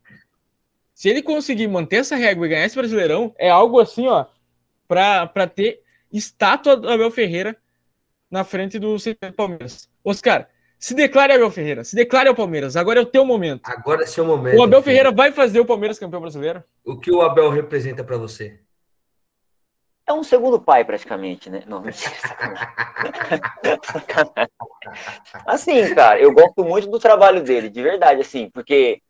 Se 0.95 1.09
ele 1.09 1.23
conseguir 1.23 1.67
manter 1.67 1.97
essa 1.97 2.14
régua 2.14 2.47
e 2.47 2.49
ganhar 2.50 2.67
esse 2.67 2.76
Brasileirão, 2.76 3.35
é 3.38 3.49
algo 3.49 3.81
assim, 3.81 4.07
ó, 4.07 4.26
para 4.87 5.47
ter 5.47 5.81
estátua 6.12 6.76
do 6.76 6.88
Abel 6.88 7.11
Ferreira 7.11 7.57
na 8.31 8.45
frente 8.45 8.79
do 8.79 8.97
Palmeiras. 9.37 9.88
Oscar, 10.05 10.49
se 10.79 10.95
declare 10.95 11.33
Abel 11.33 11.50
Ferreira, 11.50 11.85
se 11.85 11.97
declare 11.97 12.29
ao 12.29 12.35
Palmeiras. 12.35 12.76
Agora 12.76 13.00
é 13.00 13.02
o 13.02 13.07
teu 13.07 13.25
momento. 13.25 13.62
Agora 13.64 14.02
é 14.02 14.07
seu 14.07 14.25
momento. 14.25 14.59
O 14.59 14.62
Abel 14.62 14.83
Ferreira 14.83 15.11
vai 15.11 15.33
fazer 15.33 15.59
o 15.59 15.64
Palmeiras 15.64 15.99
campeão 15.99 16.21
brasileiro? 16.21 16.62
O 16.85 16.97
que 16.97 17.11
o 17.11 17.23
Abel 17.23 17.50
representa 17.50 18.05
para 18.05 18.17
você? 18.17 18.61
É 20.11 20.12
um 20.12 20.25
segundo 20.25 20.61
pai, 20.61 20.85
praticamente, 20.85 21.49
né? 21.49 21.62
Não, 21.69 21.85
assim, 25.47 25.95
cara, 25.95 26.19
eu 26.19 26.35
gosto 26.35 26.64
muito 26.64 26.88
do 26.88 26.99
trabalho 26.99 27.45
dele, 27.45 27.71
de 27.71 27.81
verdade, 27.81 28.21
assim, 28.21 28.50
porque 28.50 29.00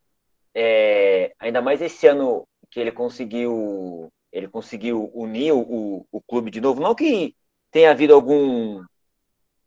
é, 0.54 1.33
ainda 1.38 1.62
mais 1.62 1.80
esse 1.80 2.07
ano 2.07 2.47
que 2.71 2.78
ele 2.78 2.92
conseguiu 2.92 4.12
ele 4.30 4.47
conseguiu 4.47 5.11
unir 5.14 5.52
o, 5.52 6.07
o 6.12 6.21
clube 6.21 6.50
de 6.50 6.61
novo. 6.61 6.83
Não 6.83 6.95
que 6.95 7.35
tenha 7.71 7.92
havido 7.92 8.12
algum 8.12 8.85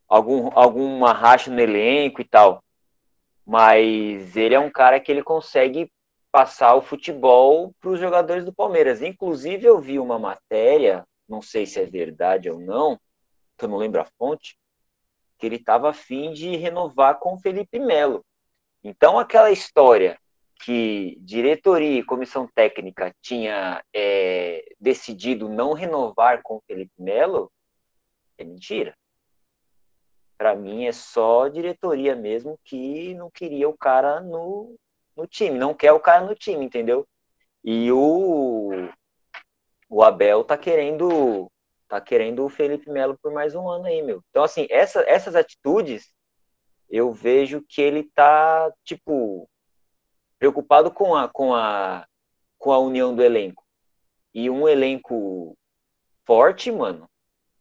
algum, 0.07 0.51
alguma 0.53 1.13
racha 1.13 1.49
no 1.49 1.59
elenco 1.59 2.21
e 2.21 2.25
tal. 2.25 2.63
Mas 3.43 4.37
ele 4.37 4.53
é 4.53 4.59
um 4.59 4.69
cara 4.69 4.99
que 4.99 5.11
ele 5.11 5.23
consegue 5.23 5.91
passar 6.31 6.75
o 6.75 6.81
futebol 6.81 7.73
para 7.81 7.89
os 7.89 7.99
jogadores 7.99 8.45
do 8.45 8.53
Palmeiras. 8.53 9.01
Inclusive, 9.01 9.65
eu 9.65 9.79
vi 9.79 9.97
uma 9.97 10.19
matéria, 10.19 11.03
não 11.27 11.41
sei 11.41 11.65
se 11.65 11.79
é 11.79 11.85
verdade 11.85 12.49
ou 12.49 12.59
não, 12.59 12.99
que 13.57 13.65
eu 13.65 13.69
não 13.69 13.77
lembro 13.77 14.01
a 14.01 14.05
fonte, 14.17 14.57
que 15.37 15.45
ele 15.45 15.57
estava 15.57 15.89
afim 15.89 16.31
de 16.31 16.55
renovar 16.55 17.19
com 17.19 17.33
o 17.33 17.39
Felipe 17.39 17.79
Melo. 17.79 18.25
Então, 18.83 19.17
aquela 19.17 19.51
história 19.51 20.19
que 20.63 21.17
diretoria 21.21 21.99
e 21.99 22.03
comissão 22.03 22.47
técnica 22.47 23.13
tinha 23.21 23.83
é, 23.93 24.63
decidido 24.79 25.49
não 25.49 25.73
renovar 25.73 26.41
com 26.41 26.55
o 26.55 26.63
Felipe 26.65 26.93
Melo 26.97 27.51
é 28.38 28.43
mentira. 28.43 28.95
Para 30.38 30.55
mim 30.55 30.86
é 30.86 30.91
só 30.91 31.47
diretoria 31.47 32.15
mesmo 32.15 32.59
que 32.63 33.13
não 33.15 33.29
queria 33.29 33.67
o 33.67 33.77
cara 33.77 34.21
no, 34.21 34.75
no 35.15 35.27
time, 35.27 35.57
não 35.57 35.73
quer 35.73 35.91
o 35.91 35.99
cara 35.99 36.25
no 36.25 36.36
time, 36.36 36.65
entendeu? 36.65 37.07
E 37.63 37.91
o, 37.91 38.71
o 39.93 40.01
Abel 40.01 40.43
tá 40.43 40.58
querendo 40.58 41.47
tá 41.88 42.01
querendo 42.01 42.43
o 42.43 42.49
Felipe 42.49 42.89
Melo 42.89 43.15
por 43.21 43.32
mais 43.32 43.53
um 43.53 43.69
ano 43.69 43.86
aí, 43.86 44.01
meu. 44.01 44.23
Então, 44.32 44.43
assim, 44.43 44.65
essa, 44.71 45.01
essas 45.01 45.36
atitudes 45.36 46.12
eu 46.89 47.13
vejo 47.13 47.63
que 47.69 47.79
ele 47.79 48.10
tá, 48.15 48.71
tipo, 48.84 49.47
preocupado 50.39 50.89
com 50.89 51.15
a, 51.15 51.29
com 51.29 51.53
a, 51.53 52.08
com 52.58 52.71
a 52.71 52.79
união 52.79 53.15
do 53.15 53.21
elenco. 53.21 53.63
E 54.34 54.49
um 54.49 54.67
elenco 54.67 55.56
forte, 56.25 56.71
mano, 56.71 57.08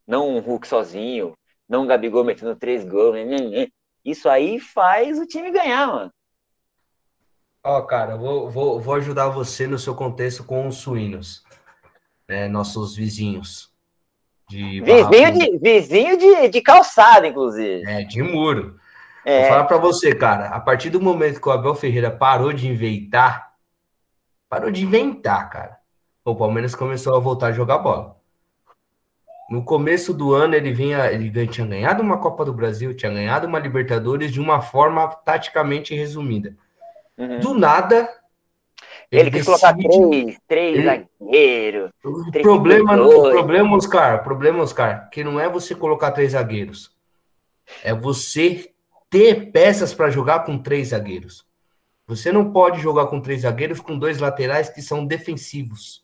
não 0.07 0.31
um 0.31 0.39
Hulk 0.39 0.67
sozinho, 0.67 1.37
não 1.69 1.85
o 1.85 1.87
Gabigol 1.87 2.25
metendo 2.25 2.57
três 2.57 2.83
gols, 2.87 3.15
né, 3.15 3.25
né, 3.27 3.39
né. 3.39 3.69
isso 4.03 4.31
aí 4.31 4.59
faz 4.59 5.19
o 5.19 5.27
time 5.27 5.51
ganhar, 5.51 5.87
mano. 5.87 6.13
Ó, 7.63 7.79
oh, 7.79 7.87
cara, 7.87 8.17
vou, 8.17 8.51
vou, 8.51 8.81
vou 8.81 8.95
ajudar 8.95 9.29
você 9.29 9.67
no 9.67 9.79
seu 9.79 9.95
contexto 9.95 10.43
com 10.43 10.67
os 10.67 10.77
suínos, 10.77 11.45
né, 12.33 12.49
nossos 12.49 12.97
vizinhos. 12.97 13.71
De 14.49 14.81
vizinho, 14.81 15.33
de, 15.33 15.59
vizinho 15.59 16.19
de, 16.19 16.49
de 16.49 16.61
calçada, 16.61 17.27
inclusive. 17.27 17.85
É, 17.87 18.03
de 18.03 18.23
muro. 18.23 18.77
É. 19.25 19.41
Vou 19.41 19.49
falar 19.51 19.65
para 19.65 19.77
você, 19.77 20.15
cara, 20.15 20.49
a 20.49 20.59
partir 20.59 20.91
do 20.91 21.01
momento 21.01 21.41
que 21.41 21.49
o 21.49 21.53
Abel 21.53 21.75
Ferreira 21.75 22.11
parou 22.11 22.53
de 22.53 22.69
inventar, 22.69 23.53
parou 24.49 24.71
de 24.71 24.83
inventar, 24.83 25.49
cara, 25.49 25.79
o 26.25 26.35
Palmeiras 26.35 26.75
começou 26.75 27.17
a 27.17 27.21
voltar 27.21 27.49
a 27.49 27.53
jogar 27.53 27.79
bola. 27.79 28.17
No 29.51 29.63
começo 29.63 30.15
do 30.15 30.35
ano, 30.35 30.55
ele 30.55 30.73
vinha, 30.73 31.13
ele 31.13 31.47
tinha 31.47 31.67
ganhado 31.67 32.03
uma 32.03 32.19
Copa 32.19 32.45
do 32.45 32.55
Brasil, 32.55 32.95
tinha 32.95 33.13
ganhado 33.13 33.47
uma 33.47 33.59
Libertadores 33.59 34.33
de 34.33 34.41
uma 34.41 34.63
forma 34.63 35.07
taticamente 35.09 35.95
resumida. 35.95 36.57
Uhum. 37.19 37.39
Do 37.39 37.55
nada. 37.55 38.09
Ele, 39.13 39.29
ele 39.29 39.31
quis 39.31 39.45
colocar 39.45 39.75
três, 39.75 40.39
três 40.49 40.79
ele... 40.79 40.85
zagueiros. 40.85 41.91
O 42.03 42.33
problema, 42.33 42.97
o 42.97 43.31
problema, 43.31 43.77
Oscar, 43.77 44.21
o 44.21 44.25
problema, 44.25 44.63
Oscar, 44.63 45.11
que 45.11 45.23
não 45.23 45.39
é 45.39 45.51
você 45.51 45.75
colocar 45.75 46.13
três 46.13 46.33
zagueiros. 46.33 46.97
É 47.85 47.95
você 47.95 48.73
ter 49.11 49.53
peças 49.53 49.93
para 49.93 50.09
jogar 50.09 50.41
com 50.41 50.57
três 50.57 50.89
zagueiros. 50.89 51.45
Você 52.07 52.33
não 52.33 52.53
pode 52.53 52.81
jogar 52.81 53.07
com 53.07 53.21
três 53.21 53.43
zagueiros 53.43 53.81
com 53.81 53.99
dois 53.99 54.19
laterais 54.19 54.71
que 54.71 54.81
são 54.81 55.05
defensivos, 55.05 56.03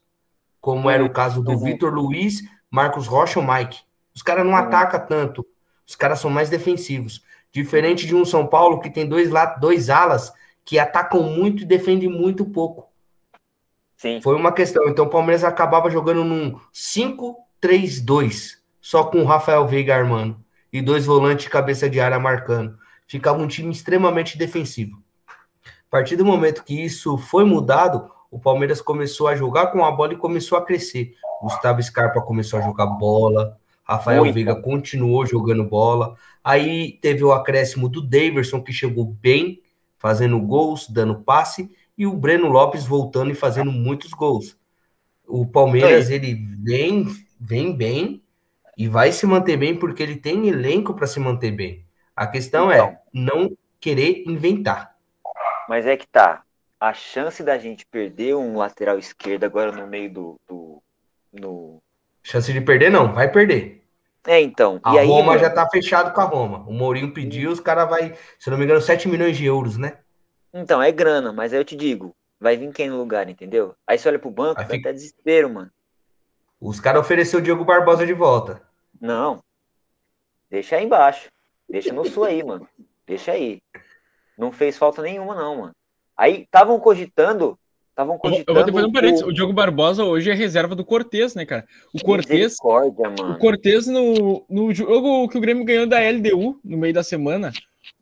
como 0.61 0.91
era 0.91 1.03
o 1.03 1.11
caso 1.11 1.43
do 1.43 1.53
uhum. 1.53 1.65
Vitor 1.65 1.95
Luiz 1.95 2.43
Marcos 2.71 3.07
Rocha 3.07 3.41
ou 3.41 3.47
Mike. 3.47 3.81
Os 4.15 4.23
caras 4.23 4.45
não 4.45 4.53
hum. 4.53 4.57
atacam 4.57 5.07
tanto. 5.07 5.47
Os 5.87 5.97
caras 5.97 6.21
são 6.21 6.31
mais 6.31 6.51
defensivos. 6.51 7.25
Diferente 7.51 8.07
de 8.07 8.15
um 8.15 8.25
São 8.25 8.47
Paulo 8.47 8.81
que 8.81 8.91
tem 8.91 9.09
dois, 9.09 9.31
dois 9.59 9.89
alas 9.89 10.33
que 10.63 10.79
atacam 10.79 11.23
muito 11.23 11.63
e 11.63 11.67
defendem 11.67 12.11
muito 12.11 12.45
pouco. 12.45 12.88
Sim. 13.99 14.21
Foi 14.23 14.37
uma 14.37 14.53
questão. 14.53 14.89
Então 14.89 15.05
o 15.05 15.11
Palmeiras 15.11 15.45
acabava 15.45 15.91
jogando 15.91 16.25
num 16.25 16.59
5-3-2, 16.73 18.53
só 18.81 19.05
com 19.05 19.21
o 19.21 19.25
Rafael 19.25 19.67
Veiga 19.67 19.95
armando. 19.95 20.39
E 20.73 20.81
dois 20.81 21.05
volantes 21.05 21.49
cabeça 21.49 21.91
de 21.91 21.99
área 21.99 22.19
marcando. 22.19 22.79
Ficava 23.07 23.43
um 23.43 23.49
time 23.49 23.73
extremamente 23.73 24.39
defensivo. 24.39 25.03
A 25.67 25.91
partir 25.91 26.17
do 26.17 26.25
momento 26.25 26.63
que 26.63 26.85
isso 26.85 27.19
foi 27.19 27.45
mudado, 27.45 28.11
o 28.31 28.39
Palmeiras 28.39 28.81
começou 28.81 29.27
a 29.27 29.35
jogar 29.35 29.69
com 29.69 29.85
a 29.85 29.91
bola 29.91 30.13
e 30.13 30.17
começou 30.17 30.57
a 30.57 30.65
crescer. 30.65 31.15
Gustavo 31.43 31.83
Scarpa 31.83 32.21
começou 32.21 32.59
a 32.59 32.63
jogar 32.63 32.87
bola, 32.87 33.59
Rafael 33.83 34.21
Muito. 34.21 34.35
Veiga 34.35 34.55
continuou 34.55 35.25
jogando 35.25 35.65
bola. 35.65 36.15
Aí 36.45 36.99
teve 37.01 37.25
o 37.25 37.33
acréscimo 37.33 37.89
do 37.89 38.03
Daverson, 38.03 38.63
que 38.63 38.73
chegou 38.73 39.07
bem, 39.07 39.63
fazendo 39.99 40.39
gols, 40.41 40.89
dando 40.89 41.17
passe, 41.17 41.71
e 41.99 42.07
o 42.07 42.15
Breno 42.15 42.49
Lopes 42.49 42.87
voltando 42.87 43.33
e 43.33 43.35
fazendo 43.35 43.73
muitos 43.73 44.13
gols. 44.13 44.57
O 45.27 45.45
Palmeiras, 45.45 46.09
ele 46.09 46.35
vem, 46.63 47.07
vem 47.39 47.77
bem 47.77 48.23
e 48.77 48.87
vai 48.87 49.11
se 49.11 49.27
manter 49.27 49.57
bem 49.57 49.77
porque 49.77 50.03
ele 50.03 50.15
tem 50.15 50.49
elenco 50.49 50.95
para 50.95 51.09
se 51.09 51.19
manter 51.19 51.51
bem. 51.51 51.85
A 52.15 52.27
questão 52.27 52.71
é 52.71 52.77
então, 52.77 52.89
é 52.89 52.99
não 53.13 53.59
querer 53.81 54.23
inventar. 54.27 54.97
Mas 55.69 55.85
é 55.85 55.97
que 55.97 56.07
tá. 56.07 56.43
A 56.81 56.95
chance 56.95 57.43
da 57.43 57.59
gente 57.59 57.85
perder 57.85 58.37
um 58.37 58.57
lateral 58.57 58.97
esquerdo 58.99 59.43
agora 59.43 59.73
no 59.73 59.87
meio 59.89 60.13
do, 60.13 60.41
do 60.49 60.83
no. 61.33 61.83
Chance 62.23 62.53
de 62.53 62.61
perder, 62.61 62.91
não, 62.91 63.13
vai 63.13 63.31
perder. 63.31 63.83
É, 64.25 64.41
então. 64.41 64.79
A 64.85 64.93
aí, 64.93 65.07
Roma 65.07 65.33
mano... 65.33 65.41
já 65.41 65.51
tá 65.51 65.69
fechado 65.69 66.13
com 66.15 66.21
a 66.21 66.25
Roma. 66.25 66.65
O 66.69 66.73
Mourinho 66.73 67.13
pediu, 67.13 67.51
os 67.51 67.61
caras 67.61 67.89
vai, 67.89 68.15
se 68.39 68.49
não 68.51 68.57
me 68.57 68.65
engano, 68.65 68.81
7 68.81 69.09
milhões 69.09 69.37
de 69.37 69.45
euros, 69.45 69.77
né? 69.77 69.99
Então, 70.53 70.83
é 70.83 70.91
grana, 70.91 71.33
mas 71.33 71.53
aí 71.53 71.59
eu 71.61 71.65
te 71.65 71.77
digo, 71.77 72.15
vai 72.41 72.57
vir 72.57 72.73
quem 72.73 72.89
no 72.89 72.97
lugar, 72.99 73.29
entendeu? 73.29 73.75
Aí 73.87 73.99
você 73.99 74.09
olha 74.09 74.19
pro 74.19 74.31
banco, 74.31 74.57
vai, 74.57 74.67
vai 74.67 74.77
ficar... 74.79 74.93
desespero, 74.93 75.53
mano. 75.53 75.71
Os 76.61 76.81
caras 76.81 77.01
ofereceram 77.03 77.41
o 77.41 77.45
Diogo 77.45 77.65
Barbosa 77.65 78.05
de 78.07 78.13
volta. 78.15 78.61
Não. 79.01 79.43
Deixa 80.51 80.77
aí 80.77 80.85
embaixo. 80.85 81.29
Deixa 81.69 81.93
no 81.93 82.05
sul 82.05 82.25
aí, 82.25 82.43
mano. 82.43 82.67
Deixa 83.07 83.33
aí. 83.33 83.61
Não 84.37 84.51
fez 84.51 84.77
falta 84.79 85.03
nenhuma, 85.03 85.35
não, 85.35 85.57
mano. 85.61 85.73
Aí 86.17 86.43
estavam 86.43 86.81
cogitando. 86.81 87.59
Estavam 87.91 88.17
cogitando. 88.19 88.45
eu 88.51 88.55
vou 88.55 88.65
ter 88.65 88.73
fazer 88.73 88.87
um 88.87 88.93
parênteses. 88.93 89.25
o- 89.25 89.29
O 89.29 89.33
Diogo 89.33 89.53
Barbosa 89.53 90.05
hoje 90.05 90.31
é 90.31 90.35
reserva 90.35 90.75
do 90.75 90.85
Cortez, 90.85 91.35
né, 91.35 91.45
cara? 91.45 91.67
O 91.95 92.03
Cortez, 92.03 92.57
o 92.61 93.39
Cortez 93.39 93.87
no, 93.87 94.45
no 94.49 94.73
jogo 94.75 95.29
que 95.29 95.37
o 95.37 95.41
Grêmio 95.41 95.65
ganhou 95.65 95.87
da 95.87 95.99
LDU 96.01 96.59
no 96.65 96.79
meio 96.79 96.95
da 96.95 97.03
semana, 97.03 97.53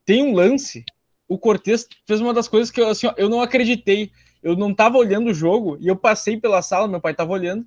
tem 0.04 0.22
um 0.22 0.34
lance. 0.34 0.84
O 1.28 1.38
Cortez 1.38 1.86
fez 2.06 2.20
uma 2.20 2.32
das 2.32 2.48
coisas 2.48 2.70
que 2.70 2.80
eu, 2.80 2.88
assim, 2.88 3.08
eu 3.16 3.28
não 3.28 3.40
acreditei. 3.40 4.10
Eu 4.42 4.54
não 4.54 4.72
tava 4.72 4.96
olhando 4.96 5.30
o 5.30 5.34
jogo 5.34 5.76
e 5.80 5.88
eu 5.88 5.96
passei 5.96 6.36
pela 6.36 6.62
sala, 6.62 6.86
meu 6.86 7.00
pai 7.00 7.14
tava 7.14 7.32
olhando. 7.32 7.66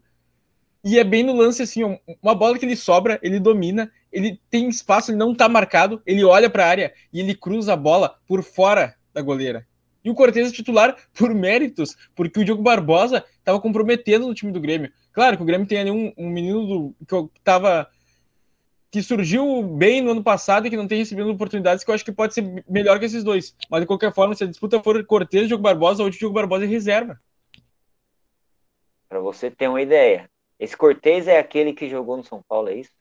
E 0.84 0.98
é 0.98 1.04
bem 1.04 1.24
no 1.24 1.36
lance 1.36 1.62
assim, 1.62 1.82
uma 2.22 2.34
bola 2.34 2.58
que 2.58 2.65
ele 2.65 2.76
sobra, 2.76 3.19
ele 3.22 3.38
domina, 3.38 3.91
ele 4.12 4.39
tem 4.50 4.69
espaço, 4.69 5.12
ele 5.12 5.17
não 5.17 5.36
tá 5.36 5.50
marcado, 5.50 6.02
ele 6.06 6.24
olha 6.24 6.50
pra 6.50 6.67
área 6.67 6.93
e 7.12 7.19
ele 7.19 7.36
cruza 7.36 7.74
a 7.74 7.76
bola 7.76 8.15
por 8.26 8.41
fora 8.43 8.95
da 9.13 9.22
goleira. 9.22 9.67
E 10.04 10.10
o 10.10 10.15
Cortez 10.15 10.50
é 10.50 10.52
titular 10.54 10.95
por 11.13 11.34
méritos, 11.34 11.98
porque 12.15 12.39
o 12.39 12.45
Diogo 12.45 12.63
Barbosa 12.63 13.26
tava 13.43 13.60
comprometendo 13.60 14.26
no 14.26 14.34
time 14.34 14.52
do 14.52 14.62
Grêmio. 14.62 14.91
Claro 15.12 15.36
que 15.36 15.43
o 15.43 15.45
Grêmio 15.45 15.67
tem 15.67 15.80
ali 15.80 15.91
um, 15.91 16.13
um 16.17 16.30
menino 16.30 16.65
do, 16.65 16.95
que 17.06 17.13
eu 17.13 17.30
tava 17.43 17.88
que 18.91 19.04
surgiu 19.04 19.62
bem 19.63 20.02
no 20.02 20.12
ano 20.12 20.23
passado 20.23 20.65
e 20.65 20.69
que 20.69 20.78
não 20.78 20.88
tem 20.88 20.97
recebido 20.97 21.30
oportunidades 21.30 21.84
que 21.84 21.91
eu 21.91 21.95
acho 21.95 22.04
que 22.06 22.12
pode 22.12 22.34
ser 22.34 22.63
melhor 22.67 22.97
que 22.99 23.06
esses 23.06 23.23
dois. 23.23 23.56
Mas 23.69 23.82
de 23.82 23.88
qualquer 23.88 24.13
forma, 24.13 24.34
se 24.34 24.43
a 24.43 24.47
disputa 24.47 24.82
for 24.82 25.04
Cortez 25.06 25.43
e 25.43 25.47
Diogo 25.47 25.62
Barbosa, 25.63 26.04
hoje 26.04 26.17
o 26.17 26.19
Diogo 26.19 26.34
Barbosa 26.36 26.65
é 26.65 26.67
reserva. 26.67 27.19
Pra 29.08 29.19
você 29.19 29.49
ter 29.49 29.67
uma 29.67 29.82
ideia. 29.82 30.30
Esse 30.60 30.75
Cortez 30.75 31.28
é 31.28 31.39
aquele 31.39 31.73
que 31.73 31.89
jogou 31.89 32.17
no 32.17 32.23
São 32.23 32.41
Paulo, 32.47 32.69
é 32.69 32.75
isso? 32.75 32.91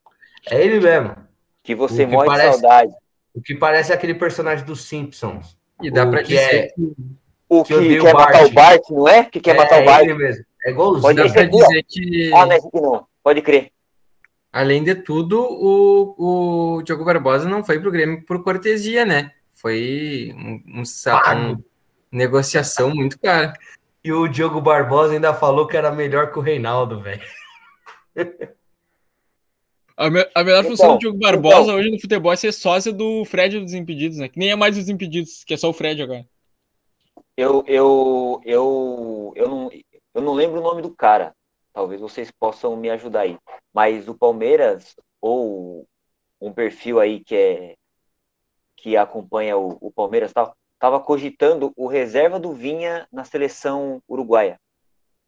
É 0.51 0.63
ele 0.65 0.81
mesmo. 0.81 1.17
Que 1.63 1.75
você 1.75 2.07
que 2.07 2.13
morre 2.13 2.27
parece- 2.29 2.57
de 2.57 2.61
saudade. 2.61 2.93
O 3.35 3.41
que 3.43 3.55
parece 3.55 3.93
aquele 3.93 4.15
personagem 4.15 4.65
dos 4.65 4.83
Simpsons. 4.85 5.57
E 5.83 5.91
dá 5.91 6.05
O 6.05 6.11
pra 6.11 6.23
que 6.23 6.29
dizer 6.29 6.55
é- 6.55 6.69
que, 6.69 6.93
O 7.51 7.63
Que 7.63 7.69
que, 7.69 7.75
odeia 7.75 8.01
o 8.01 8.05
quer 8.05 8.15
matar 8.15 8.33
Bart. 8.33 8.51
o 8.51 8.53
Bart, 8.55 8.83
não 8.91 9.09
é? 9.09 9.25
Que 9.25 9.41
quer 9.41 9.55
matar 9.57 9.81
o 9.81 9.85
Bart. 9.87 10.03
ele 10.05 10.15
mesmo. 10.15 10.45
É 10.67 10.71
igualzinho. 10.71 11.01
Pode 11.03 11.17
dá 11.17 11.25
dizer 11.25 11.85
que, 11.89 12.31
Ah, 12.35 12.45
não, 12.47 12.53
esse 12.57 12.67
aqui 12.69 12.81
não. 12.81 13.07
Pode 13.23 13.43
crer. 13.43 13.73
Além 14.59 14.83
de 14.83 14.95
tudo, 14.95 15.41
o, 15.41 16.77
o 16.79 16.83
Diogo 16.83 17.05
Barbosa 17.05 17.49
não 17.49 17.63
foi 17.65 17.79
pro 17.81 17.91
Grêmio 17.91 18.25
por 18.25 18.43
cortesia, 18.43 19.05
né? 19.05 19.33
Foi 19.53 20.33
um, 20.37 20.81
um, 20.81 20.85
sa- 20.85 21.21
Pago. 21.21 21.41
um- 21.41 21.65
negociação 22.11 22.91
muito 22.95 23.19
cara. 23.21 23.53
E 24.03 24.13
o 24.13 24.27
Diogo 24.29 24.61
Barbosa 24.61 25.15
ainda 25.15 25.33
falou 25.35 25.67
que 25.67 25.77
era 25.77 25.91
melhor 25.93 26.33
que 26.33 26.39
o 26.39 26.43
Reinaldo, 26.43 27.01
velho. 27.01 27.23
A, 29.97 30.09
me- 30.11 30.29
a 30.35 30.45
melhor 30.45 30.65
função 30.65 30.87
Então, 30.87 30.97
do 30.97 31.01
Diogo 31.01 31.19
Barbosa 31.19 31.63
então. 31.65 31.75
hoje 31.77 31.91
no 31.91 32.01
futebol 32.01 32.33
é 32.33 32.37
ser 32.37 32.53
sócia 32.53 32.93
do 32.93 33.25
Fred 33.25 33.59
dos 33.61 33.75
Impedidos, 33.75 34.19
né? 34.19 34.29
Que 34.29 34.39
nem 34.39 34.51
é 34.51 34.57
mais 34.57 34.77
os 34.79 34.89
Impedidos, 34.89 35.43
que 35.45 35.55
é 35.55 35.57
só 35.57 35.69
o 35.69 35.73
Fred 35.73 36.01
agora. 36.03 36.25
Eu, 37.37 37.65
eu, 37.67 38.41
eu, 38.45 39.33
eu, 39.37 39.49
não, 39.49 39.71
eu 40.15 40.23
não 40.23 40.35
lembro 40.35 40.61
o 40.61 40.63
nome 40.63 40.83
do 40.83 40.91
cara. 40.95 41.33
Talvez 41.79 42.01
vocês 42.01 42.29
possam 42.29 42.77
me 42.77 42.91
ajudar 42.91 43.21
aí. 43.21 43.39
Mas 43.73 44.09
o 44.09 44.15
Palmeiras, 44.19 44.97
ou 45.21 45.87
um 46.41 46.53
perfil 46.53 46.99
aí 46.99 47.21
que 47.21 47.37
é 47.37 47.77
que 48.77 48.97
acompanha 48.97 49.57
o, 49.57 49.79
o 49.81 49.93
Palmeiras 49.93 50.33
tal, 50.33 50.57
tava 50.77 50.99
cogitando 50.99 51.73
o 51.77 51.87
reserva 51.87 52.41
do 52.41 52.53
Vinha 52.53 53.07
na 53.13 53.23
seleção 53.23 54.03
uruguaia. 54.09 54.59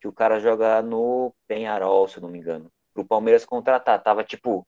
Que 0.00 0.08
o 0.08 0.12
cara 0.12 0.40
joga 0.40 0.82
no 0.82 1.32
Penharol, 1.46 2.08
se 2.08 2.16
eu 2.16 2.22
não 2.22 2.28
me 2.28 2.40
engano. 2.40 2.68
Pro 2.92 3.04
Palmeiras 3.04 3.44
contratar. 3.44 4.02
Tava, 4.02 4.24
tipo, 4.24 4.66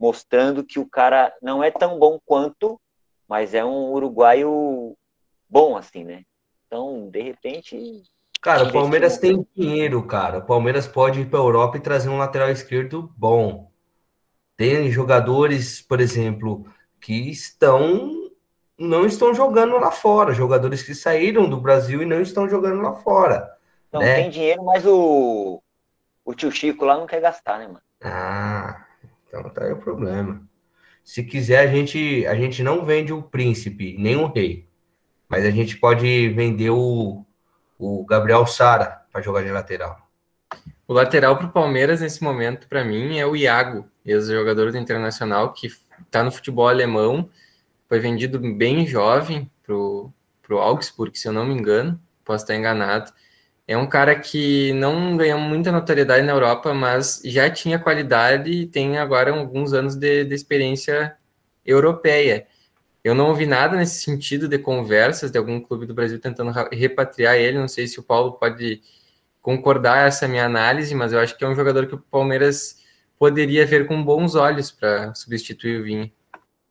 mostrando 0.00 0.64
que 0.64 0.80
o 0.80 0.90
cara 0.90 1.32
não 1.40 1.62
é 1.62 1.70
tão 1.70 1.96
bom 1.96 2.18
quanto, 2.26 2.76
mas 3.28 3.54
é 3.54 3.64
um 3.64 3.92
uruguaio 3.92 4.96
bom, 5.48 5.76
assim, 5.76 6.02
né? 6.02 6.24
Então, 6.66 7.08
de 7.08 7.22
repente, 7.22 8.02
Cara, 8.40 8.64
o 8.64 8.72
Palmeiras 8.72 9.18
tem 9.18 9.46
dinheiro, 9.54 10.02
cara. 10.06 10.38
O 10.38 10.46
Palmeiras 10.46 10.86
pode 10.86 11.20
ir 11.20 11.26
para 11.26 11.38
Europa 11.38 11.76
e 11.76 11.80
trazer 11.80 12.08
um 12.08 12.18
lateral 12.18 12.50
esquerdo 12.50 13.12
bom. 13.16 13.70
Tem 14.56 14.90
jogadores, 14.90 15.82
por 15.82 16.00
exemplo, 16.00 16.66
que 17.00 17.30
estão 17.30 18.18
não 18.78 19.04
estão 19.04 19.34
jogando 19.34 19.76
lá 19.76 19.90
fora, 19.90 20.32
jogadores 20.32 20.82
que 20.82 20.94
saíram 20.94 21.48
do 21.48 21.60
Brasil 21.60 22.02
e 22.02 22.06
não 22.06 22.22
estão 22.22 22.48
jogando 22.48 22.80
lá 22.80 22.94
fora. 22.94 23.46
não 23.92 24.00
né? 24.00 24.14
tem 24.14 24.30
dinheiro, 24.30 24.64
mas 24.64 24.86
o, 24.86 25.62
o 26.24 26.34
tio 26.34 26.50
Chico 26.50 26.86
lá 26.86 26.96
não 26.96 27.06
quer 27.06 27.20
gastar, 27.20 27.58
né, 27.58 27.66
mano? 27.66 27.82
Ah, 28.02 28.86
então 29.28 29.50
tá 29.50 29.64
aí 29.64 29.72
o 29.72 29.76
problema. 29.76 30.42
Se 31.04 31.22
quiser, 31.22 31.58
a 31.58 31.66
gente 31.66 32.26
a 32.26 32.34
gente 32.34 32.62
não 32.62 32.84
vende 32.86 33.12
o 33.12 33.22
príncipe, 33.22 33.96
nem 33.98 34.16
o 34.16 34.26
rei. 34.26 34.66
Mas 35.28 35.44
a 35.44 35.50
gente 35.50 35.76
pode 35.76 36.28
vender 36.30 36.70
o, 36.70 37.24
o 37.80 38.04
Gabriel 38.04 38.46
Sara 38.46 39.02
para 39.10 39.22
jogar 39.22 39.42
de 39.42 39.50
lateral. 39.50 39.98
O 40.86 40.92
lateral 40.92 41.36
pro 41.38 41.48
Palmeiras 41.48 42.00
nesse 42.00 42.22
momento, 42.22 42.68
para 42.68 42.84
mim, 42.84 43.18
é 43.18 43.26
o 43.26 43.36
Iago, 43.36 43.88
ex-jogador 44.04 44.72
do 44.72 44.78
Internacional, 44.78 45.52
que 45.52 45.68
tá 46.10 46.22
no 46.22 46.32
futebol 46.32 46.68
alemão, 46.68 47.30
foi 47.88 47.98
vendido 48.00 48.38
bem 48.38 48.86
jovem 48.86 49.50
pro, 49.62 50.12
pro 50.42 50.58
Augsburg, 50.58 51.16
se 51.18 51.28
eu 51.28 51.32
não 51.32 51.46
me 51.46 51.54
engano, 51.54 52.00
posso 52.24 52.44
estar 52.44 52.56
enganado. 52.56 53.12
É 53.66 53.76
um 53.76 53.86
cara 53.86 54.18
que 54.18 54.72
não 54.72 55.16
ganhou 55.16 55.38
muita 55.38 55.70
notoriedade 55.70 56.26
na 56.26 56.32
Europa, 56.32 56.74
mas 56.74 57.22
já 57.24 57.48
tinha 57.48 57.78
qualidade 57.78 58.50
e 58.50 58.66
tem 58.66 58.98
agora 58.98 59.30
alguns 59.30 59.72
anos 59.72 59.94
de, 59.94 60.24
de 60.24 60.34
experiência 60.34 61.16
europeia. 61.64 62.48
Eu 63.02 63.14
não 63.14 63.28
ouvi 63.28 63.46
nada 63.46 63.76
nesse 63.76 64.02
sentido 64.02 64.46
de 64.46 64.58
conversas 64.58 65.30
de 65.30 65.38
algum 65.38 65.60
clube 65.60 65.86
do 65.86 65.94
Brasil 65.94 66.20
tentando 66.20 66.52
repatriar 66.72 67.36
ele. 67.36 67.58
Não 67.58 67.68
sei 67.68 67.86
se 67.86 67.98
o 67.98 68.02
Paulo 68.02 68.32
pode 68.32 68.82
concordar 69.40 70.06
essa 70.06 70.28
minha 70.28 70.44
análise, 70.44 70.94
mas 70.94 71.12
eu 71.12 71.18
acho 71.18 71.36
que 71.36 71.44
é 71.44 71.48
um 71.48 71.54
jogador 71.54 71.86
que 71.86 71.94
o 71.94 71.98
Palmeiras 71.98 72.80
poderia 73.18 73.66
ver 73.66 73.86
com 73.86 74.02
bons 74.02 74.34
olhos 74.34 74.70
para 74.70 75.14
substituir 75.14 75.80
o 75.80 75.84
Vinha. 75.84 76.12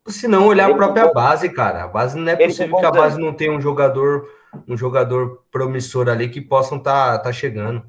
Se 0.08 0.28
não 0.28 0.48
olhar 0.48 0.70
a 0.70 0.76
própria 0.76 1.12
base, 1.12 1.50
cara. 1.50 1.84
A 1.84 1.88
base 1.88 2.18
não 2.18 2.32
é 2.32 2.36
possível 2.36 2.78
que 2.78 2.86
a 2.86 2.92
base 2.92 3.20
não 3.20 3.34
tenha 3.34 3.52
um 3.52 3.62
jogador, 3.62 4.28
um 4.68 4.76
jogador 4.78 5.44
promissor 5.52 6.10
ali 6.10 6.30
que 6.30 6.42
possam 6.42 6.78
estar 6.78 7.18
tá, 7.18 7.24
tá 7.26 7.32
chegando. 7.32 7.84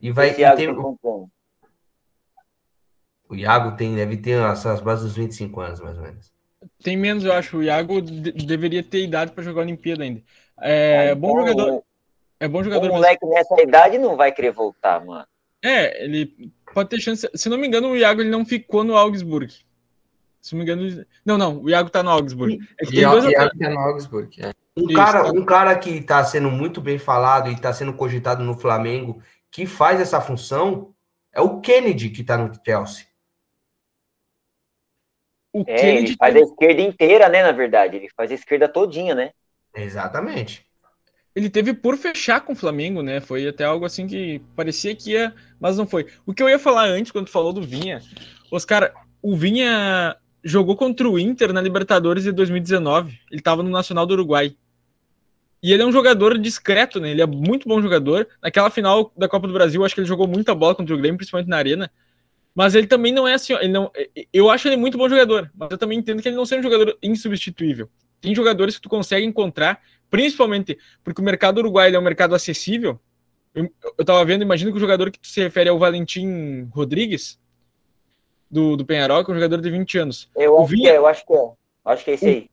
E 0.00 0.10
vai 0.10 0.30
e 0.30 0.34
tem- 0.34 0.68
anos? 0.68 0.96
o 3.28 3.34
Iago 3.34 3.76
tem 3.76 3.94
deve 3.94 4.16
ter 4.18 4.42
essas 4.42 4.80
bases 4.80 5.04
dos 5.04 5.16
25 5.16 5.60
anos 5.60 5.80
mais 5.80 5.96
ou 5.96 6.02
menos. 6.02 6.32
Tem 6.82 6.96
menos, 6.96 7.24
eu 7.24 7.32
acho. 7.32 7.58
O 7.58 7.62
Iago 7.62 8.00
de- 8.00 8.32
deveria 8.32 8.82
ter 8.82 9.02
idade 9.04 9.32
para 9.32 9.42
jogar 9.44 9.60
a 9.62 9.64
Olimpíada 9.64 10.02
ainda. 10.04 10.22
É 10.58 11.14
bom 11.14 11.30
Então, 11.40 11.46
jogador. 11.48 11.82
É 12.40 12.48
bom 12.48 12.60
O 12.60 12.64
jogador. 12.64 12.82
mas- 12.88 12.92
moleque 12.92 13.26
nessa 13.26 13.60
idade 13.62 13.98
não 13.98 14.16
vai 14.16 14.32
querer 14.32 14.50
voltar, 14.52 15.04
mano. 15.04 15.26
É, 15.64 16.04
ele 16.04 16.50
pode 16.74 16.88
ter 16.88 17.00
chance. 17.00 17.28
Se 17.34 17.48
não 17.48 17.56
me 17.56 17.66
engano, 17.68 17.90
o 17.90 17.96
Iago 17.96 18.20
ele 18.20 18.30
não 18.30 18.44
ficou 18.44 18.82
no 18.82 18.96
Augsburg. 18.96 19.52
Se 20.40 20.54
não 20.56 20.64
me 20.64 20.64
engano. 20.64 21.04
Não, 21.24 21.38
não, 21.38 21.62
o 21.62 21.70
Iago 21.70 21.88
tá 21.88 22.02
no 22.02 22.10
Augsburg. 22.10 22.58
É 22.80 22.84
que 22.84 22.96
o 22.96 23.00
Iago 23.00 23.28
que 23.56 23.64
é 23.64 23.68
no 23.68 23.78
Augsburg. 23.78 24.42
é. 24.42 24.52
Um 24.76 24.86
Isso, 24.86 24.94
cara, 24.94 25.22
tá. 25.24 25.30
um 25.30 25.44
cara 25.44 25.76
que 25.78 25.90
está 25.90 26.24
sendo 26.24 26.50
muito 26.50 26.80
bem 26.80 26.98
falado 26.98 27.48
e 27.50 27.52
está 27.52 27.72
sendo 27.72 27.92
cogitado 27.92 28.42
no 28.42 28.58
Flamengo, 28.58 29.22
que 29.50 29.66
faz 29.66 30.00
essa 30.00 30.20
função, 30.20 30.92
é 31.32 31.40
o 31.40 31.60
Kennedy 31.60 32.08
que 32.08 32.22
está 32.22 32.36
no 32.38 32.50
Chelsea. 32.64 33.04
O 35.52 35.64
É, 35.66 35.74
Kennedy 35.76 36.12
ele 36.12 36.16
faz 36.16 36.34
a 36.36 36.40
esquerda 36.40 36.82
inteira, 36.82 37.28
né, 37.28 37.42
na 37.42 37.52
verdade. 37.52 37.96
Ele 37.96 38.08
faz 38.16 38.30
a 38.30 38.34
esquerda 38.34 38.68
todinha, 38.68 39.14
né? 39.14 39.30
Exatamente. 39.74 40.64
ele 41.34 41.48
teve 41.48 41.72
por 41.72 41.96
fechar 41.96 42.40
com 42.42 42.52
o 42.52 42.56
Flamengo, 42.56 43.02
né? 43.02 43.20
Foi 43.20 43.48
até 43.48 43.64
algo 43.64 43.84
assim 43.86 44.06
que 44.06 44.40
parecia 44.54 44.94
que 44.94 45.12
ia, 45.12 45.34
mas 45.58 45.76
não 45.78 45.86
foi. 45.86 46.06
O 46.26 46.34
que 46.34 46.42
eu 46.42 46.48
ia 46.48 46.58
falar 46.58 46.84
antes, 46.86 47.10
quando 47.12 47.26
tu 47.26 47.32
falou 47.32 47.52
do 47.52 47.62
Vinha, 47.62 48.00
Oscar, 48.50 48.92
o 49.22 49.34
Vinha 49.36 50.16
jogou 50.44 50.76
contra 50.76 51.08
o 51.08 51.18
Inter 51.18 51.52
na 51.52 51.60
Libertadores 51.60 52.24
de 52.24 52.32
2019. 52.32 53.18
Ele 53.30 53.40
estava 53.40 53.62
no 53.62 53.70
Nacional 53.70 54.04
do 54.06 54.12
Uruguai. 54.14 54.54
E 55.62 55.72
ele 55.72 55.82
é 55.82 55.86
um 55.86 55.92
jogador 55.92 56.36
discreto, 56.38 56.98
né? 57.00 57.10
Ele 57.10 57.22
é 57.22 57.26
muito 57.26 57.68
bom 57.68 57.80
jogador. 57.80 58.28
Naquela 58.42 58.68
final 58.68 59.12
da 59.16 59.28
Copa 59.28 59.46
do 59.46 59.52
Brasil, 59.54 59.84
acho 59.84 59.94
que 59.94 60.00
ele 60.00 60.08
jogou 60.08 60.26
muita 60.26 60.54
bola 60.54 60.74
contra 60.74 60.94
o 60.94 60.98
Grêmio, 60.98 61.16
principalmente 61.16 61.48
na 61.48 61.56
Arena. 61.56 61.90
Mas 62.54 62.74
ele 62.74 62.86
também 62.86 63.12
não 63.12 63.26
é 63.26 63.34
assim, 63.34 63.54
ele 63.54 63.68
não, 63.68 63.90
eu 64.32 64.50
acho 64.50 64.68
ele 64.68 64.76
muito 64.76 64.98
bom 64.98 65.08
jogador, 65.08 65.50
mas 65.54 65.70
eu 65.70 65.78
também 65.78 65.98
entendo 65.98 66.20
que 66.20 66.28
ele 66.28 66.36
não 66.36 66.44
seja 66.44 66.60
um 66.60 66.70
jogador 66.70 66.96
insubstituível. 67.02 67.88
Tem 68.20 68.34
jogadores 68.34 68.76
que 68.76 68.82
tu 68.82 68.88
consegue 68.90 69.24
encontrar, 69.26 69.80
principalmente 70.10 70.78
porque 71.02 71.20
o 71.20 71.24
mercado 71.24 71.58
uruguaio 71.58 71.96
é 71.96 71.98
um 71.98 72.02
mercado 72.02 72.34
acessível. 72.34 73.00
Eu, 73.54 73.70
eu 73.98 74.04
tava 74.04 74.24
vendo, 74.24 74.42
imagino 74.42 74.70
que 74.70 74.76
o 74.76 74.80
jogador 74.80 75.10
que 75.10 75.18
tu 75.18 75.26
se 75.28 75.40
refere 75.40 75.68
é 75.68 75.72
o 75.72 75.78
Valentim 75.78 76.68
Rodrigues, 76.72 77.38
do, 78.50 78.76
do 78.76 78.84
Penharol, 78.84 79.24
que 79.24 79.30
é 79.30 79.34
um 79.34 79.38
jogador 79.38 79.60
de 79.62 79.70
20 79.70 79.98
anos. 79.98 80.28
Eu 80.36 80.54
O 80.58 80.66
Vinha- 80.66 80.90
que 80.90 80.94
é, 80.94 80.98
eu 80.98 81.06
acho 81.06 81.26
que 81.26 81.32
é. 81.32 81.50
Acho 81.84 82.04
que 82.04 82.10
é 82.10 82.14
esse 82.14 82.26
aí. 82.26 82.50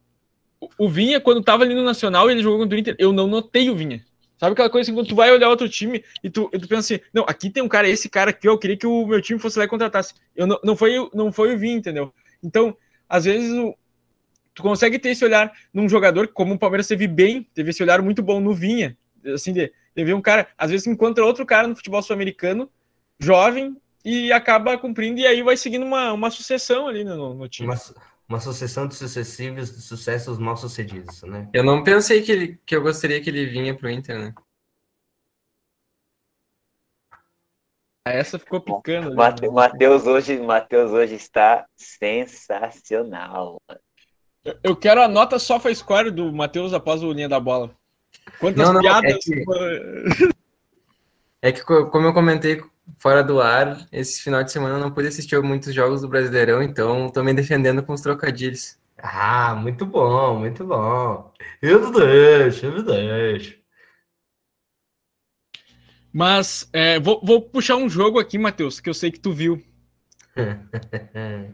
O- 0.61 0.69
O 0.85 0.89
Vinha, 0.89 1.19
quando 1.19 1.43
tava 1.43 1.63
ali 1.63 1.75
no 1.75 1.83
Nacional 1.83 2.29
e 2.29 2.33
ele 2.33 2.41
jogou 2.41 2.59
contra 2.59 2.75
o 2.75 2.79
Inter, 2.79 2.95
eu 2.97 3.11
não 3.11 3.27
notei 3.27 3.69
o 3.69 3.75
Vinha. 3.75 4.03
Sabe 4.39 4.53
aquela 4.53 4.69
coisa 4.69 4.89
assim, 4.89 4.97
quando 4.97 5.09
tu 5.09 5.15
vai 5.15 5.29
olhar 5.31 5.49
outro 5.49 5.67
time 5.67 6.01
e 6.23 6.29
tu, 6.29 6.49
e 6.53 6.57
tu 6.57 6.65
pensa 6.65 6.95
assim, 6.95 7.03
não, 7.13 7.25
aqui 7.27 7.49
tem 7.49 7.61
um 7.61 7.67
cara, 7.67 7.89
esse 7.89 8.07
cara 8.07 8.29
aqui, 8.29 8.47
eu 8.47 8.57
queria 8.57 8.77
que 8.77 8.87
o 8.87 9.05
meu 9.05 9.21
time 9.21 9.37
fosse 9.37 9.59
lá 9.59 9.65
e 9.65 9.67
contratasse. 9.67 10.13
Eu 10.33 10.47
não, 10.47 10.57
não, 10.63 10.75
foi, 10.77 10.93
não 11.13 11.29
foi 11.29 11.53
o 11.53 11.57
Vim, 11.57 11.73
entendeu? 11.73 12.13
Então, 12.41 12.75
às 13.09 13.25
vezes, 13.25 13.51
tu 14.53 14.63
consegue 14.63 14.97
ter 14.97 15.09
esse 15.09 15.25
olhar 15.25 15.51
num 15.73 15.89
jogador, 15.89 16.29
como 16.29 16.53
o 16.53 16.57
Palmeiras 16.57 16.87
teve 16.87 17.05
bem, 17.05 17.45
teve 17.53 17.71
esse 17.71 17.83
olhar 17.83 18.01
muito 18.01 18.23
bom 18.23 18.39
no 18.39 18.53
Vinha, 18.53 18.97
assim, 19.25 19.51
de, 19.51 19.73
de 19.93 20.13
um 20.13 20.21
cara, 20.21 20.47
às 20.57 20.71
vezes 20.71 20.87
encontra 20.87 21.25
outro 21.25 21.45
cara 21.45 21.67
no 21.67 21.75
futebol 21.75 22.01
sul-americano, 22.01 22.71
jovem, 23.19 23.75
e 24.05 24.31
acaba 24.31 24.77
cumprindo, 24.77 25.19
e 25.19 25.27
aí 25.27 25.43
vai 25.43 25.57
seguindo 25.57 25.83
uma, 25.85 26.13
uma 26.13 26.31
sucessão 26.31 26.87
ali 26.87 27.03
no, 27.03 27.33
no 27.33 27.49
time. 27.49 27.67
Uma, 27.67 27.75
uma 28.29 28.39
sucessão 28.39 28.87
de 28.87 28.93
sucessivos 28.93 29.75
de 29.75 29.81
sucessos 29.81 30.37
mal 30.37 30.55
sucedidos, 30.55 31.23
né? 31.23 31.49
Eu 31.51 31.63
não 31.63 31.83
pensei 31.83 32.21
que, 32.21 32.31
ele, 32.31 32.61
que 32.63 32.75
eu 32.75 32.81
gostaria 32.83 33.19
que 33.19 33.27
ele 33.27 33.47
vinha 33.47 33.75
pro 33.75 33.89
Inter, 33.89 34.19
né? 34.19 34.35
Ah, 38.05 38.11
essa 38.13 38.37
ficou 38.37 38.61
picando. 38.61 39.11
O 39.11 39.51
Matheus 39.51 40.05
hoje, 40.05 40.39
Mateus 40.39 40.91
hoje 40.91 41.15
está 41.15 41.65
sensacional. 41.75 43.59
Eu 44.63 44.75
quero 44.75 45.01
a 45.01 45.07
nota 45.07 45.39
sofa 45.39 45.73
score 45.73 46.11
do 46.11 46.31
Matheus 46.31 46.71
após 46.71 47.01
o 47.01 47.11
linha 47.11 47.27
da 47.27 47.39
bola. 47.39 47.75
Quantas 48.39 48.63
não, 48.63 48.73
não, 48.73 48.81
piadas. 48.81 49.11
É 49.11 49.17
que, 49.17 49.43
é 51.41 51.51
que, 51.51 51.63
como 51.63 52.07
eu 52.07 52.13
comentei 52.13 52.61
fora 52.97 53.23
do 53.23 53.39
ar, 53.39 53.87
esse 53.91 54.21
final 54.21 54.43
de 54.43 54.51
semana 54.51 54.75
eu 54.75 54.79
não 54.79 54.91
pude 54.91 55.07
assistir 55.07 55.41
muitos 55.41 55.73
jogos 55.73 56.01
do 56.01 56.07
Brasileirão, 56.07 56.61
então 56.61 57.07
estou 57.07 57.23
me 57.23 57.33
defendendo 57.33 57.83
com 57.83 57.93
os 57.93 58.01
trocadilhos. 58.01 58.77
Ah, 58.97 59.55
muito 59.55 59.85
bom, 59.85 60.39
muito 60.39 60.65
bom. 60.65 61.33
Eu 61.61 61.91
deixo, 61.91 62.65
eu 62.65 62.83
deixo. 62.83 63.57
Mas 66.11 66.67
é, 66.73 66.99
vou, 66.99 67.21
vou, 67.23 67.41
puxar 67.41 67.77
um 67.77 67.87
jogo 67.87 68.19
aqui, 68.19 68.37
Matheus, 68.37 68.79
que 68.79 68.89
eu 68.89 68.93
sei 68.93 69.11
que 69.11 69.19
tu 69.19 69.31
viu. 69.31 69.63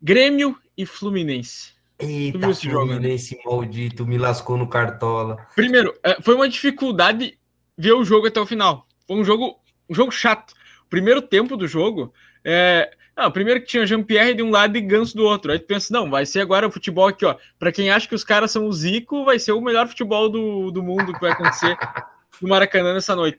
Grêmio 0.00 0.56
e 0.76 0.86
Fluminense. 0.86 1.72
Eita, 1.98 2.38
né? 2.38 2.54
Fluminense 2.54 3.34
jogo, 3.42 3.56
maldito, 3.56 4.06
me 4.06 4.16
lascou 4.16 4.56
no 4.56 4.68
cartola. 4.68 5.46
Primeiro, 5.54 5.92
é, 6.02 6.22
foi 6.22 6.34
uma 6.34 6.48
dificuldade 6.48 7.36
ver 7.76 7.92
o 7.92 8.04
jogo 8.04 8.28
até 8.28 8.40
o 8.40 8.46
final. 8.46 8.87
Foi 9.08 9.16
um 9.16 9.24
jogo, 9.24 9.58
um 9.90 9.94
jogo 9.94 10.12
chato 10.12 10.54
primeiro 10.88 11.20
tempo 11.20 11.56
do 11.56 11.66
jogo, 11.66 12.12
é, 12.44 12.90
não, 13.18 13.32
primeiro 13.32 13.60
que 13.60 13.66
tinha 13.66 13.84
Jean-Pierre 13.84 14.34
de 14.34 14.44
um 14.44 14.50
lado 14.50 14.78
e 14.78 14.80
Ganso 14.80 15.16
do 15.16 15.24
outro. 15.24 15.50
Aí 15.50 15.58
tu 15.58 15.66
pensa, 15.66 15.92
não, 15.92 16.08
vai 16.08 16.24
ser 16.24 16.40
agora 16.40 16.68
o 16.68 16.70
futebol 16.70 17.08
aqui, 17.08 17.24
ó. 17.24 17.34
Para 17.58 17.72
quem 17.72 17.90
acha 17.90 18.06
que 18.06 18.14
os 18.14 18.22
caras 18.22 18.52
são 18.52 18.66
o 18.66 18.72
Zico, 18.72 19.24
vai 19.24 19.40
ser 19.40 19.50
o 19.50 19.60
melhor 19.60 19.88
futebol 19.88 20.28
do, 20.28 20.70
do 20.70 20.84
mundo 20.84 21.12
que 21.12 21.20
vai 21.20 21.32
acontecer 21.32 21.76
no 22.40 22.48
Maracanã 22.48 22.94
nessa 22.94 23.16
noite. 23.16 23.38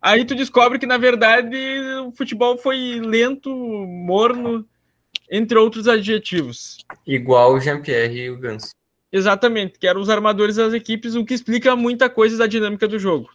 Aí 0.00 0.26
tu 0.26 0.34
descobre 0.34 0.78
que, 0.78 0.84
na 0.84 0.98
verdade, 0.98 1.56
o 2.06 2.12
futebol 2.12 2.58
foi 2.58 3.00
lento, 3.00 3.50
morno, 3.50 4.66
entre 5.30 5.56
outros 5.56 5.88
adjetivos. 5.88 6.76
Igual 7.06 7.54
o 7.54 7.60
Jean-Pierre 7.60 8.24
e 8.24 8.30
o 8.30 8.36
Ganso. 8.36 8.72
Exatamente, 9.10 9.78
que 9.78 9.86
eram 9.86 10.02
os 10.02 10.10
armadores 10.10 10.56
das 10.56 10.74
equipes, 10.74 11.14
o 11.14 11.24
que 11.24 11.32
explica 11.32 11.74
muita 11.74 12.10
coisa 12.10 12.36
da 12.36 12.46
dinâmica 12.46 12.86
do 12.86 12.98
jogo. 12.98 13.30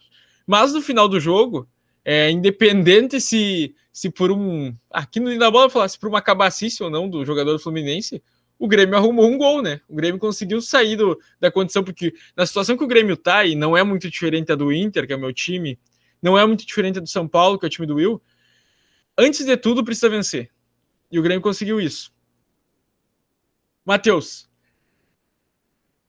Mas 0.48 0.72
no 0.72 0.80
final 0.80 1.06
do 1.06 1.20
jogo, 1.20 1.68
é, 2.02 2.30
independente 2.30 3.20
se, 3.20 3.74
se 3.92 4.08
por 4.08 4.30
um. 4.32 4.74
Aqui 4.90 5.20
no 5.20 5.38
da 5.38 5.50
bola 5.50 5.68
falasse 5.68 5.98
por 5.98 6.08
uma 6.08 6.22
cabacice 6.22 6.82
ou 6.82 6.88
não 6.88 7.06
do 7.06 7.22
jogador 7.22 7.52
do 7.52 7.58
Fluminense, 7.58 8.22
o 8.58 8.66
Grêmio 8.66 8.96
arrumou 8.96 9.26
um 9.26 9.36
gol, 9.36 9.60
né? 9.60 9.82
O 9.86 9.94
Grêmio 9.94 10.18
conseguiu 10.18 10.62
sair 10.62 10.96
do, 10.96 11.20
da 11.38 11.50
condição, 11.50 11.84
porque 11.84 12.14
na 12.34 12.46
situação 12.46 12.78
que 12.78 12.82
o 12.82 12.86
Grêmio 12.86 13.14
tá, 13.14 13.44
e 13.44 13.54
não 13.54 13.76
é 13.76 13.82
muito 13.82 14.08
diferente 14.08 14.46
da 14.46 14.54
do 14.54 14.72
Inter, 14.72 15.06
que 15.06 15.12
é 15.12 15.16
o 15.16 15.20
meu 15.20 15.34
time, 15.34 15.78
não 16.22 16.38
é 16.38 16.46
muito 16.46 16.66
diferente 16.66 16.98
do 16.98 17.06
São 17.06 17.28
Paulo, 17.28 17.58
que 17.58 17.66
é 17.66 17.68
o 17.68 17.70
time 17.70 17.86
do 17.86 17.96
Will, 17.96 18.22
antes 19.18 19.44
de 19.44 19.54
tudo 19.58 19.84
precisa 19.84 20.08
vencer. 20.08 20.50
E 21.12 21.18
o 21.18 21.22
Grêmio 21.22 21.42
conseguiu 21.42 21.78
isso. 21.78 22.10
Matheus, 23.84 24.48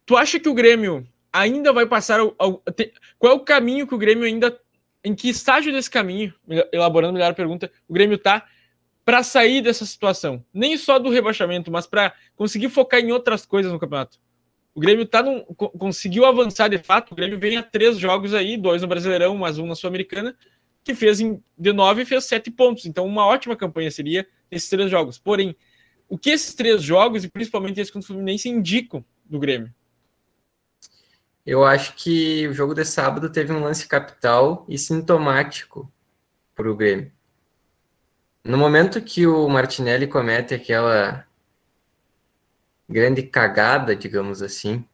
tu 0.06 0.15
acha 0.15 0.39
que 0.39 0.47
o 0.47 0.54
Grêmio 0.54 1.06
ainda 1.31 1.71
vai 1.71 1.85
passar. 1.85 2.19
Ao, 2.19 2.35
ao, 2.37 2.63
qual 3.17 3.33
é 3.33 3.35
o 3.35 3.39
caminho 3.39 3.87
que 3.87 3.95
o 3.95 3.97
Grêmio 3.97 4.23
ainda 4.23 4.59
em 5.03 5.15
que 5.15 5.29
estágio 5.29 5.71
desse 5.71 5.89
caminho, 5.89 6.33
elaborando 6.71 7.13
melhor 7.13 7.31
a 7.31 7.35
pergunta, 7.35 7.71
o 7.87 7.93
Grêmio 7.93 8.15
está 8.15 8.45
para 9.05 9.23
sair 9.23 9.61
dessa 9.61 9.85
situação? 9.85 10.43
Nem 10.53 10.77
só 10.77 10.99
do 10.99 11.09
rebaixamento, 11.09 11.71
mas 11.71 11.87
para 11.87 12.13
conseguir 12.35 12.69
focar 12.69 12.99
em 12.99 13.11
outras 13.11 13.45
coisas 13.45 13.71
no 13.71 13.79
campeonato. 13.79 14.19
O 14.75 14.79
Grêmio 14.79 15.05
tá 15.05 15.23
num, 15.23 15.41
conseguiu 15.55 16.25
avançar 16.25 16.69
de 16.69 16.77
fato. 16.77 17.11
O 17.11 17.15
Grêmio 17.15 17.39
vem 17.39 17.57
a 17.57 17.63
três 17.63 17.97
jogos 17.97 18.33
aí, 18.33 18.55
dois 18.55 18.81
no 18.81 18.87
Brasileirão, 18.87 19.35
mais 19.37 19.57
um 19.57 19.65
na 19.65 19.75
Sul-Americana, 19.75 20.35
que 20.83 20.93
fez 20.93 21.19
em, 21.19 21.41
de 21.57 21.73
nove 21.73 22.05
fez 22.05 22.25
sete 22.25 22.51
pontos. 22.51 22.85
Então, 22.85 23.05
uma 23.05 23.25
ótima 23.25 23.55
campanha 23.55 23.91
seria 23.91 24.27
esses 24.49 24.69
três 24.69 24.89
jogos. 24.89 25.17
Porém, 25.17 25.55
o 26.07 26.17
que 26.17 26.29
esses 26.29 26.53
três 26.53 26.81
jogos, 26.81 27.23
e 27.23 27.29
principalmente 27.29 27.79
esse 27.79 27.91
contra 27.91 28.05
o 28.05 28.07
Fluminense, 28.07 28.47
indicam 28.47 29.03
do 29.25 29.39
Grêmio? 29.39 29.73
Eu 31.49 31.65
acho 31.65 31.95
que 31.95 32.47
o 32.47 32.53
jogo 32.53 32.75
de 32.75 32.85
sábado 32.85 33.27
teve 33.27 33.51
um 33.51 33.63
lance 33.63 33.88
capital 33.88 34.63
e 34.69 34.77
sintomático 34.77 35.91
para 36.53 36.71
o 36.71 36.75
Grêmio. 36.75 37.12
No 38.43 38.55
momento 38.55 39.01
que 39.01 39.25
o 39.25 39.49
Martinelli 39.49 40.05
comete 40.05 40.53
aquela 40.53 41.25
grande 42.88 43.23
cagada, 43.23 43.95
digamos 43.95 44.43
assim, 44.43 44.85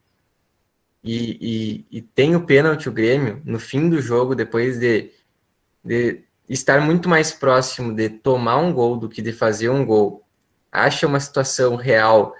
e, 1.04 1.84
e, 1.90 1.98
e 1.98 2.00
tem 2.00 2.34
o 2.34 2.46
pênalti 2.46 2.88
o 2.88 2.92
Grêmio 2.92 3.42
no 3.44 3.60
fim 3.60 3.90
do 3.90 4.00
jogo, 4.00 4.34
depois 4.34 4.78
de, 4.78 5.12
de 5.84 6.24
estar 6.48 6.80
muito 6.80 7.06
mais 7.06 7.32
próximo 7.32 7.94
de 7.94 8.08
tomar 8.08 8.56
um 8.56 8.72
gol 8.72 8.96
do 8.96 9.10
que 9.10 9.20
de 9.20 9.30
fazer 9.34 9.68
um 9.68 9.84
gol, 9.84 10.26
acha 10.72 11.06
uma 11.06 11.20
situação 11.20 11.76
real 11.76 12.34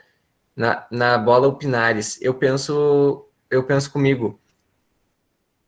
na, 0.57 0.87
na 0.91 1.19
bola 1.19 1.49
o 1.49 1.59
Pinares, 1.59 2.19
eu 2.23 2.33
penso 2.33 3.26
eu 3.51 3.65
penso 3.65 3.91
comigo, 3.91 4.41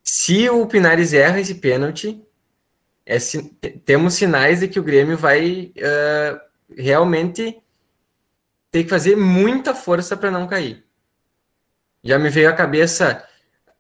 se 0.03 0.49
o 0.49 0.67
Pinares 0.67 1.13
erra 1.13 1.41
esse 1.41 1.57
pênalti, 1.57 2.23
é, 3.05 3.19
temos 3.85 4.15
sinais 4.15 4.61
de 4.61 4.69
que 4.69 4.81
o 4.81 4.83
Grêmio 4.83 5.17
vai 5.17 5.73
uh, 5.77 6.41
realmente 6.77 7.59
ter 8.71 8.85
que 8.85 8.91
fazer 8.91 9.17
muita 9.17 9.75
força 9.75 10.17
para 10.17 10.31
não 10.31 10.47
cair. 10.47 10.85
Já 12.03 12.19
me 12.19 12.29
veio 12.29 12.49
à 12.49 12.53
cabeça 12.53 13.25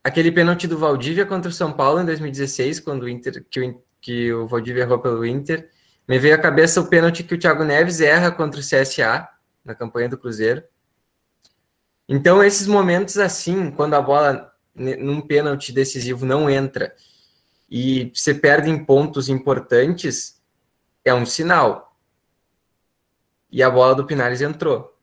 aquele 0.02 0.32
pênalti 0.32 0.66
do 0.66 0.78
Valdívia 0.78 1.26
contra 1.26 1.50
o 1.50 1.52
São 1.52 1.72
Paulo 1.72 2.00
em 2.00 2.04
2016, 2.04 2.80
quando 2.80 3.02
o 3.02 3.08
Inter, 3.08 3.44
que 3.50 3.60
o, 3.60 3.82
que 4.00 4.32
o 4.32 4.46
Valdívia 4.46 4.82
errou 4.82 4.98
pelo 4.98 5.24
Inter. 5.26 5.70
Me 6.06 6.18
veio 6.18 6.34
à 6.34 6.38
cabeça 6.38 6.80
o 6.80 6.88
pênalti 6.88 7.22
que 7.22 7.34
o 7.34 7.38
Thiago 7.38 7.64
Neves 7.64 8.00
erra 8.00 8.30
contra 8.30 8.60
o 8.60 8.62
CSA 8.62 9.28
na 9.64 9.74
campanha 9.74 10.08
do 10.08 10.18
Cruzeiro. 10.18 10.62
Então, 12.08 12.42
esses 12.42 12.66
momentos 12.66 13.18
assim, 13.18 13.70
quando 13.70 13.94
a 13.94 14.00
bola 14.00 14.52
num 14.74 15.20
pênalti 15.20 15.72
decisivo 15.72 16.24
não 16.24 16.48
entra 16.48 16.94
e 17.68 18.10
você 18.14 18.32
perde 18.32 18.70
em 18.70 18.82
pontos 18.82 19.28
importantes, 19.28 20.40
é 21.04 21.12
um 21.12 21.26
sinal. 21.26 21.96
E 23.50 23.62
a 23.62 23.68
bola 23.68 23.94
do 23.94 24.06
Pinares 24.06 24.40
entrou. 24.40 24.96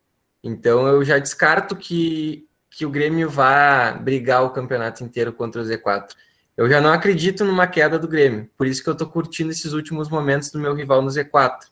Então, 0.44 0.88
eu 0.88 1.04
já 1.04 1.20
descarto 1.20 1.76
que, 1.76 2.48
que 2.70 2.86
o 2.86 2.89
Grêmio 2.89 3.30
vá 3.30 3.91
brigar 3.94 4.44
o 4.44 4.52
campeonato 4.52 5.04
inteiro 5.04 5.34
contra 5.34 5.62
o 5.62 5.65
Z4. 5.65 6.15
Eu 6.58 6.70
já 6.70 6.80
não 6.80 6.91
acredito 6.91 7.44
numa 7.44 7.68
queda 7.68 8.00
do 8.00 8.08
Grêmio. 8.08 8.50
Por 8.58 8.65
isso 8.65 8.84
que 8.84 8.89
eu 8.89 8.94
estou 8.94 9.10
curtindo 9.10 9.52
esses 9.52 9.74
últimos 9.74 10.10
momentos 10.10 10.50
do 10.52 10.60
meu 10.60 10.74
rival 10.74 11.02
no 11.02 11.10
Z4. 11.10 11.68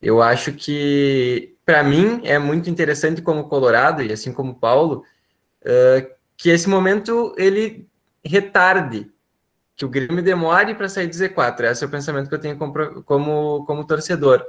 Eu 0.00 0.22
acho 0.22 0.52
que 0.52 1.56
para 1.68 1.82
mim, 1.82 2.22
é 2.24 2.38
muito 2.38 2.70
interessante 2.70 3.20
como 3.20 3.46
Colorado, 3.46 4.02
e 4.02 4.10
assim 4.10 4.32
como 4.32 4.54
Paulo, 4.54 5.04
uh, 5.60 6.10
que 6.34 6.48
esse 6.48 6.66
momento 6.66 7.34
ele 7.36 7.86
retarde, 8.24 9.12
que 9.76 9.84
o 9.84 9.88
Grêmio 9.90 10.22
demore 10.22 10.74
para 10.74 10.88
sair 10.88 11.08
do 11.08 11.12
Z4. 11.12 11.64
Esse 11.64 11.84
é 11.84 11.86
o 11.86 11.90
pensamento 11.90 12.26
que 12.26 12.34
eu 12.34 12.38
tenho 12.38 12.56
como, 12.56 13.02
como, 13.02 13.66
como 13.66 13.86
torcedor. 13.86 14.42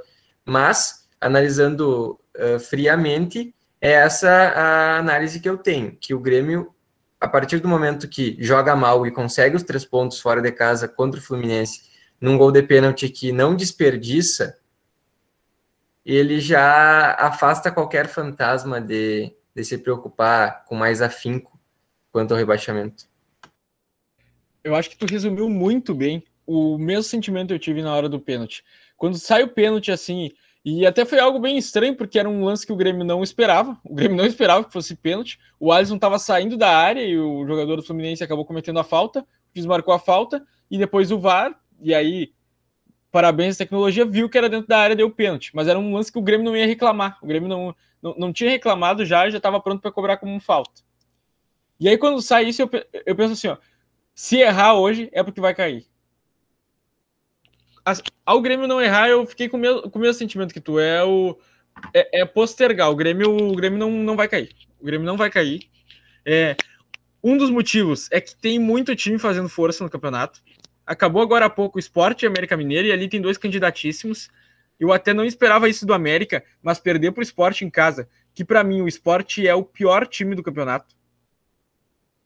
Mas, 0.46 1.06
analisando 1.20 2.18
uh, 2.38 2.58
friamente, 2.58 3.54
é 3.82 3.92
essa 3.92 4.30
a 4.30 4.96
análise 4.96 5.40
que 5.40 5.48
eu 5.48 5.58
tenho, 5.58 5.94
que 6.00 6.14
o 6.14 6.20
Grêmio, 6.20 6.74
a 7.20 7.28
partir 7.28 7.58
do 7.58 7.68
momento 7.68 8.08
que 8.08 8.38
joga 8.40 8.74
mal 8.74 9.06
e 9.06 9.10
consegue 9.10 9.56
os 9.56 9.62
três 9.62 9.84
pontos 9.84 10.20
fora 10.20 10.40
de 10.40 10.52
casa 10.52 10.88
contra 10.88 11.20
o 11.20 11.22
Fluminense, 11.22 11.82
num 12.18 12.38
gol 12.38 12.50
de 12.50 12.62
pênalti 12.62 13.10
que 13.10 13.30
não 13.30 13.54
desperdiça, 13.54 14.56
ele 16.04 16.40
já 16.40 17.12
afasta 17.14 17.70
qualquer 17.70 18.08
fantasma 18.08 18.80
de, 18.80 19.34
de 19.54 19.64
se 19.64 19.78
preocupar 19.78 20.64
com 20.64 20.74
mais 20.74 21.02
afinco 21.02 21.58
quanto 22.10 22.32
ao 22.32 22.38
rebaixamento. 22.38 23.08
Eu 24.62 24.74
acho 24.74 24.90
que 24.90 24.96
tu 24.96 25.06
resumiu 25.06 25.48
muito 25.48 25.94
bem 25.94 26.24
o 26.46 26.76
mesmo 26.76 27.04
sentimento 27.04 27.48
que 27.48 27.54
eu 27.54 27.58
tive 27.58 27.82
na 27.82 27.94
hora 27.94 28.08
do 28.08 28.20
pênalti. 28.20 28.64
Quando 28.96 29.16
sai 29.18 29.42
o 29.42 29.48
pênalti 29.48 29.90
assim, 29.90 30.30
E 30.62 30.84
até 30.84 31.06
foi 31.06 31.18
algo 31.18 31.38
bem 31.38 31.56
estranho, 31.56 31.96
porque 31.96 32.18
era 32.18 32.28
um 32.28 32.44
lance 32.44 32.66
que 32.66 32.72
o 32.72 32.76
Grêmio 32.76 33.04
não 33.04 33.22
esperava. 33.22 33.78
O 33.82 33.94
Grêmio 33.94 34.16
não 34.16 34.26
esperava 34.26 34.64
que 34.64 34.72
fosse 34.72 34.94
pênalti. 34.94 35.38
O 35.58 35.72
Alisson 35.72 35.94
estava 35.94 36.18
saindo 36.18 36.56
da 36.56 36.76
área 36.76 37.00
e 37.00 37.18
o 37.18 37.46
jogador 37.46 37.76
do 37.76 37.82
Fluminense 37.82 38.22
acabou 38.22 38.44
cometendo 38.44 38.78
a 38.78 38.84
falta. 38.84 39.26
Desmarcou 39.54 39.94
a 39.94 39.98
falta 39.98 40.44
e 40.70 40.76
depois 40.76 41.10
o 41.10 41.18
VAR. 41.18 41.58
E 41.80 41.94
aí, 41.94 42.32
parabéns 43.10 43.56
à 43.56 43.58
tecnologia, 43.58 44.04
viu 44.04 44.28
que 44.28 44.38
era 44.38 44.48
dentro 44.48 44.68
da 44.68 44.78
área 44.78 44.96
deu 44.96 45.10
pênalti. 45.10 45.50
Mas 45.54 45.68
era 45.68 45.78
um 45.78 45.94
lance 45.94 46.12
que 46.12 46.18
o 46.18 46.22
Grêmio 46.22 46.44
não 46.44 46.56
ia 46.56 46.66
reclamar. 46.66 47.18
O 47.22 47.26
Grêmio 47.26 47.48
não, 47.48 47.74
não, 48.02 48.14
não 48.16 48.32
tinha 48.32 48.50
reclamado 48.50 49.04
já 49.04 49.28
já 49.30 49.36
estava 49.36 49.60
pronto 49.60 49.80
para 49.80 49.92
cobrar 49.92 50.16
como 50.16 50.34
um 50.34 50.40
falta. 50.40 50.82
E 51.78 51.88
aí, 51.88 51.96
quando 51.96 52.20
sai 52.20 52.44
isso, 52.44 52.62
eu, 52.62 52.70
eu 53.06 53.16
penso 53.16 53.32
assim: 53.32 53.48
ó, 53.48 53.56
se 54.14 54.36
errar 54.38 54.74
hoje 54.74 55.08
é 55.12 55.22
porque 55.22 55.40
vai 55.40 55.54
cair 55.54 55.90
ao 58.24 58.40
Grêmio 58.40 58.66
não 58.66 58.80
errar, 58.80 59.08
eu 59.08 59.26
fiquei 59.26 59.48
com 59.48 59.56
o 59.56 59.60
mesmo, 59.60 59.90
com 59.90 59.98
o 59.98 60.02
mesmo 60.02 60.14
sentimento 60.14 60.52
que 60.52 60.60
tu. 60.60 60.78
É 60.78 61.02
o 61.04 61.38
é, 61.94 62.20
é, 62.20 62.24
postergar. 62.24 62.90
O 62.90 62.96
Grêmio, 62.96 63.30
o 63.30 63.54
Grêmio 63.54 63.78
não, 63.78 63.90
não 63.90 64.16
vai 64.16 64.28
cair. 64.28 64.50
O 64.80 64.84
Grêmio 64.84 65.06
não 65.06 65.16
vai 65.16 65.30
cair. 65.30 65.68
É, 66.24 66.56
um 67.22 67.36
dos 67.36 67.50
motivos 67.50 68.08
é 68.10 68.20
que 68.20 68.34
tem 68.34 68.58
muito 68.58 68.94
time 68.94 69.18
fazendo 69.18 69.48
força 69.48 69.82
no 69.82 69.90
campeonato. 69.90 70.40
Acabou 70.90 71.22
agora 71.22 71.44
há 71.44 71.48
pouco 71.48 71.78
o 71.78 71.78
Sport 71.78 72.20
e 72.20 72.26
América 72.26 72.56
Mineira, 72.56 72.88
e 72.88 72.90
ali 72.90 73.08
tem 73.08 73.20
dois 73.20 73.38
candidatíssimos. 73.38 74.28
Eu 74.76 74.92
até 74.92 75.14
não 75.14 75.24
esperava 75.24 75.68
isso 75.68 75.86
do 75.86 75.94
América, 75.94 76.42
mas 76.60 76.80
perder 76.80 77.12
para 77.12 77.20
o 77.20 77.22
Sport 77.22 77.62
em 77.62 77.70
casa, 77.70 78.08
que 78.34 78.44
para 78.44 78.64
mim 78.64 78.80
o 78.80 78.88
Sport 78.88 79.38
é 79.38 79.54
o 79.54 79.62
pior 79.62 80.04
time 80.04 80.34
do 80.34 80.42
campeonato, 80.42 80.92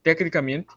tecnicamente. 0.03 0.69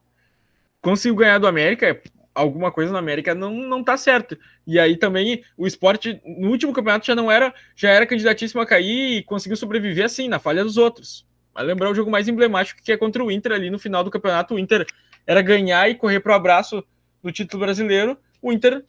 Conseguiu 0.82 1.16
ganhar 1.16 1.38
do 1.38 1.48
América, 1.48 2.02
alguma 2.36 2.74
coisa 2.74 2.92
na 2.92 3.00
América 3.00 3.34
não, 3.34 3.54
não 3.54 3.82
tá 3.82 3.96
certo. 3.96 4.38
E 4.68 4.78
aí 4.78 4.98
também 4.98 5.46
o 5.56 5.66
esporte, 5.66 6.22
no 6.26 6.50
último 6.50 6.74
campeonato, 6.74 7.06
já 7.06 7.16
não 7.16 7.32
era, 7.32 7.54
já 7.74 7.90
era 7.90 8.06
candidatíssimo 8.06 8.60
a 8.60 8.66
cair 8.66 9.20
e 9.20 9.24
conseguiu 9.24 9.56
sobreviver 9.56 10.04
assim, 10.04 10.28
na 10.28 10.40
falha 10.40 10.62
dos 10.62 10.76
outros. 10.76 11.26
Vai 11.54 11.64
lembrar 11.64 11.90
o 11.90 11.96
jogo 11.96 12.12
mais 12.12 12.28
emblemático 12.28 12.82
que 12.84 12.92
é 12.92 12.98
contra 12.98 13.24
o 13.24 13.32
Inter 13.32 13.54
ali 13.54 13.70
no 13.70 13.80
final 13.80 14.04
do 14.04 14.12
campeonato. 14.12 14.56
O 14.56 14.60
Inter 14.60 14.86
era 15.26 15.42
ganhar 15.42 15.90
e 15.90 15.96
correr 15.96 16.20
pro 16.20 16.34
abraço 16.34 16.84
do 17.22 17.32
título 17.32 17.66
brasileiro. 17.66 18.18
O 18.42 18.52
Inter 18.52 18.86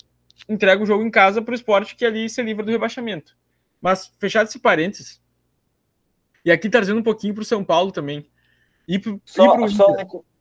entrega 0.48 0.82
o 0.82 0.86
jogo 0.86 1.04
em 1.04 1.10
casa 1.10 1.42
para 1.42 1.52
o 1.52 1.54
esporte 1.54 1.96
que 1.96 2.04
ali 2.04 2.28
se 2.28 2.42
livra 2.42 2.64
do 2.64 2.70
rebaixamento. 2.70 3.36
Mas, 3.80 4.12
fechado 4.18 4.48
esse 4.48 4.58
parênteses, 4.58 5.20
e 6.44 6.50
aqui 6.50 6.68
trazendo 6.68 7.00
um 7.00 7.02
pouquinho 7.02 7.34
para 7.34 7.42
o 7.42 7.46
São 7.46 7.64
Paulo 7.64 7.92
também. 7.92 8.28
E 8.86 8.98
pro, 8.98 9.20
só, 9.24 9.54
pro 9.54 9.68
só, 9.68 9.86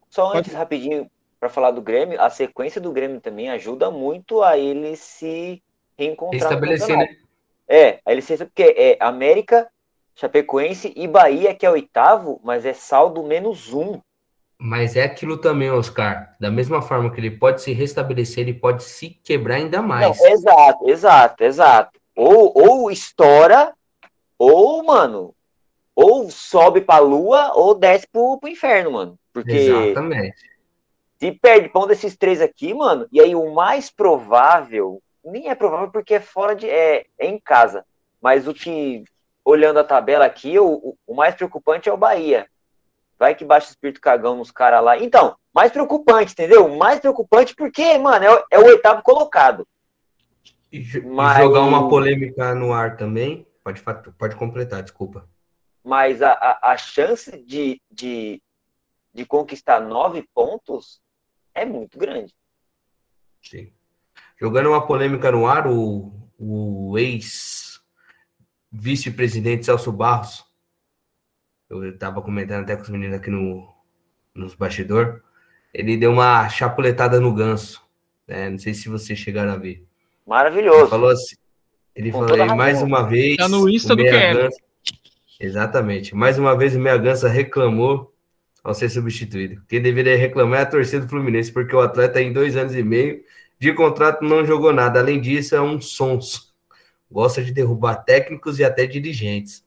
só 0.10 0.38
antes, 0.38 0.54
rapidinho, 0.54 1.10
para 1.39 1.50
falar 1.50 1.71
do 1.71 1.82
Grêmio, 1.82 2.19
a 2.21 2.30
sequência 2.30 2.80
do 2.80 2.91
Grêmio 2.91 3.21
também 3.21 3.50
ajuda 3.50 3.91
muito 3.91 4.41
a 4.41 4.58
ele 4.58 4.95
se 4.95 5.62
reencontrar. 5.97 6.41
Estabelecer, 6.41 6.97
né? 6.97 7.17
É, 7.67 8.00
a 8.06 8.12
ele 8.12 8.21
se 8.21 8.38
porque 8.38 8.63
é 8.63 8.97
América, 9.00 9.69
Chapecoense 10.15 10.93
e 10.95 11.08
Bahia, 11.08 11.54
que 11.54 11.65
é 11.65 11.69
oitavo, 11.69 12.39
mas 12.43 12.65
é 12.65 12.73
saldo 12.73 13.23
menos 13.23 13.73
um. 13.73 14.02
Mas 14.60 14.96
é 14.96 15.04
aquilo 15.04 15.38
também, 15.38 15.70
Oscar. 15.72 16.36
Da 16.39 16.50
mesma 16.50 16.82
forma 16.82 17.12
que 17.12 17.20
ele 17.20 17.32
pode 17.32 17.62
se 17.62 17.74
restabelecer, 17.74 18.39
ele 18.39 18.54
pode 18.54 18.84
se 18.84 19.10
quebrar 19.24 19.56
ainda 19.56 19.82
mais. 19.82 20.17
Não, 20.17 20.28
exato, 20.28 20.89
exato, 20.89 21.43
exato. 21.43 22.00
Ou, 22.15 22.52
ou 22.56 22.91
estoura, 22.91 23.74
ou, 24.38 24.84
mano, 24.84 25.34
ou 25.96 26.30
sobe 26.32 26.82
pra 26.82 26.98
lua, 26.98 27.52
ou 27.54 27.76
desce 27.76 28.08
pro, 28.12 28.39
pro 28.39 28.50
inferno, 28.50 28.91
mano. 28.93 29.20
Porque 29.32 29.52
Exatamente 29.52 30.58
se 31.20 31.32
perde 31.32 31.70
pão 31.70 31.88
desses 31.88 32.15
três 32.15 32.41
aqui, 32.41 32.74
mano, 32.74 33.08
e 33.12 33.20
aí 33.20 33.36
o 33.36 33.54
mais 33.54 33.89
provável, 33.89 35.02
nem 35.24 35.50
é 35.50 35.56
provável 35.56 35.89
porque 35.89 36.15
é 36.15 36.20
fora 36.20 36.56
de. 36.56 36.70
é, 36.70 37.06
é 37.17 37.28
em 37.28 37.39
casa. 37.39 37.84
Mas 38.22 38.48
o 38.48 38.54
que, 38.54 39.04
olhando 39.43 39.80
a 39.80 39.84
tabela 39.84 40.26
aqui, 40.26 40.58
o, 40.60 40.96
o 41.06 41.15
mais 41.15 41.36
preocupante 41.36 41.89
é 41.89 41.93
o 41.93 41.98
Bahia. 41.98 42.48
Vai 43.19 43.36
que 43.36 43.43
baixa 43.43 43.67
o 43.67 43.71
espírito 43.71 43.99
cagão 43.99 44.38
nos 44.38 44.51
caras 44.51 44.84
lá. 44.84 44.97
Então, 44.97 45.36
mais 45.53 45.71
preocupante, 45.71 46.34
entendeu? 46.34 46.69
Mais 46.75 46.99
preocupante 46.99 47.56
porque, 47.56 47.97
mano, 47.97 48.25
é, 48.25 48.43
é 48.51 48.60
o 48.60 48.65
oitavo 48.65 49.01
colocado. 49.01 49.67
E, 50.71 51.01
Mas... 51.01 51.38
jogar 51.38 51.62
uma 51.62 51.89
polêmica 51.89 52.53
no 52.53 52.73
ar 52.73 52.95
também. 52.95 53.47
Pode, 53.63 53.82
pode 54.17 54.36
completar, 54.36 54.84
desculpa. 54.84 55.27
Mas 55.84 56.21
a, 56.21 56.32
a, 56.32 56.73
a 56.73 56.77
chance 56.77 57.43
de, 57.43 57.82
de, 57.91 58.39
de 59.13 59.25
conquistar 59.25 59.80
nove 59.80 60.27
pontos 60.34 61.01
é 61.53 61.65
muito 61.65 61.97
grande. 61.97 62.34
Sim. 63.41 63.71
Jogando 64.39 64.69
uma 64.69 64.86
polêmica 64.86 65.32
no 65.32 65.47
ar, 65.47 65.65
o, 65.67 66.12
o 66.38 66.95
ex-vice-presidente 66.97 69.65
Celso 69.65 69.91
Barros, 69.91 70.45
eu 71.69 71.89
estava 71.89 72.21
comentando 72.21 72.63
até 72.63 72.75
com 72.75 72.84
os 72.84 72.89
meninos 72.89 73.17
aqui 73.17 73.30
no, 73.30 73.67
nos 74.34 74.56
bastidores, 74.56 75.21
ele 75.73 75.97
deu 75.97 76.12
uma 76.12 76.47
chapuletada 76.49 77.19
no 77.19 77.34
ganso. 77.34 77.82
Né? 78.27 78.49
Não 78.49 78.58
sei 78.58 78.73
se 78.73 78.89
vocês 78.89 79.17
chegaram 79.17 79.51
a 79.51 79.58
ver. 79.58 79.86
Maravilhoso. 80.25 80.82
Ele 80.82 80.89
falou 80.89 81.10
assim, 81.10 81.36
ele 81.95 82.12
falou 82.12 82.34
aí, 82.34 82.56
mais 82.56 82.82
uma 82.82 83.03
vez. 83.03 83.38
Tá 83.38 83.47
no 83.47 83.69
Insta 83.69 83.95
do 83.95 84.03
QL. 84.03 84.49
Exatamente. 85.39 86.15
Mais 86.15 86.38
uma 86.38 86.58
vez 86.58 86.75
o 86.75 86.80
Meia 86.80 86.97
Gança 86.97 87.27
reclamou 87.27 88.13
ao 88.63 88.73
ser 88.73 88.89
substituído. 88.89 89.62
Quem 89.67 89.82
deveria 89.82 90.17
reclamar 90.17 90.60
é 90.60 90.63
a 90.63 90.65
torcida 90.65 91.06
do 91.06 91.10
Fluminense, 91.10 91.51
porque 91.51 91.75
o 91.75 91.80
atleta 91.80 92.21
em 92.21 92.34
dois 92.34 92.58
anos 92.58 92.75
e 92.75 92.84
meio 92.84 93.23
de 93.60 93.73
contrato 93.73 94.23
não 94.23 94.45
jogou 94.45 94.73
nada. 94.73 94.99
Além 94.99 95.21
disso, 95.21 95.56
é 95.56 95.62
um 95.62 95.80
sonso. 95.80 96.53
Gosta 97.10 97.43
de 97.43 97.53
derrubar 97.53 97.95
técnicos 97.95 98.60
e 98.60 98.63
até 98.63 98.86
dirigentes. 98.86 99.63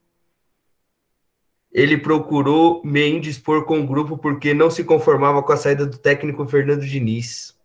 Ele 1.72 1.96
procurou 1.96 2.82
me 2.84 3.08
indispor 3.08 3.64
com 3.64 3.80
o 3.80 3.86
grupo 3.86 4.18
porque 4.18 4.52
não 4.52 4.70
se 4.70 4.82
conformava 4.82 5.42
com 5.42 5.52
a 5.52 5.56
saída 5.56 5.86
do 5.86 5.96
técnico 5.96 6.46
Fernando 6.46 6.84
Diniz. 6.84 7.56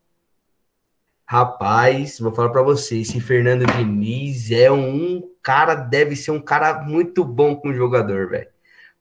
Rapaz, 1.26 2.20
vou 2.20 2.32
falar 2.32 2.50
para 2.50 2.62
vocês, 2.62 3.10
esse 3.10 3.20
Fernando 3.20 3.66
Diniz 3.66 4.52
é 4.52 4.72
um 4.72 5.24
cara, 5.42 5.74
deve 5.74 6.16
ser 6.16 6.30
um 6.30 6.40
cara 6.40 6.84
muito 6.84 7.24
bom 7.24 7.56
com 7.56 7.70
o 7.70 7.74
jogador, 7.74 8.30
velho. 8.30 8.48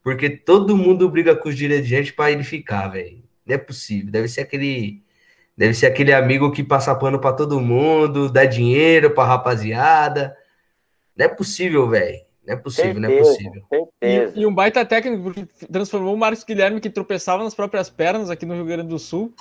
Porque 0.03 0.31
todo 0.31 0.77
mundo 0.77 1.09
briga 1.09 1.37
com 1.37 1.51
os 1.51 1.57
dirigentes 1.57 2.13
para 2.13 2.31
ele 2.31 2.43
ficar, 2.43 2.89
velho. 2.89 3.23
Não 3.47 3.55
é 3.55 3.59
possível. 3.59 4.11
Deve 4.11 4.29
ser 4.29 4.43
aquele. 4.43 5.03
Deve 5.57 5.75
ser 5.75 5.87
aquele 5.87 6.13
amigo 6.13 6.51
que 6.51 6.65
passa 6.65 6.95
pano 6.95 7.21
para 7.21 7.33
todo 7.33 7.61
mundo, 7.61 8.31
dá 8.31 8.45
dinheiro 8.45 9.11
pra 9.11 9.25
rapaziada. 9.25 10.37
Não 11.17 11.27
é 11.27 11.29
possível, 11.29 11.89
velho. 11.89 12.24
Não 12.47 12.55
é 12.55 12.57
possível, 12.57 12.93
certeza, 12.93 13.09
não 13.09 13.15
é 13.15 13.19
possível. 13.19 13.67
E, 14.03 14.41
e, 14.41 14.47
um 14.47 14.55
baita 14.55 14.85
técnico, 14.85 15.23
porque 15.23 15.47
transformou 15.67 16.15
o 16.15 16.19
Marcos 16.19 16.45
Guilherme, 16.45 16.81
que 16.81 16.91
tropeçava 16.91 17.43
nas 17.43 17.55
próprias 17.55 17.89
pernas 17.89 18.29
aqui 18.29 18.45
no 18.45 18.55
Rio 18.55 18.67
Grande 18.67 18.89
do 18.89 18.99
Sul, 18.99 19.33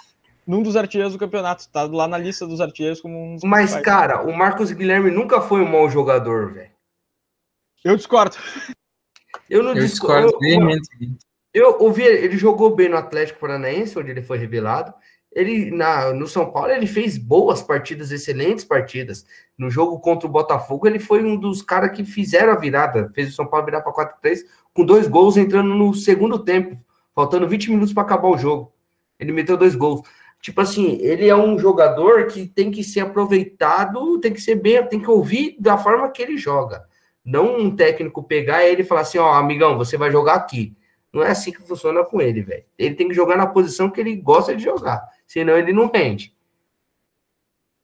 num 0.48 0.64
dos 0.64 0.76
artilheiros 0.78 1.14
do 1.14 1.20
campeonato. 1.20 1.68
Tá 1.70 1.84
lá 1.84 2.08
na 2.08 2.18
lista 2.18 2.48
dos 2.48 2.62
artilheiros 2.62 3.02
como 3.02 3.18
um 3.18 3.38
Mas, 3.44 3.76
cara, 3.76 4.24
o 4.24 4.36
Marcos 4.36 4.72
Guilherme 4.72 5.12
nunca 5.12 5.42
foi 5.42 5.62
um 5.62 5.70
mau 5.70 5.90
jogador, 5.90 6.54
velho. 6.54 6.72
Eu 7.84 7.98
discordo. 7.98 8.38
Eu 9.50 9.62
não 9.62 9.76
eu 9.76 9.84
discordo. 9.84 10.38
Eu, 10.42 10.78
eu 11.54 11.78
ouvi, 11.82 12.04
ele 12.04 12.38
jogou 12.38 12.74
bem 12.74 12.88
no 12.88 12.96
Atlético 12.96 13.42
Paranaense, 13.42 14.00
onde 14.00 14.12
ele 14.12 14.22
foi 14.22 14.38
revelado. 14.38 14.94
Ele 15.36 15.72
na, 15.72 16.14
no 16.14 16.28
São 16.28 16.52
Paulo 16.52 16.72
ele 16.72 16.86
fez 16.86 17.18
boas 17.18 17.62
partidas, 17.62 18.12
excelentes 18.12 18.64
partidas. 18.64 19.26
No 19.58 19.70
jogo 19.70 20.00
contra 20.00 20.28
o 20.28 20.32
Botafogo, 20.32 20.88
ele 20.88 21.00
foi 21.00 21.24
um 21.24 21.36
dos 21.36 21.62
caras 21.62 21.92
que 21.92 22.04
fizeram 22.04 22.54
a 22.54 22.58
virada, 22.58 23.12
fez 23.14 23.30
o 23.30 23.36
São 23.36 23.48
Paulo 23.48 23.66
virar 23.66 23.82
para 23.82 23.94
4-3 23.94 24.40
com 24.74 24.86
dois 24.86 25.08
gols 25.08 25.38
entrando 25.38 25.74
no 25.74 25.94
segundo 25.94 26.40
tempo, 26.40 26.78
faltando 27.14 27.48
20 27.48 27.72
minutos 27.72 27.94
para 27.94 28.04
acabar 28.04 28.28
o 28.28 28.38
jogo. 28.38 28.74
Ele 29.20 29.32
meteu 29.32 29.58
dois 29.58 29.76
gols. 29.76 30.02
Tipo 30.42 30.60
assim, 30.60 30.98
ele 31.00 31.28
é 31.28 31.36
um 31.36 31.58
jogador 31.58 32.28
que 32.28 32.46
tem 32.46 32.70
que 32.70 32.84
ser 32.84 33.00
aproveitado, 33.00 34.20
tem 34.20 34.34
que 34.34 34.42
ser 34.42 34.56
bem, 34.56 34.86
tem 34.88 35.00
que 35.00 35.10
ouvir 35.10 35.56
da 35.60 35.78
forma 35.78 36.10
que 36.10 36.22
ele 36.22 36.38
joga. 36.38 36.84
Não 37.24 37.58
um 37.58 37.74
técnico 37.74 38.22
pegar 38.22 38.66
ele 38.66 38.82
e 38.82 38.86
falar 38.86 39.02
assim, 39.02 39.18
ó, 39.18 39.34
amigão, 39.34 39.78
você 39.78 39.98
vai 39.98 40.12
jogar 40.12 40.34
aqui. 40.34 40.76
Não 41.14 41.24
é 41.24 41.30
assim 41.30 41.52
que 41.52 41.62
funciona 41.62 42.04
com 42.04 42.20
ele, 42.20 42.42
velho. 42.42 42.66
Ele 42.78 42.96
tem 42.96 43.08
que 43.08 43.14
jogar 43.14 43.38
na 43.38 43.48
posição 43.48 43.90
que 43.90 44.02
ele 44.02 44.16
gosta 44.18 44.54
de 44.56 44.64
jogar. 44.64 45.02
Senão 45.34 45.58
ele 45.58 45.74
não 45.74 45.90
rende. 45.92 46.32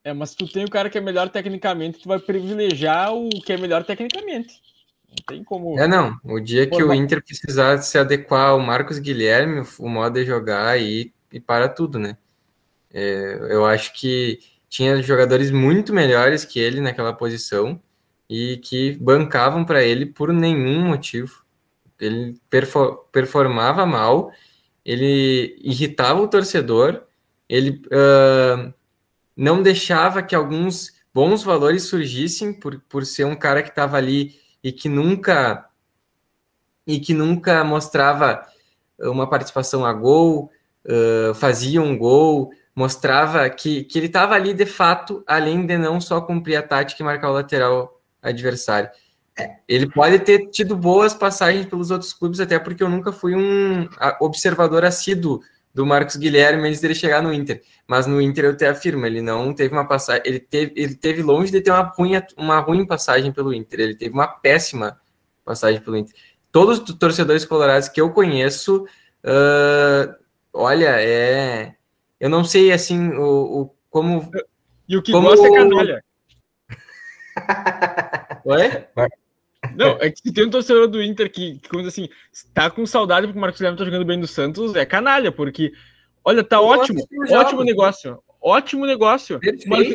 É, 0.04 0.14
mas 0.14 0.36
tu 0.36 0.48
tem 0.48 0.64
o 0.64 0.70
cara 0.70 0.88
que 0.88 1.00
é 1.00 1.02
melhor 1.02 1.30
tecnicamente, 1.30 1.98
tu 1.98 2.08
vai 2.08 2.20
privilegiar 2.20 3.12
o 3.12 3.28
que 3.28 3.52
é 3.52 3.58
melhor 3.58 3.84
tecnicamente. 3.84 4.62
Não 5.10 5.16
tem 5.26 5.44
como. 5.44 5.80
É, 5.80 5.88
não. 5.88 6.16
O 6.24 6.40
dia 6.40 6.70
que 6.70 6.84
o 6.84 6.94
Inter 6.94 7.24
precisar 7.24 7.80
se 7.80 7.98
adequar 7.98 8.50
ao 8.50 8.60
Marcos 8.60 9.00
Guilherme, 9.00 9.66
o 9.80 9.90
modo 9.90 10.20
é 10.20 10.24
jogar 10.24 10.68
aí 10.68 11.12
e 11.34 11.40
para 11.40 11.68
tudo, 11.68 11.98
né? 11.98 12.18
É, 12.94 13.40
eu 13.50 13.66
acho 13.66 13.94
que 13.94 14.38
tinha 14.70 15.02
jogadores 15.02 15.50
muito 15.50 15.92
melhores 15.92 16.46
que 16.46 16.60
ele 16.60 16.80
naquela 16.80 17.14
posição 17.14 17.82
e 18.30 18.58
que 18.58 18.92
bancavam 19.02 19.66
para 19.66 19.84
ele 19.84 20.06
por 20.06 20.32
nenhum 20.32 20.86
motivo. 20.86 21.44
Ele 22.00 22.40
performava 23.12 23.88
mal, 23.88 24.32
ele 24.86 25.58
irritava 25.64 26.22
o 26.22 26.28
torcedor, 26.28 27.09
ele 27.50 27.82
uh, 27.88 28.74
não 29.36 29.64
deixava 29.64 30.22
que 30.22 30.36
alguns 30.36 30.94
bons 31.14 31.44
valores 31.44 31.84
surgissem 31.84 32.54
por, 32.54 32.80
por 32.88 33.06
ser 33.06 33.26
um 33.26 33.36
cara 33.36 33.64
que 33.64 33.70
estava 33.70 33.98
ali 33.98 34.36
e 34.64 34.72
que 34.72 34.88
nunca 34.88 35.66
e 36.86 37.00
que 37.00 37.14
nunca 37.14 37.64
mostrava 37.64 38.46
uma 39.00 39.30
participação 39.30 39.86
a 39.86 39.94
gol, 39.94 40.52
uh, 40.86 41.34
fazia 41.36 41.82
um 41.82 41.98
gol, 41.98 42.52
mostrava 42.76 43.50
que, 43.50 43.84
que 43.84 44.00
ele 44.00 44.08
estava 44.08 44.34
ali 44.34 44.54
de 44.54 44.66
fato, 44.66 45.24
além 45.28 45.66
de 45.66 45.78
não 45.78 46.02
só 46.02 46.20
cumprir 46.20 46.56
a 46.56 46.64
tática 46.64 47.02
e 47.02 47.06
marcar 47.06 47.30
o 47.30 47.34
lateral 47.34 48.02
adversário. 48.22 48.90
Ele 49.68 49.90
pode 49.90 50.20
ter 50.20 50.50
tido 50.50 50.76
boas 50.76 51.14
passagens 51.14 51.66
pelos 51.66 51.92
outros 51.92 52.12
clubes, 52.12 52.40
até 52.40 52.60
porque 52.60 52.84
eu 52.84 52.90
nunca 52.90 53.12
fui 53.12 53.36
um 53.36 53.88
observador 54.20 54.84
assíduo 54.84 55.42
do 55.74 55.86
Marcos 55.86 56.16
Guilherme 56.16 56.68
antes 56.68 56.82
dele 56.82 56.96
chegar 56.96 57.22
no 57.22 57.34
Inter. 57.34 57.62
Mas 57.88 58.08
no 58.08 58.22
Inter 58.22 58.46
eu 58.46 58.58
te 58.58 58.66
afirmo, 58.66 59.06
ele 59.06 59.22
não 59.22 59.54
teve 59.54 59.74
uma 59.74 59.86
passagem, 59.86 60.24
ele 60.26 60.40
teve, 60.40 60.74
ele 60.76 60.96
teve 60.96 61.22
longe 61.22 61.52
de 61.52 61.62
ter 61.62 61.72
uma 61.72 61.84
ruim, 61.84 62.14
uma 62.38 62.60
ruim 62.60 62.86
passagem 62.86 63.32
pelo 63.32 63.54
Inter, 63.54 63.80
ele 63.80 63.96
teve 63.96 64.14
uma 64.14 64.28
péssima 64.28 65.00
passagem 65.46 65.82
pelo 65.82 65.98
Inter. 65.98 66.14
Todos 66.52 66.80
os 66.80 66.96
torcedores 66.96 67.46
colorados 67.46 67.90
que 67.90 68.02
eu 68.02 68.10
conheço, 68.12 68.86
uh, 69.24 70.16
olha, 70.54 71.00
é, 71.00 71.76
eu 72.20 72.30
não 72.30 72.44
sei 72.44 72.72
assim 72.72 73.10
o, 73.10 73.62
o 73.62 73.76
como 73.90 74.30
e 74.88 74.98
o 74.98 75.04
que 75.04 75.12
como... 75.12 75.30
gosta 75.30 75.48
é 75.48 75.52
canalha. 75.52 76.04
Oi? 78.46 78.88
Não, 79.76 79.98
é 80.00 80.10
que 80.10 80.20
se 80.20 80.34
tem 80.34 80.46
um 80.46 80.50
torcedor 80.50 80.88
do 80.88 81.02
Inter 81.02 81.32
que, 81.32 81.60
que 81.60 81.80
assim, 81.88 82.10
tá 82.54 82.70
com 82.70 82.86
saudade 82.86 83.28
porque 83.28 83.38
o 83.38 83.42
Marcos 83.42 83.60
Guilherme 83.60 83.78
tá 83.78 83.86
jogando 83.86 84.06
bem 84.06 84.18
no 84.18 84.28
Santos, 84.28 84.76
é 84.76 84.86
canalha, 84.86 85.32
porque, 85.32 85.72
olha, 86.24 86.44
tá 86.44 86.58
Eu 86.58 86.64
ótimo, 86.64 87.08
ótimo 87.32 87.64
negócio, 87.64 88.20
ótimo 88.42 88.86
negócio. 88.86 89.40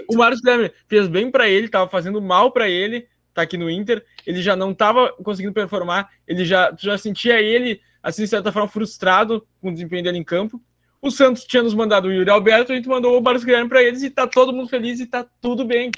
O 0.08 0.16
Marcos 0.16 0.40
Guilherme 0.40 0.70
fez 0.88 1.08
bem 1.08 1.30
para 1.30 1.48
ele, 1.48 1.68
tava 1.68 1.88
fazendo 1.90 2.20
mal 2.20 2.50
para 2.52 2.68
ele, 2.68 3.06
tá 3.32 3.42
aqui 3.42 3.56
no 3.56 3.70
Inter, 3.70 4.04
ele 4.26 4.40
já 4.40 4.54
não 4.54 4.72
tava 4.72 5.12
conseguindo 5.22 5.52
performar, 5.52 6.08
ele 6.26 6.44
já, 6.44 6.74
já 6.78 6.96
sentia 6.96 7.40
ele, 7.40 7.80
assim, 8.02 8.22
de 8.22 8.28
certa 8.28 8.52
forma, 8.52 8.68
frustrado 8.68 9.46
com 9.60 9.70
o 9.70 9.72
desempenho 9.72 10.04
dele 10.04 10.18
em 10.18 10.24
campo. 10.24 10.60
O 11.02 11.10
Santos 11.10 11.44
tinha 11.44 11.62
nos 11.62 11.74
mandado 11.74 12.08
o 12.08 12.12
Yuri 12.12 12.30
Alberto, 12.30 12.72
a 12.72 12.74
gente 12.74 12.88
mandou 12.88 13.18
o 13.18 13.22
Marcos 13.22 13.44
Guilherme 13.44 13.68
para 13.68 13.82
eles 13.82 14.02
e 14.02 14.08
tá 14.08 14.26
todo 14.26 14.54
mundo 14.54 14.68
feliz 14.68 15.00
e 15.00 15.06
tá 15.06 15.26
tudo 15.40 15.64
bem. 15.64 15.90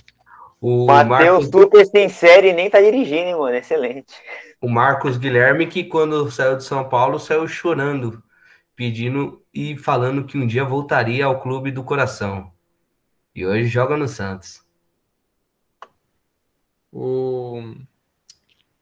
O 0.61 0.87
Matheus 0.87 1.51
Marcos... 1.51 1.89
Sem 1.91 2.09
série 2.09 2.53
nem 2.53 2.71
tá 2.71 2.81
dirigindo, 2.81 3.29
hein, 3.29 3.37
mano. 3.37 3.57
Excelente. 3.57 4.15
O 4.61 4.69
Marcos 4.69 5.19
Guilherme, 5.19 5.67
que 5.67 5.85
quando 5.85 6.31
saiu 6.31 6.57
de 6.57 6.65
São 6.65 6.89
Paulo, 6.89 7.19
saiu 7.19 7.47
chorando, 7.47 8.23
pedindo 8.75 9.43
e 9.53 9.77
falando 9.77 10.25
que 10.25 10.39
um 10.39 10.47
dia 10.47 10.65
voltaria 10.65 11.25
ao 11.27 11.41
clube 11.41 11.71
do 11.71 11.85
coração. 11.85 12.51
E 13.35 13.47
hoje 13.47 13.69
joga 13.69 13.97
no 13.97 14.09
Santos. 14.09 14.65
O... 16.91 17.75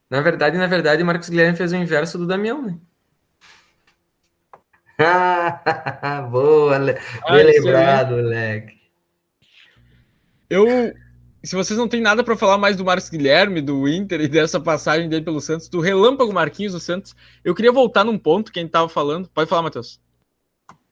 Na 0.09 0.21
verdade, 0.21 0.57
na 0.57 0.67
verdade, 0.67 1.03
o 1.03 1.05
Marcos 1.05 1.27
Guilherme 1.27 1.57
fez 1.57 1.73
o 1.73 1.75
inverso 1.75 2.17
do 2.17 2.25
Damião, 2.25 2.61
né? 2.61 2.79
Boa, 6.31 6.79
bem 6.79 6.95
ah, 7.23 7.33
lembrado, 7.33 8.15
moleque. 8.15 8.79
Eu, 10.49 10.93
se 11.45 11.55
vocês 11.55 11.77
não 11.77 11.87
têm 11.87 12.01
nada 12.01 12.23
para 12.23 12.37
falar 12.37 12.57
mais 12.57 12.75
do 12.75 12.85
Marcos 12.85 13.09
Guilherme, 13.09 13.61
do 13.61 13.87
Inter 13.87 14.21
e 14.21 14.27
dessa 14.27 14.59
passagem 14.59 15.09
dele 15.09 15.23
pelo 15.23 15.41
Santos, 15.41 15.67
do 15.69 15.79
relâmpago 15.79 16.33
Marquinhos 16.33 16.73
do 16.73 16.79
Santos, 16.79 17.15
eu 17.43 17.53
queria 17.53 17.71
voltar 17.71 18.03
num 18.03 18.17
ponto 18.17 18.51
que 18.51 18.59
a 18.59 18.61
gente 18.61 18.69
estava 18.69 18.89
falando. 18.89 19.29
Pode 19.29 19.49
falar, 19.49 19.63
Matheus. 19.63 19.99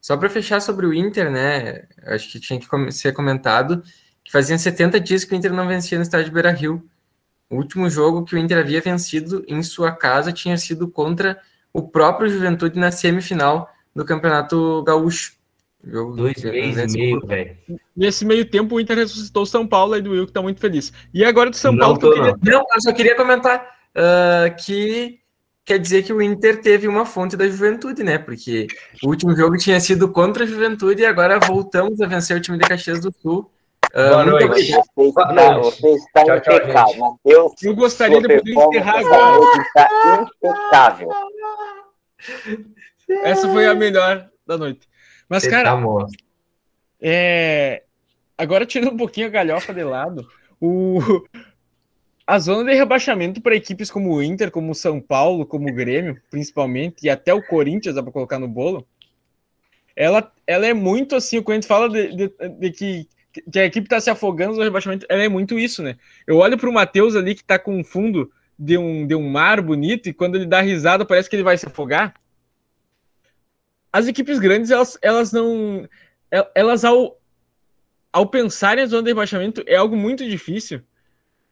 Só 0.01 0.17
para 0.17 0.29
fechar 0.29 0.61
sobre 0.61 0.85
o 0.85 0.93
Inter, 0.93 1.31
né? 1.31 1.87
Acho 2.03 2.29
que 2.29 2.39
tinha 2.39 2.59
que 2.59 2.91
ser 2.91 3.13
comentado 3.13 3.81
que 4.23 4.31
faziam 4.31 4.57
70 4.57 4.99
dias 4.99 5.23
que 5.23 5.33
o 5.33 5.37
Inter 5.37 5.53
não 5.53 5.67
vencia 5.67 5.97
no 5.97 6.03
estádio 6.03 6.31
Beira 6.31 6.51
Rio. 6.51 6.83
O 7.49 7.57
último 7.57 7.89
jogo 7.89 8.23
que 8.23 8.35
o 8.35 8.37
Inter 8.37 8.57
havia 8.57 8.81
vencido 8.81 9.43
em 9.47 9.61
sua 9.63 9.91
casa 9.91 10.31
tinha 10.31 10.57
sido 10.57 10.89
contra 10.89 11.39
o 11.71 11.87
próprio 11.87 12.29
Juventude 12.29 12.79
na 12.79 12.91
semifinal 12.91 13.69
do 13.95 14.05
Campeonato 14.05 14.83
Gaúcho. 14.83 15.33
Jogo 15.85 16.15
Dois 16.15 16.41
meses 16.41 16.93
e 16.93 16.97
meio, 16.97 17.19
velho. 17.25 17.57
Nesse 17.95 18.25
meio 18.25 18.49
tempo, 18.49 18.75
o 18.75 18.79
Inter 18.79 18.97
ressuscitou 18.97 19.43
o 19.43 19.45
São 19.45 19.67
Paulo 19.67 19.93
aí 19.93 20.01
do 20.01 20.11
Will, 20.11 20.25
que 20.25 20.31
tá 20.31 20.41
muito 20.41 20.61
feliz. 20.61 20.93
E 21.13 21.25
agora 21.25 21.49
do 21.49 21.57
São 21.57 21.73
não 21.73 21.79
Paulo. 21.79 21.99
Tô, 21.99 22.07
eu 22.15 22.35
queria... 22.37 22.53
Não, 22.57 22.65
eu 22.73 22.81
só 22.81 22.93
queria 22.93 23.15
comentar 23.15 23.75
uh, 23.95 24.55
que 24.63 25.19
quer 25.65 25.79
dizer 25.79 26.03
que 26.03 26.13
o 26.13 26.21
Inter 26.21 26.61
teve 26.61 26.87
uma 26.87 27.05
fonte 27.05 27.35
da 27.35 27.47
juventude, 27.47 28.01
né? 28.01 28.17
Porque 28.17 28.67
o 29.03 29.09
último 29.09 29.35
jogo 29.35 29.57
tinha 29.57 29.79
sido 29.79 30.09
contra 30.09 30.45
a 30.45 30.47
juventude 30.47 31.01
e 31.01 31.05
agora 31.05 31.37
voltamos 31.39 31.99
a 31.99 32.07
vencer 32.07 32.37
o 32.37 32.41
time 32.41 32.57
de 32.57 32.67
Caxias 32.67 33.01
do 33.01 33.13
Sul. 33.21 33.51
Uh, 33.93 34.09
Boa 34.09 34.25
noite. 34.25 34.71
Você 34.71 35.09
está, 35.09 35.57
você 35.57 35.87
está 35.89 36.23
tchau, 36.23 36.55
impecável. 36.55 36.95
Tchau, 36.95 37.19
eu, 37.25 37.53
eu 37.61 37.75
gostaria 37.75 38.21
de 38.21 38.27
poder 38.27 38.51
encerrar 38.51 38.99
agora. 38.99 39.61
Está 39.61 40.29
impecável. 40.41 41.09
Essa 43.23 43.49
foi 43.49 43.67
a 43.67 43.75
melhor 43.75 44.29
da 44.47 44.57
noite. 44.57 44.92
Mas, 45.33 45.47
cara, 45.47 45.75
tá 45.75 46.07
é... 47.01 47.81
agora 48.37 48.67
tirando 48.67 48.93
um 48.93 48.97
pouquinho 48.97 49.25
a 49.25 49.31
galhofa 49.31 49.73
de 49.73 49.83
lado, 49.83 50.27
o... 50.61 50.99
a 52.25 52.37
zona 52.37 52.69
de 52.69 52.77
rebaixamento 52.77 53.41
para 53.41 53.55
equipes 53.55 53.89
como 53.89 54.13
o 54.13 54.21
Inter, 54.21 54.51
como 54.51 54.71
o 54.71 54.75
São 54.75 55.01
Paulo, 55.01 55.43
como 55.43 55.67
o 55.67 55.73
Grêmio, 55.73 56.21
principalmente, 56.29 57.03
e 57.03 57.09
até 57.09 57.33
o 57.33 57.41
Corinthians, 57.41 57.95
dá 57.95 58.03
para 58.03 58.11
colocar 58.11 58.37
no 58.37 58.47
bolo, 58.47 58.87
ela, 59.95 60.31
ela 60.45 60.67
é 60.67 60.73
muito 60.73 61.15
assim, 61.15 61.41
quando 61.41 61.57
a 61.57 61.61
gente 61.61 61.67
fala 61.67 61.89
de, 61.89 62.15
de, 62.15 62.31
de 62.59 62.71
que, 62.71 63.09
que 63.51 63.59
a 63.59 63.65
equipe 63.65 63.87
está 63.87 63.99
se 63.99 64.11
afogando 64.11 64.55
no 64.55 64.63
rebaixamento, 64.63 65.05
ela 65.09 65.23
é 65.23 65.29
muito 65.29 65.57
isso, 65.57 65.81
né? 65.81 65.97
Eu 66.27 66.37
olho 66.37 66.59
para 66.59 66.69
o 66.69 66.73
Matheus 66.73 67.15
ali 67.15 67.33
que 67.33 67.41
está 67.41 67.57
com 67.57 67.75
um 67.75 67.83
fundo 67.83 68.31
de 68.57 68.77
um, 68.77 69.07
de 69.07 69.15
um 69.15 69.27
mar 69.27 69.61
bonito, 69.61 70.09
e 70.09 70.13
quando 70.13 70.35
ele 70.35 70.45
dá 70.45 70.61
risada, 70.61 71.03
parece 71.03 71.27
que 71.27 71.35
ele 71.35 71.43
vai 71.43 71.57
se 71.57 71.65
afogar 71.65 72.13
as 73.93 74.07
equipes 74.07 74.39
grandes, 74.39 74.71
elas, 74.71 74.97
elas 75.03 75.31
não. 75.31 75.87
Elas, 76.55 76.83
ao, 76.83 77.21
ao 78.11 78.25
pensarem 78.25 78.83
em 78.83 78.87
zona 78.87 79.03
de 79.03 79.09
rebaixamento, 79.11 79.63
é 79.67 79.75
algo 79.75 79.95
muito 79.95 80.27
difícil. 80.27 80.81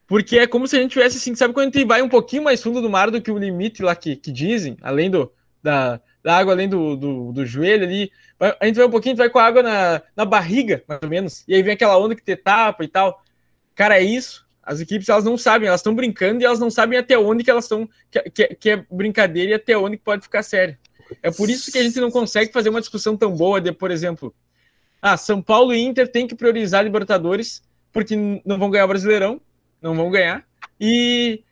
Porque 0.08 0.39
é 0.39 0.48
como 0.48 0.68
se 0.68 0.76
a 0.76 0.82
gente 0.82 0.92
tivesse 0.92 1.18
assim, 1.18 1.36
sabe 1.36 1.54
quando 1.54 1.68
a 1.68 1.78
gente 1.78 1.88
vai 1.88 2.02
um 2.02 2.10
pouquinho 2.10 2.44
mais 2.44 2.62
fundo 2.62 2.82
do 2.82 2.89
mar 2.89 3.12
do 3.12 3.22
que 3.22 3.32
o 3.32 3.38
limite 3.38 3.84
lá 3.84 3.96
que, 3.96 4.16
que 4.16 4.32
dizem, 4.32 4.76
além 4.82 5.10
do, 5.10 5.32
da, 5.62 6.02
da 6.24 6.36
água, 6.36 6.54
além 6.54 6.68
do, 6.68 6.98
do, 6.98 7.32
do 7.32 7.46
joelho 7.46 7.84
ali. 7.84 8.12
A 8.60 8.66
gente 8.66 8.76
vai 8.76 8.88
um 8.88 8.92
pouquinho, 8.92 9.16
vai 9.16 9.30
com 9.30 9.38
a 9.38 9.46
água 9.46 9.62
na, 9.62 10.02
na 10.16 10.26
barriga, 10.26 10.84
mais 10.88 11.00
ou 11.04 11.10
menos. 11.10 11.44
E 11.48 11.54
aí 11.54 11.62
vem 11.62 11.74
aquela 11.74 11.98
onda 11.98 12.16
que 12.16 12.24
te 12.24 12.36
tapa 12.36 12.84
e 12.84 12.88
tal. 12.88 13.24
Cara, 13.76 14.00
é 14.00 14.04
isso. 14.04 14.46
As 14.64 14.80
equipes, 14.80 15.08
elas 15.10 15.24
não 15.24 15.38
sabem, 15.38 15.68
elas 15.68 15.82
estão 15.82 15.94
brincando 15.94 16.42
e 16.42 16.46
elas 16.46 16.60
não 16.60 16.72
sabem 16.72 16.98
até 16.98 17.18
onde 17.18 17.44
que 17.44 17.52
elas 17.52 17.66
estão, 17.66 17.88
que, 18.10 18.22
que, 18.32 18.48
que, 18.56 18.70
é 18.72 18.86
brincadeira 18.92 19.52
e 19.52 19.54
até 19.54 19.78
onde 19.78 19.98
que 19.98 20.04
pode 20.04 20.24
ficar 20.24 20.44
sério. 20.44 20.78
É 21.22 21.32
por 21.32 21.49
isso 21.49 21.72
que 21.72 21.78
a 21.78 21.84
gente 21.84 21.99
não 21.99 22.12
consegue 22.12 22.51
fazer 22.51 22.70
uma 22.70 22.80
discussão 22.80 23.18
tão 23.18 23.36
boa 23.36 23.59
de, 23.59 23.72
por 23.72 23.91
exemplo, 23.91 24.34
ah, 25.01 25.18
São 25.18 25.41
Paulo 25.41 25.74
e 25.74 25.82
Inter 25.82 26.07
tem 26.07 26.28
que 26.28 26.36
priorizar 26.36 26.84
Libertadores 26.84 27.62
porque 27.91 28.16
não 28.45 28.57
vão 28.57 28.70
ganhar 28.70 28.86
o 28.86 28.88
Brasileirão, 28.88 29.41
não 29.82 29.95
vão 29.95 30.09
ganhar. 30.09 30.45
E 30.80 31.43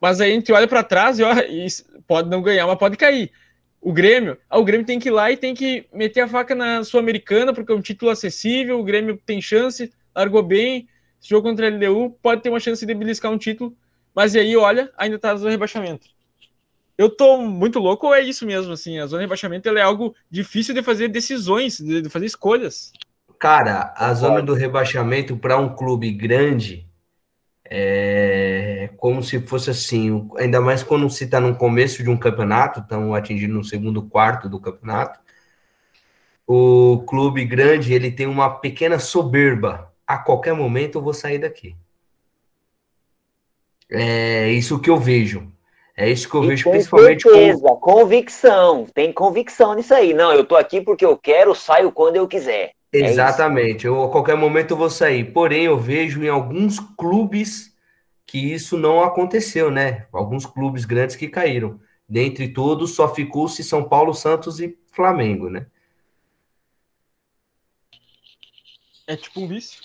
mas 0.00 0.20
aí 0.20 0.32
a 0.32 0.34
gente 0.34 0.52
olha 0.52 0.68
para 0.68 0.82
trás 0.82 1.18
e, 1.18 1.22
ó, 1.22 1.32
e 1.38 1.66
pode 2.06 2.28
não 2.28 2.42
ganhar, 2.42 2.66
mas 2.66 2.78
pode 2.78 2.96
cair. 2.96 3.32
O 3.80 3.92
Grêmio, 3.92 4.36
ah, 4.48 4.58
o 4.58 4.64
Grêmio 4.64 4.86
tem 4.86 4.98
que 4.98 5.08
ir 5.08 5.12
lá 5.12 5.30
e 5.32 5.36
tem 5.36 5.54
que 5.54 5.86
meter 5.92 6.20
a 6.20 6.28
faca 6.28 6.54
na 6.54 6.84
Sul-Americana 6.84 7.52
porque 7.52 7.72
é 7.72 7.74
um 7.74 7.80
título 7.80 8.10
acessível, 8.10 8.78
o 8.78 8.84
Grêmio 8.84 9.20
tem 9.24 9.40
chance, 9.40 9.92
largou 10.14 10.42
bem. 10.42 10.88
Esse 11.20 11.30
jogo 11.30 11.48
contra 11.48 11.66
a 11.66 11.70
LDU 11.70 12.10
pode 12.22 12.42
ter 12.42 12.50
uma 12.50 12.60
chance 12.60 12.84
de 12.84 12.94
beliscar 12.94 13.32
um 13.32 13.38
título, 13.38 13.74
mas 14.14 14.36
aí, 14.36 14.56
olha, 14.56 14.92
ainda 14.96 15.16
está 15.16 15.34
no 15.34 15.48
rebaixamento 15.48 16.13
eu 16.96 17.08
tô 17.08 17.38
muito 17.38 17.78
louco 17.78 18.06
ou 18.06 18.14
é 18.14 18.20
isso 18.20 18.46
mesmo, 18.46 18.72
assim? 18.72 18.98
A 18.98 19.06
zona 19.06 19.20
de 19.20 19.24
rebaixamento 19.24 19.68
é 19.68 19.82
algo 19.82 20.14
difícil 20.30 20.74
de 20.74 20.82
fazer 20.82 21.08
decisões, 21.08 21.78
de 21.78 22.08
fazer 22.08 22.26
escolhas. 22.26 22.92
Cara, 23.38 23.92
a 23.96 24.14
zona 24.14 24.40
do 24.40 24.54
rebaixamento 24.54 25.36
para 25.36 25.58
um 25.58 25.74
clube 25.74 26.10
grande 26.12 26.88
é 27.66 28.90
como 28.96 29.22
se 29.22 29.40
fosse 29.40 29.70
assim, 29.70 30.28
ainda 30.36 30.60
mais 30.60 30.82
quando 30.82 31.08
se 31.10 31.24
está 31.24 31.40
no 31.40 31.56
começo 31.56 32.02
de 32.02 32.10
um 32.10 32.16
campeonato, 32.16 32.80
estão 32.80 33.14
atingindo 33.14 33.58
o 33.58 33.64
segundo 33.64 34.02
quarto 34.02 34.48
do 34.48 34.60
campeonato. 34.60 35.18
O 36.46 37.02
clube 37.06 37.44
grande 37.44 37.92
ele 37.92 38.10
tem 38.10 38.26
uma 38.26 38.50
pequena 38.60 38.98
soberba. 38.98 39.92
A 40.06 40.18
qualquer 40.18 40.54
momento 40.54 40.98
eu 40.98 41.02
vou 41.02 41.14
sair 41.14 41.38
daqui. 41.38 41.74
É 43.90 44.50
isso 44.50 44.78
que 44.80 44.90
eu 44.90 44.98
vejo. 44.98 45.50
É 45.96 46.10
isso 46.10 46.28
que 46.28 46.34
eu 46.34 46.44
e 46.44 46.48
vejo 46.48 46.70
principalmente. 46.70 47.22
Certeza, 47.22 47.68
com... 47.68 47.76
convicção. 47.76 48.86
Tem 48.92 49.12
convicção 49.12 49.74
nisso 49.74 49.94
aí. 49.94 50.12
Não, 50.12 50.32
eu 50.32 50.44
tô 50.44 50.56
aqui 50.56 50.80
porque 50.80 51.04
eu 51.04 51.16
quero, 51.16 51.54
saio 51.54 51.92
quando 51.92 52.16
eu 52.16 52.26
quiser. 52.26 52.72
É 52.92 52.98
Exatamente. 52.98 53.86
É 53.86 53.90
eu, 53.90 54.02
a 54.02 54.10
qualquer 54.10 54.36
momento 54.36 54.72
eu 54.72 54.76
vou 54.76 54.90
sair. 54.90 55.32
Porém, 55.32 55.64
eu 55.64 55.78
vejo 55.78 56.22
em 56.24 56.28
alguns 56.28 56.80
clubes 56.80 57.72
que 58.26 58.38
isso 58.52 58.76
não 58.76 59.02
aconteceu, 59.02 59.70
né? 59.70 60.06
Alguns 60.12 60.44
clubes 60.44 60.84
grandes 60.84 61.14
que 61.14 61.28
caíram. 61.28 61.80
Dentre 62.08 62.48
todos, 62.48 62.94
só 62.94 63.12
ficou-se 63.14 63.62
São 63.62 63.88
Paulo, 63.88 64.12
Santos 64.12 64.60
e 64.60 64.76
Flamengo, 64.92 65.48
né? 65.48 65.66
É 69.06 69.16
tipo 69.16 69.40
um 69.40 69.46
vício. 69.46 69.80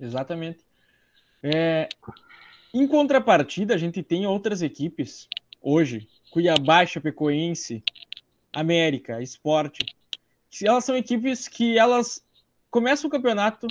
Exatamente. 0.00 0.58
É, 1.42 1.88
Em 2.74 2.86
contrapartida, 2.86 3.74
a 3.74 3.78
gente 3.78 4.02
tem 4.02 4.26
outras 4.26 4.62
equipes 4.62 5.28
hoje, 5.62 6.08
Cuiabá, 6.30 6.84
Chapecoense, 6.84 7.82
América, 8.52 9.22
Esporte, 9.22 9.84
elas 10.62 10.84
são 10.84 10.96
equipes 10.96 11.48
que 11.48 11.76
elas 11.78 12.24
começam 12.70 13.08
o 13.08 13.10
campeonato 13.10 13.66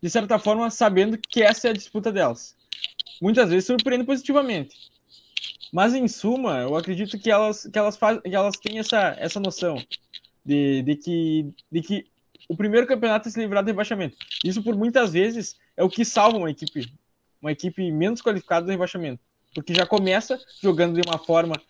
de 0.00 0.10
certa 0.10 0.38
forma 0.38 0.70
sabendo 0.70 1.18
que 1.18 1.42
essa 1.42 1.68
é 1.68 1.70
a 1.70 1.74
disputa 1.74 2.12
delas. 2.12 2.54
Muitas 3.20 3.48
vezes 3.48 3.66
surpreende 3.66 4.04
positivamente. 4.04 4.76
Mas 5.72 5.94
em 5.94 6.06
suma, 6.06 6.58
eu 6.58 6.76
acredito 6.76 7.18
que 7.18 7.30
elas 7.30 7.66
que 7.66 7.78
elas 7.78 7.96
faz, 7.96 8.20
que 8.20 8.34
elas 8.34 8.56
têm 8.58 8.78
essa 8.78 9.16
essa 9.18 9.40
noção 9.40 9.82
de, 10.44 10.82
de 10.82 10.96
que 10.96 11.54
de 11.72 11.80
que 11.82 12.06
o 12.48 12.56
primeiro 12.56 12.86
campeonato 12.86 13.28
é 13.28 13.30
se 13.30 13.40
livrar 13.40 13.64
do 13.64 13.68
rebaixamento. 13.68 14.16
Isso 14.44 14.62
por 14.62 14.76
muitas 14.76 15.12
vezes 15.12 15.56
é 15.76 15.82
o 15.82 15.88
que 15.88 16.04
salva 16.04 16.36
uma 16.36 16.50
equipe 16.50 16.92
uma 17.44 17.52
equipe 17.52 17.92
menos 17.92 18.22
qualificada 18.22 18.64
do 18.64 18.72
rebaixamento, 18.72 19.22
porque 19.54 19.74
já 19.74 19.84
começa 19.84 20.40
jogando 20.62 20.98
de 20.98 21.06
uma 21.06 21.18
forma 21.18 21.60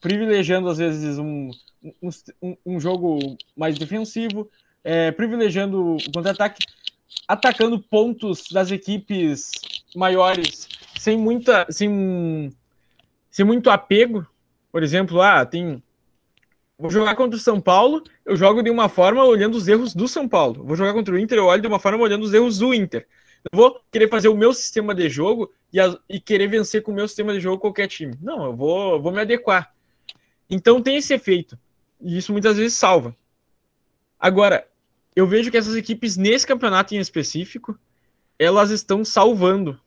privilegiando 0.00 0.70
às 0.70 0.78
vezes 0.78 1.18
um, 1.18 1.50
um, 2.42 2.56
um 2.64 2.80
jogo 2.80 3.36
mais 3.54 3.78
defensivo, 3.78 4.50
é, 4.82 5.12
privilegiando 5.12 5.96
o 5.96 6.12
contra-ataque, 6.12 6.64
atacando 7.28 7.78
pontos 7.78 8.48
das 8.50 8.70
equipes 8.70 9.50
maiores 9.94 10.66
sem 10.98 11.18
muita, 11.18 11.66
sem, 11.68 12.50
sem 13.30 13.44
muito 13.44 13.68
apego. 13.68 14.26
Por 14.72 14.82
exemplo, 14.82 15.20
ah, 15.20 15.44
tem 15.44 15.82
Vou 16.78 16.90
jogar 16.90 17.14
contra 17.14 17.36
o 17.36 17.40
São 17.40 17.60
Paulo, 17.60 18.02
eu 18.26 18.34
jogo 18.34 18.60
de 18.60 18.68
uma 18.68 18.88
forma 18.88 19.22
olhando 19.22 19.54
os 19.54 19.68
erros 19.68 19.94
do 19.94 20.08
São 20.08 20.26
Paulo. 20.26 20.64
Vou 20.64 20.74
jogar 20.74 20.92
contra 20.92 21.14
o 21.14 21.18
Inter, 21.18 21.38
eu 21.38 21.44
olho 21.44 21.62
de 21.62 21.68
uma 21.68 21.78
forma 21.78 22.02
olhando 22.02 22.24
os 22.24 22.34
erros 22.34 22.58
do 22.58 22.74
Inter. 22.74 23.06
Eu 23.50 23.56
vou 23.56 23.80
querer 23.90 24.08
fazer 24.08 24.28
o 24.28 24.36
meu 24.36 24.52
sistema 24.52 24.94
de 24.94 25.08
jogo 25.08 25.52
e, 25.72 25.80
a, 25.80 25.98
e 26.08 26.20
querer 26.20 26.46
vencer 26.46 26.82
com 26.82 26.92
o 26.92 26.94
meu 26.94 27.08
sistema 27.08 27.32
de 27.32 27.40
jogo 27.40 27.58
qualquer 27.58 27.88
time. 27.88 28.16
Não, 28.20 28.44
eu 28.44 28.56
vou, 28.56 29.00
vou 29.00 29.12
me 29.12 29.20
adequar. 29.20 29.74
Então 30.48 30.82
tem 30.82 30.96
esse 30.96 31.12
efeito. 31.12 31.58
E 32.00 32.16
isso 32.18 32.32
muitas 32.32 32.56
vezes 32.56 32.74
salva. 32.74 33.16
Agora, 34.18 34.68
eu 35.16 35.26
vejo 35.26 35.50
que 35.50 35.56
essas 35.56 35.74
equipes, 35.74 36.16
nesse 36.16 36.46
campeonato 36.46 36.94
em 36.94 36.98
específico, 36.98 37.78
elas 38.38 38.70
estão 38.70 39.04
salvando 39.04 39.80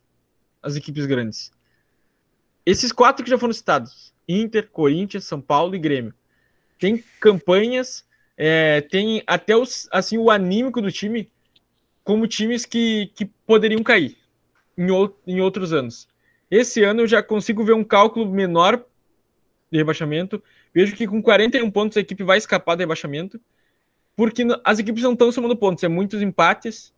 as 0.62 0.76
equipes 0.76 1.06
grandes. 1.06 1.52
Esses 2.66 2.92
quatro 2.92 3.24
que 3.24 3.30
já 3.30 3.38
foram 3.38 3.54
citados: 3.54 4.14
Inter, 4.28 4.70
Corinthians, 4.70 5.26
São 5.26 5.40
Paulo 5.40 5.76
e 5.76 5.80
Grêmio. 5.80 6.14
Tem 6.80 7.04
campanhas, 7.20 8.06
é, 8.38 8.82
tem 8.82 9.24
até 9.26 9.56
os, 9.56 9.88
assim, 9.92 10.18
o 10.18 10.30
anímico 10.30 10.82
do 10.82 10.92
time 10.92 11.32
como 12.06 12.28
times 12.28 12.66
que, 12.66 13.12
que 13.16 13.26
poderiam 13.26 13.84
cair 13.84 14.16
em, 14.78 14.88
em 15.26 15.42
outros 15.42 15.74
anos. 15.74 16.08
Esse 16.50 16.84
ano 16.84 17.02
eu 17.02 17.08
já 17.08 17.22
consigo 17.22 17.66
ver 17.66 17.74
um 17.74 17.84
cálculo 17.84 18.32
menor 18.32 18.86
de 19.72 19.78
rebaixamento. 19.80 20.42
Vejo 20.74 20.96
que 20.96 21.08
com 21.08 21.22
41 21.22 21.70
pontos 21.72 21.98
a 21.98 22.02
equipe 22.02 22.24
vai 22.24 22.38
escapar 22.38 22.76
do 22.76 22.82
rebaixamento, 22.82 23.42
porque 24.16 24.44
as 24.64 24.78
equipes 24.78 25.02
não 25.02 25.14
estão 25.14 25.32
somando 25.32 25.58
pontos, 25.58 25.84
é 25.84 25.88
muitos 25.88 26.22
empates, 26.22 26.94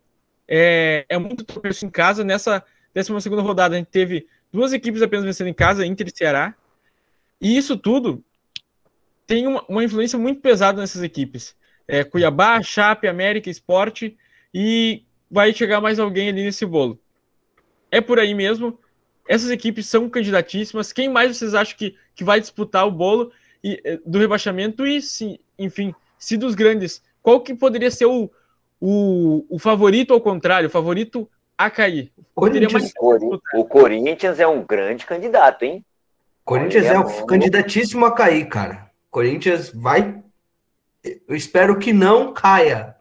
é, 0.46 1.06
é 1.08 1.18
muito 1.18 1.46
tropeço 1.46 1.86
em 1.86 1.90
casa. 1.90 2.24
Nessa 2.24 2.64
12 2.94 3.22
segunda 3.22 3.42
rodada 3.42 3.76
a 3.76 3.78
gente 3.78 3.88
teve 3.88 4.28
duas 4.52 4.74
equipes 4.74 5.02
apenas 5.02 5.24
vencendo 5.24 5.48
em 5.48 5.54
casa, 5.54 5.86
Inter 5.86 6.08
e 6.08 6.18
Ceará. 6.18 6.54
E 7.40 7.56
isso 7.56 7.78
tudo 7.78 8.22
tem 9.26 9.48
uma, 9.48 9.64
uma 9.70 9.84
influência 9.86 10.20
muito 10.20 10.42
pesada 10.42 10.82
nessas 10.82 11.02
equipes. 11.02 11.56
É, 11.88 12.04
Cuiabá, 12.04 12.62
Chape, 12.62 13.08
América, 13.08 13.50
Esporte 13.50 14.18
e 14.54 15.04
vai 15.30 15.54
chegar 15.54 15.82
mais 15.82 16.00
alguém 16.00 16.30
ali 16.30 16.44
nesse 16.44 16.66
bolo. 16.66 17.00
É 17.92 18.02
por 18.02 18.20
aí 18.20 18.34
mesmo. 18.34 18.78
Essas 19.28 19.50
equipes 19.50 19.88
são 19.88 20.10
candidatíssimas. 20.10 20.94
Quem 20.94 21.10
mais 21.10 21.36
vocês 21.36 21.54
acham 21.54 21.78
que, 21.78 21.96
que 22.16 22.24
vai 22.24 22.40
disputar 22.40 22.88
o 22.88 22.92
bolo 22.92 23.32
e, 23.64 23.82
eh, 23.84 24.00
do 24.06 24.20
rebaixamento? 24.20 24.86
E, 24.86 25.02
se, 25.02 25.40
enfim, 25.60 25.94
se 26.18 26.38
dos 26.38 26.56
grandes, 26.56 27.02
qual 27.22 27.42
que 27.42 27.54
poderia 27.54 27.92
ser 27.92 28.06
o, 28.06 28.30
o, 28.80 29.46
o 29.50 29.60
favorito 29.60 30.14
ao 30.14 30.22
contrário, 30.22 30.68
o 30.68 30.72
favorito 30.72 31.30
a 31.58 31.70
cair? 31.70 32.12
Mais... 32.72 32.94
O, 33.56 33.66
Corinthians 33.66 34.40
é 34.40 34.48
um 34.48 34.64
grande 34.64 35.06
candidato, 35.06 35.64
hein? 35.64 35.84
Corinthians 36.46 36.86
é, 36.86 36.94
é 36.94 37.00
um 37.00 37.26
candidatíssimo 37.26 38.06
a 38.06 38.14
cair, 38.14 38.48
cara. 38.48 38.90
Corinthians 39.12 39.72
vai. 39.74 40.22
Eu 41.28 41.36
espero 41.36 41.78
que 41.78 41.92
não 41.92 42.34
caia. 42.34 42.96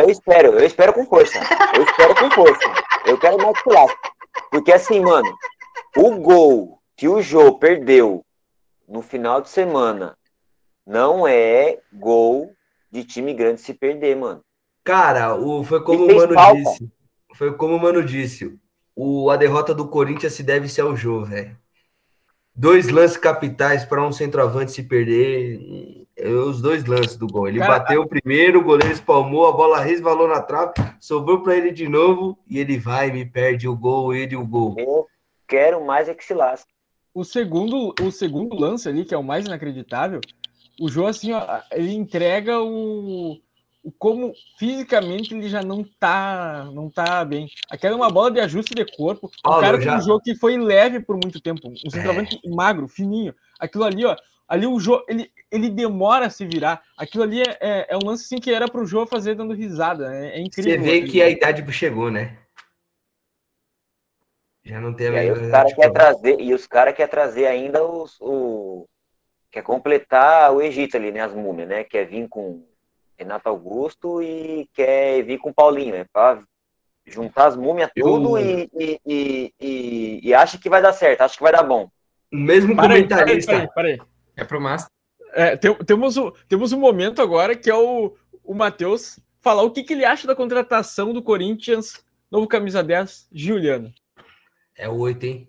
Eu 0.00 0.10
espero, 0.10 0.52
eu 0.58 0.64
espero 0.66 0.92
com 0.92 1.04
força. 1.06 1.38
Eu 1.74 1.84
espero 1.84 2.14
com 2.14 2.30
força. 2.30 2.72
Eu 3.06 3.18
quero 3.18 3.36
mais 3.38 3.60
clássico. 3.62 4.12
Porque 4.50 4.72
assim, 4.72 5.00
mano, 5.00 5.32
o 5.96 6.16
gol 6.16 6.78
que 6.96 7.08
o 7.08 7.20
Jô 7.20 7.58
perdeu 7.58 8.24
no 8.88 9.02
final 9.02 9.40
de 9.40 9.48
semana 9.48 10.16
não 10.86 11.26
é 11.26 11.78
gol 11.92 12.52
de 12.90 13.04
time 13.04 13.32
grande 13.32 13.60
se 13.60 13.72
perder, 13.72 14.16
mano. 14.16 14.42
Cara, 14.84 15.34
o, 15.36 15.64
foi 15.64 15.82
como 15.82 16.04
o 16.04 16.14
Mano 16.14 16.34
falta. 16.34 16.58
disse. 16.58 16.92
Foi 17.34 17.54
como 17.54 17.76
o 17.76 17.80
Mano 17.80 18.04
disse. 18.04 18.58
O, 18.94 19.30
a 19.30 19.36
derrota 19.36 19.74
do 19.74 19.88
Corinthians 19.88 20.34
se 20.34 20.42
deve 20.42 20.68
ser 20.68 20.82
ao 20.82 20.96
Jô, 20.96 21.24
velho. 21.24 21.56
Dois 22.54 22.88
lances 22.88 23.16
capitais 23.16 23.84
para 23.84 24.04
um 24.04 24.12
centroavante 24.12 24.72
se 24.72 24.82
perder. 24.82 26.01
É, 26.22 26.28
os 26.28 26.62
dois 26.62 26.84
lances 26.84 27.16
do 27.16 27.26
gol. 27.26 27.48
Ele 27.48 27.58
Cara, 27.58 27.80
bateu 27.80 28.02
o 28.02 28.06
primeiro, 28.06 28.60
o 28.60 28.62
goleiro 28.62 28.94
espalmou, 28.94 29.48
a 29.48 29.52
bola 29.52 29.80
resvalou 29.80 30.28
na 30.28 30.40
trave, 30.40 30.72
sobrou 31.00 31.42
para 31.42 31.56
ele 31.56 31.72
de 31.72 31.88
novo 31.88 32.38
e 32.48 32.60
ele 32.60 32.78
vai, 32.78 33.10
me 33.10 33.26
perde 33.26 33.66
o 33.66 33.76
gol, 33.76 34.14
ele 34.14 34.36
o 34.36 34.46
gol. 34.46 34.76
Eu 34.78 35.08
quero 35.48 35.84
mais 35.84 36.08
é 36.08 36.14
que 36.14 36.24
se 36.24 36.32
lasque. 36.32 36.70
O 37.12 37.24
segundo, 37.24 37.92
o 38.00 38.10
segundo 38.12 38.54
lance 38.54 38.88
ali, 38.88 39.04
que 39.04 39.12
é 39.12 39.18
o 39.18 39.24
mais 39.24 39.46
inacreditável, 39.46 40.20
o 40.80 40.88
João, 40.88 41.08
assim, 41.08 41.32
ó, 41.32 41.60
ele 41.72 41.92
entrega 41.92 42.60
o, 42.62 43.36
o 43.82 43.90
como 43.98 44.32
fisicamente 44.56 45.34
ele 45.34 45.48
já 45.48 45.60
não 45.60 45.84
tá, 45.98 46.70
não 46.72 46.88
tá 46.88 47.24
bem. 47.24 47.48
Aquela 47.68 47.94
é 47.94 47.96
uma 47.96 48.10
bola 48.10 48.30
de 48.30 48.38
ajuste 48.38 48.74
de 48.76 48.84
corpo. 48.96 49.28
O 49.44 49.60
cara 49.60 49.80
já... 49.80 49.98
um 49.98 50.00
jogo 50.00 50.22
que 50.22 50.36
foi 50.36 50.56
leve 50.56 51.00
por 51.00 51.16
muito 51.16 51.40
tempo, 51.40 51.68
um 51.68 51.90
centroavante 51.90 52.40
é. 52.44 52.48
magro, 52.48 52.86
fininho. 52.86 53.34
Aquilo 53.58 53.84
ali, 53.84 54.04
ó, 54.04 54.16
ali 54.48 54.66
o 54.66 54.78
jogo 54.78 55.04
ele, 55.08 55.30
ele 55.50 55.68
demora 55.68 56.26
a 56.26 56.30
se 56.30 56.44
virar. 56.46 56.82
Aquilo 56.96 57.24
ali 57.24 57.40
é, 57.42 57.58
é, 57.60 57.86
é 57.90 57.96
um 57.96 58.04
lance 58.04 58.24
assim 58.24 58.40
que 58.40 58.52
era 58.52 58.68
pro 58.68 58.86
jogo 58.86 59.06
fazer 59.06 59.34
dando 59.34 59.54
risada. 59.54 60.14
É, 60.14 60.38
é 60.38 60.40
incrível. 60.40 60.72
Você 60.72 60.78
vê 60.78 61.02
que 61.02 61.22
a 61.22 61.28
idade 61.28 61.70
chegou, 61.72 62.10
né? 62.10 62.38
Já 64.64 64.80
não 64.80 64.94
tem 64.94 65.08
a 65.08 65.24
e 65.24 65.32
os 65.32 65.50
cara 65.50 65.74
quer 65.74 65.90
trazer 65.90 66.40
E 66.40 66.54
os 66.54 66.66
caras 66.66 66.94
querem 66.94 67.10
trazer 67.10 67.46
ainda 67.46 67.84
os, 67.84 68.16
o. 68.20 68.86
Quer 69.50 69.62
completar 69.62 70.52
o 70.52 70.62
Egito 70.62 70.96
ali, 70.96 71.10
né? 71.10 71.20
As 71.20 71.34
múmias, 71.34 71.68
né? 71.68 71.84
Quer 71.84 72.06
vir 72.06 72.28
com 72.28 72.64
Renato 73.18 73.48
Augusto 73.48 74.22
e 74.22 74.68
quer 74.72 75.22
vir 75.24 75.38
com 75.38 75.52
Paulinho, 75.52 75.92
né? 75.92 76.06
Pra 76.12 76.42
juntar 77.04 77.46
as 77.46 77.56
múmias 77.56 77.90
tudo 77.94 78.38
e, 78.38 78.70
e, 78.78 79.00
e, 79.04 79.54
e, 79.60 80.20
e 80.28 80.34
acha 80.34 80.56
que 80.56 80.70
vai 80.70 80.80
dar 80.80 80.92
certo, 80.92 81.22
acha 81.22 81.36
que 81.36 81.42
vai 81.42 81.52
dar 81.52 81.64
bom. 81.64 81.90
O 82.32 82.36
mesmo 82.36 82.74
para 82.76 82.94
comentarista. 82.94 83.52
Aí, 83.52 83.68
para 83.68 83.88
aí, 83.88 83.96
para 83.96 84.04
aí. 84.04 84.11
É 84.36 84.44
pro 84.44 84.60
Master. 84.60 84.90
É, 85.34 85.56
tem, 85.56 85.74
temos, 85.76 86.16
o, 86.16 86.32
temos 86.48 86.72
um 86.72 86.78
momento 86.78 87.22
agora 87.22 87.56
que 87.56 87.70
é 87.70 87.74
o, 87.74 88.14
o 88.44 88.54
Matheus 88.54 89.18
falar 89.40 89.62
o 89.62 89.70
que, 89.70 89.82
que 89.82 89.92
ele 89.92 90.04
acha 90.04 90.26
da 90.26 90.36
contratação 90.36 91.12
do 91.12 91.22
Corinthians, 91.22 92.04
novo 92.30 92.46
camisa 92.46 92.82
10, 92.82 93.28
Juliano. 93.32 93.92
É 94.76 94.88
o 94.88 94.96
8, 94.98 95.24
hein? 95.24 95.48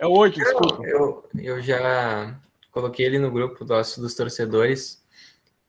É 0.00 0.06
o 0.06 0.10
8, 0.10 0.34
desculpa. 0.34 0.84
Eu, 0.84 1.28
eu 1.38 1.60
já 1.60 2.40
coloquei 2.70 3.06
ele 3.06 3.18
no 3.18 3.30
grupo 3.30 3.64
dos, 3.64 3.98
dos 3.98 4.14
torcedores 4.14 5.02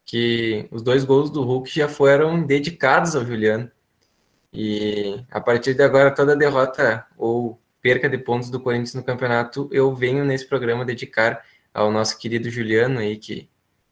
que 0.05 0.67
os 0.71 0.81
dois 0.81 1.03
gols 1.03 1.29
do 1.29 1.43
Hulk 1.43 1.69
já 1.69 1.87
foram 1.87 2.41
dedicados 2.43 3.15
ao 3.15 3.25
Juliano. 3.25 3.71
E 4.51 5.23
a 5.31 5.41
partir 5.41 5.73
de 5.73 5.83
agora, 5.83 6.13
toda 6.13 6.35
derrota 6.35 7.05
ou 7.17 7.59
perca 7.83 8.09
de 8.09 8.17
pontos 8.17 8.49
do 8.49 8.61
Corinthians 8.61 8.93
no 8.95 9.03
campeonato, 9.03 9.69
eu 9.71 9.93
venho 9.93 10.23
nesse 10.23 10.47
programa 10.47 10.85
dedicar 10.85 11.43
ao 11.73 11.91
nosso 11.91 12.17
querido 12.17 12.49
Juliano 12.49 12.99
aí, 12.99 13.17
que, 13.17 13.49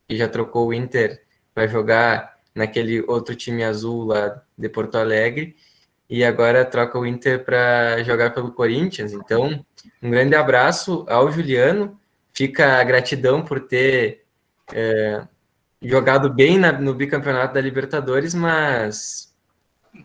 que 0.07 0.15
já 0.15 0.29
trocou 0.29 0.69
o 0.69 0.73
Inter 0.73 1.21
para 1.53 1.67
jogar 1.67 2.37
naquele 2.55 3.01
outro 3.01 3.35
time 3.35 3.65
azul 3.65 4.05
lá 4.05 4.41
de 4.57 4.69
Porto 4.69 4.95
Alegre 4.95 5.57
e 6.09 6.23
agora 6.23 6.63
troca 6.63 6.97
o 6.97 7.05
Inter 7.05 7.43
para 7.43 8.01
jogar 8.03 8.33
pelo 8.33 8.53
Corinthians. 8.53 9.11
Então, 9.11 9.65
um 10.01 10.09
grande 10.09 10.35
abraço 10.35 11.05
ao 11.09 11.29
Juliano. 11.29 11.99
Fica 12.33 12.79
a 12.79 12.83
gratidão 12.83 13.43
por 13.43 13.59
ter 13.59 14.23
é, 14.73 15.21
jogado 15.81 16.29
bem 16.33 16.57
na, 16.57 16.71
no 16.71 16.93
bicampeonato 16.93 17.53
da 17.53 17.61
Libertadores, 17.61 18.33
mas 18.33 19.30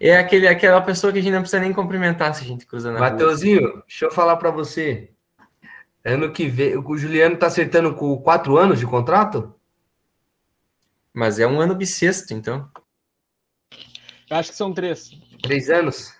é 0.01 0.17
aquele, 0.17 0.49
aquela 0.49 0.81
pessoa 0.81 1.13
que 1.13 1.19
a 1.19 1.23
gente 1.23 1.33
não 1.33 1.41
precisa 1.41 1.61
nem 1.61 1.73
cumprimentar 1.73 2.35
se 2.35 2.43
a 2.43 2.47
gente 2.47 2.67
cruza 2.67 2.93
na 2.93 2.99
Mateuzinho, 3.01 3.61
rua. 3.61 3.85
deixa 3.87 4.05
eu 4.07 4.11
falar 4.11 4.37
para 4.37 4.51
você. 4.51 5.11
Ano 6.05 6.33
que 6.33 6.47
vem, 6.49 6.77
o 6.77 6.97
Juliano 6.97 7.37
tá 7.37 7.47
acertando 7.47 7.95
com 7.95 8.17
quatro 8.19 8.57
anos 8.57 8.79
de 8.79 8.87
contrato? 8.87 9.55
Mas 11.13 11.39
é 11.39 11.47
um 11.47 11.61
ano 11.61 11.75
bissexto, 11.75 12.35
então. 12.35 12.71
Eu 14.31 14.37
acho 14.37 14.51
que 14.51 14.57
são 14.57 14.73
três. 14.73 15.11
Três 15.43 15.71
anos? 15.71 16.15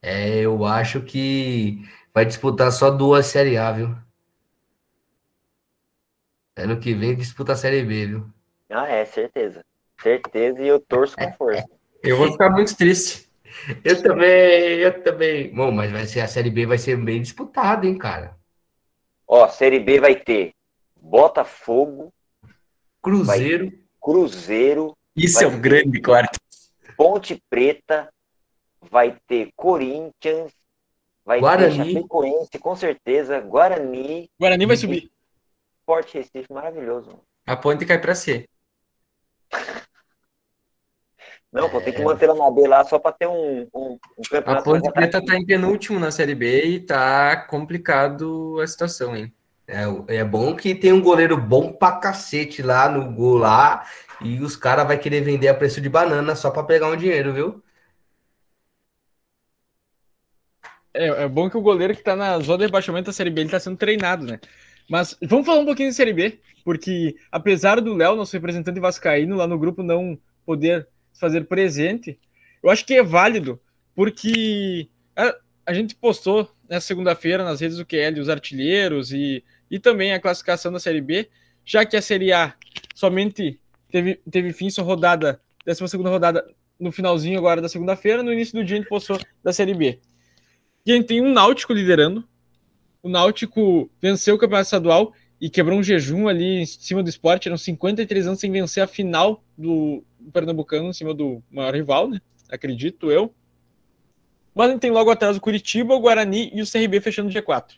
É, 0.00 0.40
eu 0.40 0.64
acho 0.66 1.00
que 1.02 1.88
vai 2.12 2.24
disputar 2.24 2.72
só 2.72 2.90
duas 2.90 3.26
Série 3.26 3.56
A, 3.56 3.70
viu? 3.70 3.96
Ano 6.56 6.78
que 6.78 6.92
vem 6.92 7.14
disputa 7.14 7.52
a 7.52 7.56
Série 7.56 7.82
B, 7.82 8.06
viu? 8.06 8.30
Ah, 8.68 8.88
é, 8.88 9.04
certeza. 9.04 9.64
Certeza 10.02 10.60
e 10.60 10.68
eu 10.68 10.80
torço 10.80 11.16
com 11.16 11.32
força. 11.34 11.64
Eu 12.02 12.16
vou 12.16 12.32
ficar 12.32 12.50
muito 12.50 12.76
triste. 12.76 13.28
Eu 13.84 14.02
também, 14.02 14.78
eu 14.80 15.02
também. 15.02 15.54
Bom, 15.54 15.70
mas 15.70 15.92
vai 15.92 16.06
ser 16.06 16.20
a 16.20 16.28
Série 16.28 16.50
B 16.50 16.66
vai 16.66 16.78
ser 16.78 16.96
bem 16.96 17.20
disputada, 17.22 17.86
hein, 17.86 17.96
cara? 17.96 18.36
Ó, 19.26 19.48
Série 19.48 19.78
B 19.78 20.00
vai 20.00 20.16
ter 20.16 20.52
Botafogo, 21.00 22.12
Cruzeiro. 23.00 23.72
Cruzeiro, 24.00 24.96
Isso 25.16 25.42
é 25.44 25.46
um 25.46 25.60
grande 25.60 26.00
quarto. 26.00 26.38
Ponte 26.96 27.40
Preta, 27.48 28.12
vai 28.80 29.16
ter 29.26 29.50
Corinthians, 29.54 30.52
vai 31.24 31.40
Guarani. 31.40 31.76
ter 31.76 31.92
Chapecoense, 31.94 32.58
com 32.58 32.74
certeza, 32.74 33.40
Guarani, 33.40 34.28
Guarani 34.38 34.66
vai 34.66 34.76
subir. 34.76 35.10
Sport 35.80 36.12
Recife, 36.14 36.52
maravilhoso. 36.52 37.20
A 37.46 37.56
ponte 37.56 37.86
cai 37.86 38.00
pra 38.00 38.14
C. 38.14 38.48
Não, 41.52 41.68
pô, 41.68 41.80
tem 41.82 41.92
que 41.92 42.02
manter 42.02 42.24
ela 42.28 42.34
na 42.34 42.50
B 42.50 42.66
lá 42.66 42.82
só 42.82 42.98
pra 42.98 43.12
ter 43.12 43.26
um, 43.26 43.68
um, 43.74 43.98
um 44.16 44.22
A 44.22 44.28
campeonato. 44.30 44.64
Ponte 44.64 44.82
mais 44.84 44.92
Preta 44.94 45.24
tá 45.24 45.36
em 45.36 45.44
penúltimo 45.44 46.00
na 46.00 46.10
Série 46.10 46.34
B 46.34 46.64
e 46.64 46.80
tá 46.80 47.36
complicado 47.36 48.58
a 48.58 48.66
situação, 48.66 49.14
hein? 49.14 49.30
É, 49.68 49.84
é 50.16 50.24
bom 50.24 50.56
que 50.56 50.74
tem 50.74 50.92
um 50.92 51.02
goleiro 51.02 51.36
bom 51.36 51.72
pra 51.72 51.92
cacete 51.92 52.62
lá 52.62 52.88
no 52.88 53.12
gol 53.12 53.36
lá. 53.36 53.84
E 54.22 54.40
os 54.40 54.56
caras 54.56 54.86
vai 54.86 54.96
querer 54.96 55.20
vender 55.20 55.48
a 55.48 55.54
preço 55.54 55.80
de 55.80 55.90
banana 55.90 56.34
só 56.34 56.50
pra 56.50 56.62
pegar 56.62 56.88
um 56.88 56.96
dinheiro, 56.96 57.34
viu? 57.34 57.62
É, 60.94 61.24
é 61.24 61.28
bom 61.28 61.50
que 61.50 61.56
o 61.56 61.62
goleiro 61.62 61.94
que 61.94 62.02
tá 62.02 62.16
na 62.16 62.38
zona 62.38 62.58
de 62.58 62.64
rebaixamento 62.64 63.06
da 63.06 63.12
Série 63.12 63.30
B, 63.30 63.42
ele 63.42 63.50
tá 63.50 63.60
sendo 63.60 63.76
treinado, 63.76 64.24
né? 64.24 64.40
Mas 64.88 65.16
vamos 65.22 65.44
falar 65.44 65.60
um 65.60 65.66
pouquinho 65.66 65.90
de 65.90 65.94
Série 65.94 66.12
B, 66.12 66.40
porque 66.64 67.14
apesar 67.30 67.80
do 67.80 67.94
Léo, 67.94 68.16
nosso 68.16 68.32
representante 68.32 68.80
vascaíno, 68.80 69.36
lá 69.36 69.46
no 69.46 69.58
grupo 69.58 69.82
não 69.82 70.18
poder 70.44 70.88
se 71.12 71.20
fazer 71.20 71.44
presente, 71.46 72.18
eu 72.62 72.70
acho 72.70 72.84
que 72.84 72.94
é 72.94 73.02
válido, 73.02 73.60
porque 73.94 74.88
a, 75.16 75.36
a 75.66 75.72
gente 75.72 75.94
postou 75.94 76.50
nessa 76.68 76.86
segunda-feira 76.86 77.44
nas 77.44 77.60
redes 77.60 77.76
do 77.76 77.86
QL 77.86 78.20
os 78.20 78.28
artilheiros 78.28 79.12
e, 79.12 79.44
e 79.70 79.78
também 79.78 80.12
a 80.12 80.20
classificação 80.20 80.72
da 80.72 80.80
Série 80.80 81.00
B, 81.00 81.28
já 81.64 81.84
que 81.84 81.96
a 81.96 82.02
Série 82.02 82.32
A 82.32 82.54
somente 82.94 83.60
teve, 83.90 84.20
teve 84.30 84.52
fim 84.52 84.70
sua 84.70 84.84
rodada, 84.84 85.40
12 85.66 85.96
rodada 85.98 86.44
no 86.78 86.90
finalzinho 86.90 87.38
agora 87.38 87.60
da 87.60 87.68
segunda-feira, 87.68 88.22
no 88.22 88.32
início 88.32 88.54
do 88.54 88.64
dia 88.64 88.76
a 88.76 88.80
gente 88.80 88.88
postou 88.88 89.18
da 89.42 89.52
Série 89.52 89.74
B. 89.74 90.00
E 90.84 90.92
a 90.92 90.96
gente 90.96 91.06
tem 91.06 91.20
um 91.20 91.32
Náutico 91.32 91.72
liderando. 91.72 92.26
O 93.02 93.08
Náutico 93.08 93.90
venceu 94.00 94.34
o 94.34 94.38
campeonato 94.38 94.66
estadual 94.66 95.12
e 95.40 95.48
quebrou 95.48 95.78
um 95.78 95.82
jejum 95.82 96.28
ali 96.28 96.62
em 96.62 96.66
cima 96.66 97.02
do 97.02 97.08
esporte. 97.08 97.48
Eram 97.48 97.56
53 97.56 98.26
anos 98.26 98.40
sem 98.40 98.50
vencer 98.50 98.82
a 98.82 98.86
final 98.86 99.44
do 99.56 100.04
Pernambucano 100.32 100.88
em 100.88 100.92
cima 100.92 101.12
do 101.14 101.42
maior 101.50 101.74
rival, 101.74 102.08
né? 102.08 102.20
Acredito 102.50 103.10
eu. 103.10 103.34
Mas 104.54 104.68
a 104.68 104.72
gente 104.72 104.80
tem 104.80 104.90
logo 104.90 105.10
atrás 105.10 105.36
o 105.36 105.40
Curitiba, 105.40 105.94
o 105.94 106.00
Guarani 106.00 106.50
e 106.54 106.60
o 106.60 106.66
CRB 106.70 107.00
fechando 107.00 107.28
o 107.28 107.32
G4. 107.32 107.72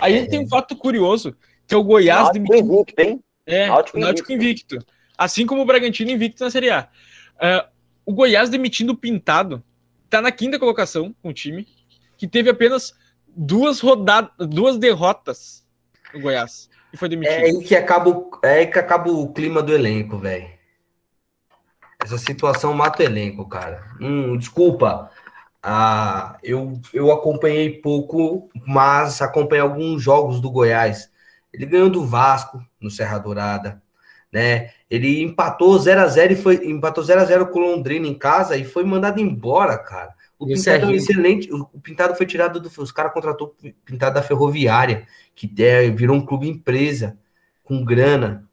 Aí 0.00 0.14
a 0.14 0.18
gente 0.18 0.30
tem 0.30 0.40
um 0.40 0.48
fato 0.48 0.76
curioso, 0.76 1.36
que 1.66 1.74
é 1.74 1.76
o 1.76 1.84
Goiás 1.84 2.24
Náutico 2.24 2.44
demitindo 2.46 2.72
invicto, 2.74 3.00
hein? 3.02 3.24
é, 3.46 3.66
Náutico 3.68 3.96
o 3.96 4.00
Náutico 4.00 4.32
invicto. 4.32 4.78
Assim 5.16 5.46
como 5.46 5.62
o 5.62 5.64
Bragantino 5.64 6.10
invicto 6.10 6.42
na 6.44 6.50
Série 6.50 6.70
A. 6.70 6.88
É, 7.40 7.66
o 8.04 8.12
Goiás 8.12 8.50
demitindo 8.50 8.92
o 8.92 8.96
Pintado 8.96 9.62
tá 10.10 10.20
na 10.20 10.32
quinta 10.32 10.58
colocação 10.58 11.14
com 11.22 11.28
o 11.28 11.32
time, 11.32 11.66
que 12.16 12.26
teve 12.26 12.50
apenas 12.50 12.94
duas 13.28 13.78
rodadas, 13.80 14.30
duas 14.48 14.76
derrotas 14.78 15.64
no 16.14 16.20
Goiás. 16.20 16.68
E 16.92 16.96
foi 16.96 17.08
demitido. 17.08 17.34
É 17.34 17.42
aí 17.44 17.62
que 17.64 17.76
acaba, 17.76 18.08
o- 18.10 18.30
é 18.42 18.54
aí 18.60 18.66
que 18.66 18.78
acaba 18.78 19.10
o 19.10 19.32
clima 19.32 19.62
do 19.62 19.72
elenco, 19.74 20.18
velho. 20.18 20.48
Essa 22.02 22.18
situação 22.18 22.72
mata 22.74 23.02
o 23.02 23.06
elenco, 23.06 23.48
cara. 23.48 23.84
Hum, 24.00 24.36
desculpa. 24.36 25.10
Ah, 25.62 26.38
eu, 26.42 26.80
eu 26.94 27.10
acompanhei 27.12 27.80
pouco, 27.80 28.48
mas 28.66 29.20
acompanhei 29.20 29.62
alguns 29.62 30.02
jogos 30.02 30.40
do 30.40 30.50
Goiás. 30.50 31.10
Ele 31.52 31.66
ganhou 31.66 31.90
do 31.90 32.06
Vasco 32.06 32.64
no 32.80 32.90
Serra 32.90 33.18
Dourada, 33.18 33.82
né? 34.32 34.70
Ele 34.88 35.22
empatou 35.22 35.78
0 35.78 36.00
a 36.00 36.06
0 36.06 36.32
e 36.32 36.36
foi 36.36 36.66
empatou 36.68 37.02
0 37.02 37.20
a 37.20 37.24
0 37.24 37.48
com 37.48 37.58
o 37.58 37.62
Londrina 37.62 38.06
em 38.06 38.16
casa 38.16 38.56
e 38.56 38.64
foi 38.64 38.84
mandado 38.84 39.20
embora, 39.20 39.76
cara. 39.76 40.14
O 40.38 40.46
Pintado 40.46 40.84
é 40.84 40.88
um 40.88 40.92
Serginho? 40.92 40.96
excelente. 40.96 41.52
O 41.52 41.68
o 41.72 41.80
Pintado 41.80 42.14
foi 42.14 42.26
tirado 42.26 42.60
do. 42.60 42.70
Os 42.80 42.92
caras 42.92 43.12
contratou 43.12 43.54
o 43.62 43.72
Pintado 43.84 44.14
da 44.14 44.22
Ferroviária, 44.22 45.06
que 45.34 45.52
é, 45.62 45.90
virou 45.90 46.16
um 46.16 46.24
clube 46.24 46.48
empresa, 46.48 47.18
com 47.64 47.84
grana. 47.84 48.47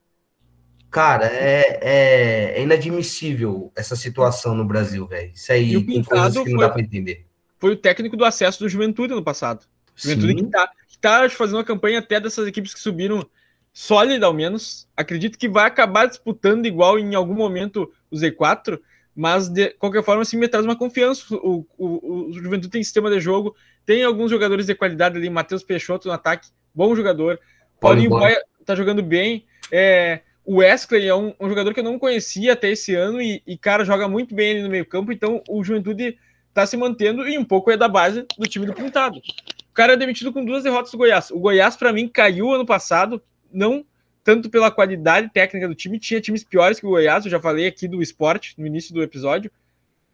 Cara, 0.95 1.25
é, 1.25 1.77
é, 1.81 2.53
é 2.57 2.61
inadmissível 2.63 3.69
essa 3.75 3.97
situação 3.97 4.55
no 4.55 4.63
Brasil, 4.63 5.05
velho. 5.05 5.29
Isso 5.33 5.51
aí 5.51 5.73
E 5.73 5.75
o 5.75 5.85
tem 5.85 6.01
coisas 6.01 6.31
que 6.31 6.37
não 6.37 6.45
foi- 6.45 6.57
dá 6.57 6.69
pra 6.69 6.81
entender. 6.81 7.25
Foi 7.59 7.71
o 7.73 7.75
técnico 7.75 8.15
do 8.15 8.23
acesso 8.23 8.59
do 8.59 8.69
Juventude 8.69 9.13
no 9.13 9.21
passado. 9.21 9.65
Juventude 9.93 10.35
que 10.35 10.43
Sim, 10.43 10.49
tá, 10.49 10.71
que 10.87 10.97
tá 10.97 11.29
fazendo 11.29 11.57
uma 11.57 11.65
campanha 11.65 11.99
até 11.99 12.17
dessas 12.17 12.47
equipes 12.47 12.73
que 12.73 12.79
subiram 12.79 13.27
sólida, 13.73 14.25
ao 14.25 14.33
menos. 14.33 14.87
Acredito 14.95 15.37
que 15.37 15.49
vai 15.49 15.65
acabar 15.65 16.05
disputando 16.05 16.65
igual 16.65 16.97
em 16.97 17.13
algum 17.13 17.33
momento 17.33 17.91
o 18.09 18.15
Z4, 18.15 18.79
mas 19.13 19.49
de 19.49 19.71
qualquer 19.71 20.01
forma, 20.01 20.21
assim, 20.21 20.37
me 20.37 20.47
traz 20.47 20.63
uma 20.63 20.77
confiança. 20.77 21.25
O, 21.35 21.67
o, 21.77 22.29
o 22.29 22.31
Juventude 22.31 22.69
tem 22.69 22.81
sistema 22.81 23.09
de 23.09 23.19
jogo, 23.19 23.53
tem 23.85 24.01
alguns 24.05 24.31
jogadores 24.31 24.65
de 24.65 24.73
qualidade 24.73 25.17
ali, 25.17 25.29
Matheus 25.29 25.61
Peixoto 25.61 26.07
no 26.07 26.13
ataque, 26.13 26.47
bom 26.73 26.95
jogador. 26.95 27.37
Paulinho 27.81 28.11
Boia 28.11 28.41
tá 28.63 28.73
jogando 28.75 29.03
bem. 29.03 29.45
É, 29.69 30.21
o 30.45 30.57
Wesley 30.57 31.07
é 31.07 31.15
um, 31.15 31.33
um 31.39 31.49
jogador 31.49 31.73
que 31.73 31.79
eu 31.79 31.83
não 31.83 31.97
conhecia 31.97 32.53
até 32.53 32.69
esse 32.69 32.93
ano 32.93 33.21
e, 33.21 33.41
e, 33.45 33.57
cara, 33.57 33.83
joga 33.83 34.07
muito 34.07 34.35
bem 34.35 34.51
ali 34.51 34.63
no 34.63 34.69
meio 34.69 34.85
campo, 34.85 35.11
então 35.11 35.41
o 35.49 35.63
Juventude 35.63 36.17
tá 36.53 36.65
se 36.65 36.77
mantendo 36.77 37.27
e 37.27 37.37
um 37.37 37.43
pouco 37.43 37.71
é 37.71 37.77
da 37.77 37.87
base 37.87 38.25
do 38.37 38.47
time 38.47 38.65
do 38.65 38.73
Pintado. 38.73 39.17
O 39.17 39.73
cara 39.73 39.93
é 39.93 39.97
demitido 39.97 40.31
com 40.31 40.45
duas 40.45 40.63
derrotas 40.63 40.91
do 40.91 40.97
Goiás. 40.97 41.31
O 41.31 41.39
Goiás, 41.39 41.75
para 41.75 41.91
mim, 41.91 42.07
caiu 42.07 42.51
ano 42.51 42.65
passado, 42.65 43.21
não 43.51 43.85
tanto 44.23 44.49
pela 44.49 44.71
qualidade 44.71 45.29
técnica 45.31 45.67
do 45.67 45.75
time, 45.75 45.99
tinha 45.99 46.19
times 46.19 46.43
piores 46.43 46.79
que 46.79 46.85
o 46.85 46.89
Goiás, 46.89 47.25
eu 47.25 47.31
já 47.31 47.39
falei 47.39 47.67
aqui 47.67 47.87
do 47.87 48.01
esporte 48.01 48.55
no 48.57 48.65
início 48.65 48.93
do 48.93 49.03
episódio, 49.03 49.51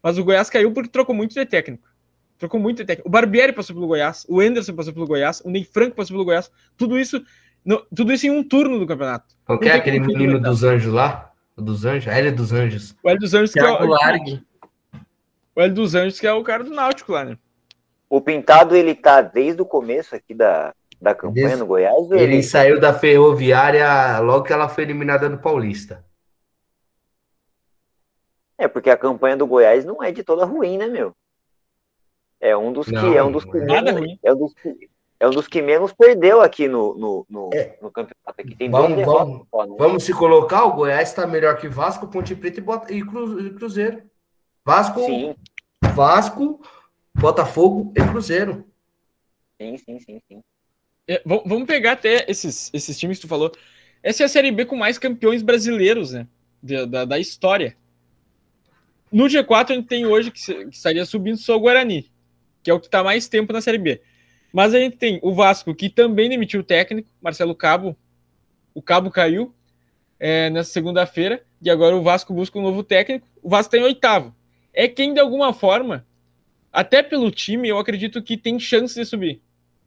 mas 0.02 0.18
o 0.18 0.24
Goiás 0.24 0.50
caiu 0.50 0.72
porque 0.72 0.90
trocou 0.90 1.14
muito 1.14 1.34
de 1.34 1.46
técnico. 1.46 1.88
Trocou 2.36 2.60
muito 2.60 2.78
de 2.78 2.84
técnico. 2.84 3.08
O 3.08 3.10
Barbieri 3.10 3.52
passou 3.52 3.74
pelo 3.74 3.86
Goiás, 3.86 4.26
o 4.28 4.42
Enderson 4.42 4.74
passou 4.74 4.92
pelo 4.92 5.06
Goiás, 5.06 5.40
o 5.44 5.50
Ney 5.50 5.64
Franco 5.64 5.96
passou 5.96 6.14
pelo 6.14 6.24
Goiás, 6.24 6.50
tudo 6.76 6.98
isso, 6.98 7.24
no, 7.64 7.84
tudo 7.94 8.12
isso 8.12 8.26
em 8.26 8.30
um 8.30 8.42
turno 8.46 8.78
do 8.78 8.86
campeonato. 8.86 9.34
Qual 9.44 9.58
que 9.58 9.68
é 9.68 9.74
aquele 9.74 10.00
menino 10.00 10.40
dos 10.40 10.62
anjos 10.64 10.92
lá? 10.92 11.32
O 11.56 11.62
dos 11.62 11.84
anjos? 11.84 12.12
A 12.12 12.16
Hélio 12.16 12.34
dos 12.34 12.52
Anjos. 12.52 12.96
O 13.02 13.08
Hélio 13.08 13.20
dos 13.20 13.34
Anjos, 13.34 13.52
que 13.52 13.60
é 13.60 13.64
o, 13.70 13.86
Largue. 13.86 14.42
o 15.54 15.60
Hélio 15.60 15.74
dos 15.74 15.94
Anjos, 15.94 16.18
que 16.18 16.26
é 16.26 16.32
o 16.32 16.42
cara 16.42 16.64
do 16.64 16.70
Náutico 16.70 17.12
lá, 17.12 17.24
né? 17.24 17.38
O 18.08 18.20
Pintado, 18.20 18.74
ele 18.74 18.94
tá 18.94 19.20
desde 19.22 19.60
o 19.62 19.66
começo 19.66 20.14
aqui 20.14 20.34
da, 20.34 20.74
da 21.00 21.14
campanha 21.14 21.46
Desde- 21.46 21.60
no 21.60 21.66
Goiás. 21.66 22.10
Ele 22.10 22.22
Ele... 22.22 22.42
saiu 22.42 22.80
da 22.80 22.92
Ferroviária 22.94 24.18
logo 24.20 24.44
que 24.44 24.52
ela 24.52 24.68
foi 24.68 24.84
eliminada 24.84 25.28
do 25.28 25.38
Paulista. 25.38 26.04
É, 28.58 28.68
porque 28.68 28.90
a 28.90 28.96
campanha 28.96 29.36
do 29.36 29.46
Goiás 29.46 29.84
não 29.84 30.02
é 30.02 30.12
de 30.12 30.22
toda 30.22 30.44
ruim, 30.44 30.78
né, 30.78 30.86
meu? 30.86 31.12
É 32.40 32.56
um 32.56 32.72
dos 32.72 32.86
que 32.86 32.92
Não, 32.92 33.12
é 33.12 33.22
um 33.22 33.30
dos 33.32 33.44
que 33.44 33.56
é. 33.56 33.64
Nada 33.64 33.92
menos, 33.92 34.00
ruim. 34.00 34.18
é 34.22 34.32
um 34.32 34.36
dos 34.36 34.54
que 34.54 34.90
é 35.22 35.28
um 35.28 35.30
dos 35.30 35.46
que 35.46 35.62
menos 35.62 35.92
perdeu 35.92 36.40
aqui 36.40 36.66
no, 36.66 36.94
no, 36.98 37.26
no, 37.30 37.50
É. 37.54 37.78
no 37.80 37.90
campeonato. 37.92 38.40
Aqui 38.40 38.56
tem 38.56 38.68
Vamos- 38.68 38.96
derrotas 38.96 39.28
vamos- 39.28 39.46
só, 39.50 39.66
né? 39.66 39.76
Vamos 39.78 40.02
se 40.04 40.12
colocar, 40.12 40.64
o 40.64 40.72
Goiás 40.72 41.10
está 41.10 41.26
melhor 41.26 41.56
que 41.58 41.68
Vasco, 41.68 42.08
Ponte 42.08 42.34
Preta 42.34 42.58
e, 42.58 42.62
Bota- 42.62 42.92
e 42.92 43.02
Cru- 43.06 43.40
e 43.46 43.50
Cruzeiro. 43.54 44.02
Vasco, 44.64 45.00
Sim, 45.04 45.34
Vasco, 45.94 46.60
Botafogo 47.14 47.92
e 47.96 48.00
Cruzeiro. 48.00 48.64
sim, 49.60 49.76
sim, 49.78 50.00
sim, 50.00 50.20
sim. 50.28 50.42
É, 51.06 51.22
vamos 51.24 51.66
pegar 51.66 51.92
até 51.92 52.24
esses, 52.28 52.70
esses 52.74 52.98
times 52.98 53.18
que 53.18 53.22
tu 53.22 53.28
falou. 53.28 53.52
Essa 54.02 54.22
é 54.24 54.26
a 54.26 54.28
Série 54.28 54.50
B 54.50 54.64
com 54.64 54.74
mais 54.76 54.98
campeões 54.98 55.42
brasileiros, 55.42 56.12
né? 56.12 56.26
Da, 56.62 56.84
da, 56.84 57.04
da 57.04 57.18
história. 57.18 57.76
No 59.10 59.24
G4 59.26 59.70
a 59.70 59.74
gente 59.76 59.86
tem 59.88 60.06
hoje 60.06 60.30
que, 60.30 60.40
que 60.66 60.74
estaria 60.76 61.04
subindo 61.04 61.36
só 61.36 61.56
o 61.56 61.60
Guarani, 61.60 62.10
que 62.62 62.70
é 62.70 62.74
o 62.74 62.80
que 62.80 62.86
está 62.86 63.04
mais 63.04 63.28
tempo 63.28 63.52
na 63.52 63.60
Série 63.60 63.78
B. 63.78 64.00
Mas 64.52 64.74
a 64.74 64.78
gente 64.78 64.96
tem 64.96 65.18
o 65.22 65.34
Vasco, 65.34 65.74
que 65.74 65.88
também 65.88 66.28
demitiu 66.28 66.60
o 66.60 66.64
técnico, 66.64 67.08
Marcelo 67.20 67.54
Cabo. 67.54 67.96
O 68.74 68.82
Cabo 68.82 69.10
caiu 69.10 69.54
é, 70.20 70.50
nessa 70.50 70.70
segunda-feira, 70.70 71.42
e 71.60 71.70
agora 71.70 71.96
o 71.96 72.02
Vasco 72.02 72.34
busca 72.34 72.58
um 72.58 72.62
novo 72.62 72.82
técnico. 72.82 73.26
O 73.42 73.48
Vasco 73.48 73.74
está 73.74 73.78
em 73.78 73.86
oitavo. 73.88 74.34
É 74.74 74.86
quem, 74.88 75.12
de 75.14 75.20
alguma 75.20 75.52
forma, 75.52 76.06
até 76.72 77.02
pelo 77.02 77.30
time, 77.30 77.68
eu 77.68 77.78
acredito 77.78 78.22
que 78.22 78.36
tem 78.36 78.58
chance 78.58 78.94
de 78.94 79.04
subir. 79.04 79.40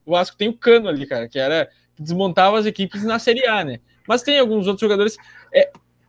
O 0.05 0.11
Vasco 0.11 0.38
tem 0.38 0.47
o 0.49 0.53
Cano 0.57 0.88
ali, 0.89 1.05
cara, 1.05 1.28
que 1.28 1.39
era 1.39 1.70
que 1.95 2.01
desmontava 2.03 2.59
as 2.59 2.66
equipes 2.66 3.03
na 3.03 3.18
Série 3.20 3.45
A, 3.47 3.63
né? 3.63 3.80
Mas 4.07 4.22
tem 4.22 4.38
alguns 4.38 4.68
outros 4.68 4.82
jogadores. 4.82 5.16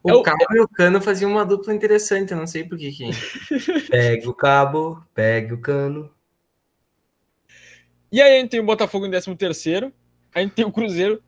O 0.03 0.11
É 0.11 0.15
o- 0.15 0.23
Cabo 0.23 0.45
e 0.53 0.61
o 0.61 0.69
Cano 0.69 1.01
faziam 1.01 1.31
uma 1.31 1.45
dupla 1.45 1.73
interessante, 1.75 2.33
eu 2.33 2.39
não 2.39 2.47
sei 2.47 2.65
por 2.65 2.77
que. 2.77 2.91
Pegue 3.91 4.29
o 4.29 4.35
cabo, 4.35 5.03
pegue 5.15 5.55
o 5.55 5.61
cano. 5.61 6.11
E 8.11 8.21
aí 8.23 8.37
a 8.37 8.41
gente 8.41 8.51
tem 8.51 8.61
o 8.61 8.65
Botafogo 8.65 9.07
em 9.07 9.11
13 9.11 9.35
terceiro, 9.37 9.93
a 10.35 10.41
gente 10.41 10.53
tem 10.53 10.65
o 10.65 10.73
Cruzeiro 10.73 11.23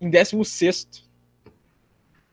em 0.00 0.10
16 0.10 1.08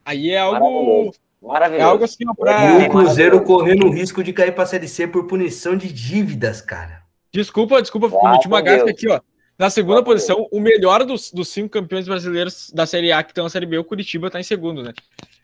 Aí 0.04 0.30
é 0.30 0.38
algo. 0.38 0.60
Maravilhoso. 0.60 1.18
Maravilhoso. 1.42 1.82
É 1.82 1.84
algo 1.90 2.04
assim, 2.04 2.24
ó, 2.28 2.32
E 2.32 2.36
pra. 2.36 2.86
o 2.86 2.90
Cruzeiro 2.90 3.42
correndo 3.42 3.86
o 3.86 3.90
risco 3.90 4.22
de 4.22 4.32
cair 4.32 4.52
para 4.52 4.62
a 4.64 4.66
Série 4.66 4.88
C 4.88 5.06
por 5.06 5.26
punição 5.26 5.76
de 5.76 5.92
dívidas, 5.92 6.60
cara. 6.60 7.02
Desculpa, 7.32 7.82
desculpa, 7.82 8.08
Graças 8.08 8.22
cometi 8.22 8.46
uma 8.46 8.58
a 8.58 8.60
gasca 8.62 8.84
Deus. 8.84 8.96
aqui, 8.96 9.08
ó. 9.08 9.20
Na 9.58 9.70
segunda 9.70 10.02
posição, 10.02 10.46
o 10.52 10.60
melhor 10.60 11.04
dos, 11.04 11.32
dos 11.32 11.48
cinco 11.48 11.70
campeões 11.70 12.06
brasileiros 12.06 12.70
da 12.72 12.86
Série 12.86 13.10
A 13.10 13.22
que 13.22 13.30
estão 13.30 13.44
na 13.44 13.50
Série 13.50 13.66
B, 13.66 13.78
o 13.78 13.84
Curitiba 13.84 14.30
tá 14.30 14.38
em 14.38 14.42
segundo, 14.44 14.82
né? 14.82 14.92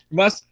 Mas 0.09 0.47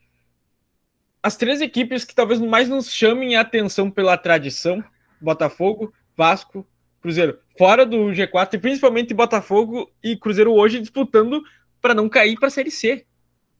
as 1.23 1.37
três 1.37 1.61
equipes 1.61 2.03
que 2.03 2.15
talvez 2.15 2.39
mais 2.39 2.67
nos 2.67 2.91
chamem 2.91 3.35
a 3.35 3.41
atenção 3.41 3.89
pela 3.89 4.17
tradição, 4.17 4.83
Botafogo, 5.21 5.93
Vasco, 6.17 6.65
Cruzeiro, 7.01 7.39
fora 7.61 7.85
do 7.85 8.07
G4, 8.11 8.55
e 8.55 8.57
principalmente 8.57 9.13
Botafogo 9.13 9.87
e 10.03 10.17
Cruzeiro 10.17 10.51
hoje 10.51 10.79
disputando 10.79 11.43
para 11.79 11.93
não 11.93 12.09
cair 12.09 12.35
para 12.35 12.47
a 12.47 12.49
Série 12.49 12.71
C. 12.71 13.05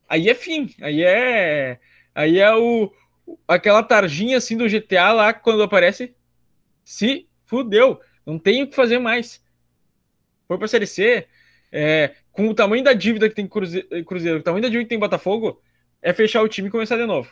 Aí 0.10 0.28
é 0.28 0.34
fim, 0.34 0.74
aí 0.82 1.04
é 1.04 1.80
aí 2.16 2.40
é 2.40 2.52
o 2.52 2.92
aquela 3.48 3.84
tarjinha 3.84 4.38
assim 4.38 4.58
do 4.58 4.68
GTA 4.68 5.14
lá 5.14 5.32
quando 5.36 5.62
aparece 5.62 6.16
se 6.84 7.28
fudeu, 7.46 8.00
não 8.26 8.40
tem 8.40 8.64
o 8.64 8.68
que 8.68 8.76
fazer 8.76 8.98
mais. 8.98 9.40
Foi 10.48 10.58
para 10.58 10.66
a 10.66 10.70
Série 10.70 10.88
C, 10.88 11.28
é, 11.72 12.16
com 12.32 12.50
o 12.50 12.56
tamanho 12.56 12.84
da 12.84 12.94
dívida 12.94 13.30
que 13.30 13.36
tem 13.36 13.46
Cruze- 13.48 13.84
Cruzeiro, 14.08 14.40
o 14.40 14.44
tamanho 14.44 14.64
da 14.64 14.68
dívida 14.68 14.86
que 14.86 14.90
tem 14.90 14.98
Botafogo, 15.00 15.62
é 16.02 16.12
fechar 16.12 16.42
o 16.42 16.50
time 16.50 16.70
e 16.70 16.72
começar 16.72 16.98
de 16.98 17.06
novo. 17.06 17.30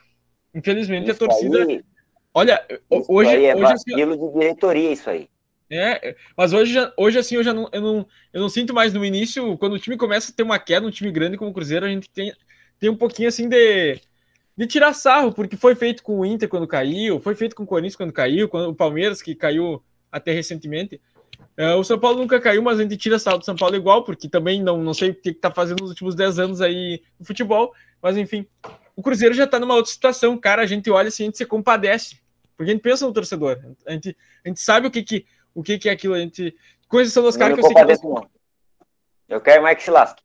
Infelizmente 0.54 1.10
a 1.10 1.14
Isso 1.14 1.20
torcida, 1.20 1.66
aí- 1.66 1.84
olha, 2.32 2.64
hoje, 2.92 3.30
aí 3.32 3.46
é 3.46 3.56
hoje 3.56 3.74
assim, 3.74 3.96
de 3.96 4.32
diretoria, 4.34 4.92
isso 4.92 5.10
aí. 5.10 5.28
É, 5.70 6.16
mas 6.36 6.52
hoje, 6.52 6.76
hoje 6.98 7.20
assim, 7.20 7.36
eu 7.36 7.44
já 7.44 7.54
não 7.54 7.70
eu, 7.72 7.82
não, 7.82 8.08
eu 8.34 8.42
não 8.42 8.50
sinto 8.50 8.74
mais 8.74 8.94
no 8.94 9.06
início, 9.06 9.58
quando 9.58 9.74
o 9.74 9.80
time 9.80 9.98
começa 9.98 10.32
a 10.32 10.36
ter 10.36 10.44
uma 10.44 10.58
queda, 10.58 10.88
um 10.88 10.92
time 10.92 11.12
grande 11.12 11.38
como 11.38 11.52
o 11.52 11.54
Cruzeiro, 11.54 11.86
a 11.86 11.90
gente 11.90 12.10
tem, 12.10 12.34
tem 12.80 12.90
um 12.90 12.96
pouquinho 12.96 13.30
assim 13.30 13.48
de, 13.48 14.00
de 14.58 14.68
tirar 14.68 14.94
sarro, 14.94 15.32
porque 15.32 15.56
foi 15.56 15.76
feito 15.76 16.02
com 16.02 16.20
o 16.20 16.26
Inter 16.26 16.50
quando 16.50 16.68
caiu, 16.68 17.20
foi 17.20 17.36
feito 17.36 17.56
com 17.56 17.64
o 17.64 17.68
Corinthians 17.68 17.96
quando 17.96 18.12
caiu, 18.12 18.50
quando 18.50 18.70
o 18.70 18.76
Palmeiras 18.76 19.22
que 19.22 19.36
caiu 19.36 19.84
até 20.12 20.32
recentemente. 20.32 21.00
É, 21.56 21.74
o 21.76 21.84
São 21.84 22.00
Paulo 22.00 22.20
nunca 22.20 22.40
caiu, 22.40 22.62
mas 22.62 22.80
a 22.80 22.84
gente 22.84 22.98
tira 22.98 23.20
sarro 23.20 23.38
do 23.38 23.46
São 23.46 23.56
Paulo 23.56 23.76
igual, 23.76 24.04
porque 24.04 24.28
também 24.28 24.64
não, 24.64 24.82
não 24.82 24.94
sei 24.94 25.12
o 25.12 25.16
que 25.16 25.30
está 25.30 25.52
fazendo 25.52 25.82
nos 25.82 25.90
últimos 25.90 26.16
10 26.16 26.40
anos 26.40 26.62
aí 26.62 27.02
no 27.20 27.26
futebol, 27.26 27.74
mas 28.02 28.18
enfim. 28.18 28.46
O 28.96 29.02
Cruzeiro 29.02 29.34
já 29.34 29.46
está 29.46 29.60
numa 29.60 29.76
outra 29.76 29.92
situação, 29.92 30.38
cara, 30.38 30.62
a 30.62 30.66
gente 30.66 30.90
olha 30.90 31.08
assim, 31.08 31.24
a 31.24 31.26
gente 31.28 31.38
se 31.38 31.46
compadece, 31.46 32.18
porque 32.58 32.72
a 32.72 32.74
gente 32.74 32.82
pensa 32.82 33.06
no 33.06 33.14
torcedor, 33.14 33.58
a 33.86 33.92
gente, 33.92 34.18
a 34.44 34.48
gente 34.48 34.60
sabe 34.60 34.88
o 34.88 34.92
que 34.92 35.04
que, 35.04 35.26
o 35.60 35.64
que 35.64 35.78
que 35.78 35.90
é 35.90 35.92
aquilo, 35.92 36.14
a 36.14 36.20
gente... 36.20 36.56
Coisas 36.88 37.14
são 37.14 37.24
dos 37.24 37.36
Não 37.36 37.40
caras 37.40 37.60
que 37.60 37.66
eu 37.66 37.68
sei 37.68 37.98
que... 37.98 38.08
não. 38.08 38.30
Eu 39.28 39.42
quero 39.42 39.62
mais 39.62 39.78
que 39.78 39.84
se 39.84 39.92
lasque. 39.92 40.24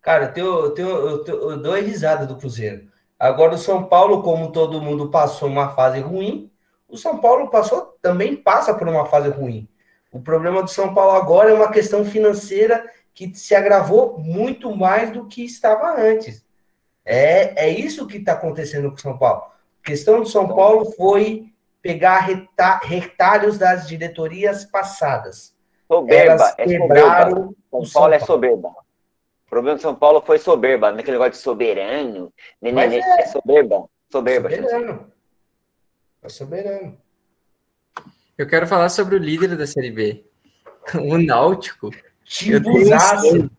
Cara, 0.00 0.24
eu, 0.24 0.32
tenho, 0.32 0.46
eu, 0.46 0.74
tenho, 0.74 0.88
eu, 0.88 1.24
tenho- 1.24 1.50
eu 1.50 1.56
dou 1.58 1.74
a 1.74 1.78
risada 1.78 2.26
do 2.26 2.36
Cruzeiro. 2.36 2.90
Agora, 3.18 3.54
o 3.54 3.58
São 3.58 3.84
Paulo, 3.84 4.22
como 4.22 4.50
todo 4.50 4.80
mundo 4.80 5.10
passou 5.10 5.48
uma 5.48 5.74
fase 5.74 6.00
ruim, 6.00 6.50
o 6.88 6.96
São 6.96 7.18
Paulo 7.18 7.50
passou 7.50 7.96
também 8.02 8.34
passa 8.34 8.74
por 8.74 8.88
uma 8.88 9.06
fase 9.06 9.28
ruim. 9.28 9.68
O 10.10 10.20
problema 10.20 10.62
do 10.62 10.68
São 10.70 10.92
Paulo 10.92 11.16
agora 11.16 11.50
é 11.50 11.54
uma 11.54 11.70
questão 11.70 12.04
financeira 12.04 12.90
que 13.14 13.34
se 13.34 13.54
agravou 13.54 14.18
muito 14.18 14.74
mais 14.74 15.10
do 15.12 15.26
que 15.26 15.44
estava 15.44 16.00
antes. 16.00 16.44
É, 17.04 17.66
é 17.66 17.68
isso 17.68 18.06
que 18.06 18.16
está 18.16 18.32
acontecendo 18.32 18.88
com 18.90 18.96
o 18.96 19.00
São 19.00 19.16
Paulo. 19.18 19.42
A 19.82 19.86
questão 19.86 20.20
do 20.20 20.26
São 20.26 20.48
Paulo 20.48 20.90
foi 20.92 21.51
pegar 21.82 22.20
reta- 22.20 22.80
retalhos 22.84 23.58
das 23.58 23.86
diretorias 23.88 24.64
passadas. 24.64 25.54
Soberba, 25.88 26.32
Elas 26.32 26.54
é 26.56 26.62
soberba. 26.62 26.86
quebraram 26.94 27.54
São 27.70 27.80
o 27.80 27.84
São 27.84 28.00
Paulo 28.00 28.14
é 28.14 28.18
soberba. 28.20 28.68
O 28.68 29.50
problema 29.50 29.76
do 29.76 29.82
São 29.82 29.94
Paulo 29.94 30.22
foi 30.24 30.38
soberba, 30.38 30.92
naquele 30.92 31.18
negócio 31.18 31.32
de 31.32 31.38
soberano. 31.38 32.32
Mas 32.62 32.72
né, 32.90 32.98
é 33.18 33.26
soberba. 33.26 33.84
Soberba. 34.10 34.48
Soberano. 34.48 35.12
É 36.22 36.28
soberano. 36.28 36.98
Eu 38.38 38.46
quero 38.46 38.66
falar 38.66 38.88
sobre 38.88 39.16
o 39.16 39.18
líder 39.18 39.56
da 39.56 39.66
Série 39.66 39.90
B, 39.90 40.24
o 40.94 41.18
Náutico. 41.18 41.90
Eu 42.46 42.62
tenho, 42.62 42.94
um 42.94 42.98
sonho, 42.98 43.50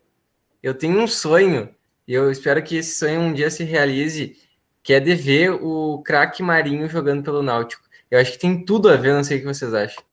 eu 0.64 0.74
tenho 0.74 1.00
um 1.00 1.08
sonho, 1.08 1.76
e 2.08 2.14
eu 2.14 2.32
espero 2.32 2.64
que 2.64 2.78
esse 2.78 2.96
sonho 2.96 3.22
um 3.22 3.34
dia 3.34 3.52
se 3.52 3.64
realize, 3.64 4.36
que 4.82 4.94
é 4.94 5.00
de 5.00 5.14
ver 5.14 5.52
o 5.52 6.02
craque 6.04 6.42
Marinho 6.42 6.90
jogando 6.90 7.24
pelo 7.24 7.44
Náutico. 7.44 7.84
Eu 8.10 8.20
acho 8.20 8.34
que 8.34 8.40
tem 8.40 8.64
tudo 8.64 8.90
a 8.90 8.96
ver, 8.96 9.14
não 9.14 9.24
sei 9.24 9.38
o 9.38 9.40
que 9.42 9.48
vocês 9.48 9.74
acham. 9.74 10.04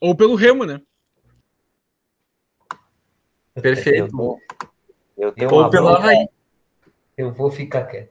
Ou 0.00 0.16
pelo 0.16 0.34
Remo, 0.34 0.64
né? 0.64 0.80
Perfeito. 3.54 4.04
Eu 4.04 4.08
tenho, 4.08 4.40
eu 5.18 5.32
tenho 5.32 5.52
Ou 5.52 5.60
uma 5.60 5.70
pelo 5.70 5.86
bronca, 5.86 5.98
Havaí. 6.00 6.28
Eu 7.16 7.32
vou 7.32 7.50
ficar 7.50 7.84
quieto. 7.84 8.10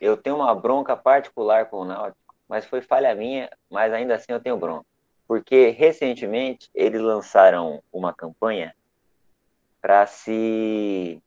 eu 0.00 0.16
tenho 0.16 0.36
uma 0.36 0.54
bronca 0.54 0.96
particular 0.96 1.66
com 1.66 1.78
o 1.78 1.84
Náutico, 1.84 2.36
mas 2.48 2.64
foi 2.64 2.80
falha 2.80 3.14
minha, 3.14 3.50
mas 3.68 3.92
ainda 3.92 4.14
assim 4.14 4.26
eu 4.28 4.40
tenho 4.40 4.56
bronca. 4.56 4.86
Porque 5.26 5.70
recentemente 5.70 6.70
eles 6.72 7.00
lançaram 7.00 7.82
uma 7.92 8.14
campanha 8.14 8.74
para 9.80 10.06
se 10.06 11.20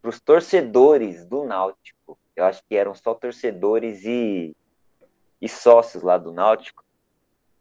para 0.00 0.10
os 0.10 0.20
torcedores 0.20 1.24
do 1.26 1.44
Náutico. 1.44 2.18
Eu 2.34 2.44
acho 2.44 2.62
que 2.68 2.74
eram 2.74 2.94
só 2.94 3.14
torcedores 3.14 4.04
e, 4.04 4.56
e 5.40 5.48
sócios 5.48 6.02
lá 6.02 6.18
do 6.18 6.32
Náutico 6.32 6.84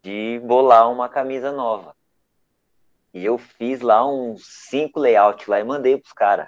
de 0.01 0.39
bolar 0.43 0.89
uma 0.91 1.09
camisa 1.09 1.51
nova. 1.51 1.95
E 3.13 3.25
eu 3.25 3.37
fiz 3.37 3.81
lá 3.81 4.05
uns 4.05 4.45
cinco 4.69 4.99
layouts 4.99 5.47
lá 5.47 5.59
e 5.59 5.63
mandei 5.63 5.97
pros 5.97 6.13
caras. 6.13 6.47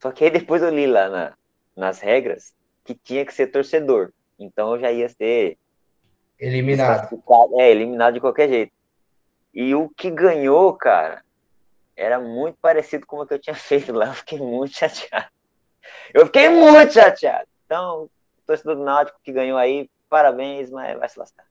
Só 0.00 0.10
que 0.12 0.24
aí 0.24 0.30
depois 0.30 0.62
eu 0.62 0.70
li 0.70 0.86
lá 0.86 1.08
na- 1.08 1.32
nas 1.76 2.00
regras 2.00 2.54
que 2.84 2.94
tinha 2.94 3.24
que 3.24 3.32
ser 3.34 3.48
torcedor. 3.48 4.12
Então 4.38 4.74
eu 4.74 4.80
já 4.80 4.90
ia 4.92 5.08
ser 5.08 5.56
Eliminado. 6.38 7.08
é, 7.58 7.70
eliminado 7.70 8.14
de 8.14 8.20
qualquer 8.20 8.48
jeito. 8.48 8.72
E 9.52 9.74
o 9.74 9.88
que 9.90 10.10
ganhou, 10.10 10.72
cara, 10.74 11.22
era 11.96 12.18
muito 12.18 12.56
parecido 12.62 13.06
com 13.06 13.20
o 13.20 13.26
que 13.26 13.34
eu 13.34 13.38
tinha 13.38 13.54
feito 13.56 13.92
lá. 13.92 14.06
Eu 14.06 14.14
fiquei 14.14 14.38
muito 14.38 14.74
chateado. 14.76 15.26
Eu 16.14 16.26
fiquei 16.26 16.48
muito 16.48 16.92
chateado. 16.92 17.46
Então, 17.66 18.04
o 18.04 18.10
torcedor 18.46 18.76
do 18.76 18.84
Náutico 18.84 19.18
que 19.22 19.32
ganhou 19.32 19.58
aí, 19.58 19.90
parabéns, 20.10 20.70
mas 20.70 20.98
vai 20.98 21.08
se 21.08 21.18
lascar. 21.18 21.46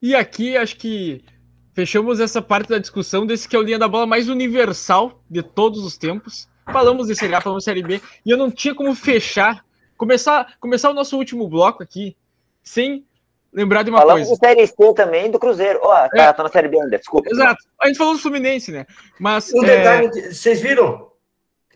E 0.00 0.14
aqui 0.14 0.56
acho 0.56 0.76
que 0.76 1.24
fechamos 1.72 2.20
essa 2.20 2.42
parte 2.42 2.68
da 2.68 2.78
discussão 2.78 3.26
desse 3.26 3.48
que 3.48 3.56
é 3.56 3.58
o 3.58 3.62
linha 3.62 3.78
da 3.78 3.88
bola 3.88 4.06
mais 4.06 4.28
universal 4.28 5.24
de 5.28 5.42
todos 5.42 5.82
os 5.82 5.96
tempos. 5.96 6.46
Falamos 6.70 7.08
de 7.08 7.16
Série 7.16 7.34
A, 7.34 7.40
falamos 7.40 7.62
de 7.62 7.64
Série 7.64 7.82
B, 7.82 8.00
e 8.24 8.30
eu 8.30 8.36
não 8.36 8.50
tinha 8.50 8.74
como 8.74 8.94
fechar, 8.94 9.64
começar, 9.96 10.56
começar 10.60 10.90
o 10.90 10.94
nosso 10.94 11.16
último 11.16 11.48
bloco 11.48 11.82
aqui 11.82 12.16
sem 12.62 13.06
lembrar 13.52 13.82
de 13.82 13.90
uma 13.90 13.98
Falamos 13.98 14.28
coisa. 14.28 14.40
de 14.40 14.46
Série 14.46 14.66
C 14.66 14.94
também 14.94 15.30
do 15.30 15.38
Cruzeiro. 15.38 15.78
Ó, 15.82 16.08
cara, 16.08 16.32
tá 16.32 16.42
na 16.42 16.48
Série 16.50 16.68
B 16.68 16.80
ainda, 16.80 16.98
desculpa. 16.98 17.28
Exato. 17.30 17.64
A 17.80 17.86
gente 17.86 17.96
falou 17.96 18.14
do 18.14 18.18
Fluminense, 18.18 18.72
né? 18.72 18.86
Mas 19.18 19.52
Um 19.52 19.64
é, 19.64 19.76
detalhe, 19.76 20.32
vocês 20.32 20.60
viram? 20.60 21.10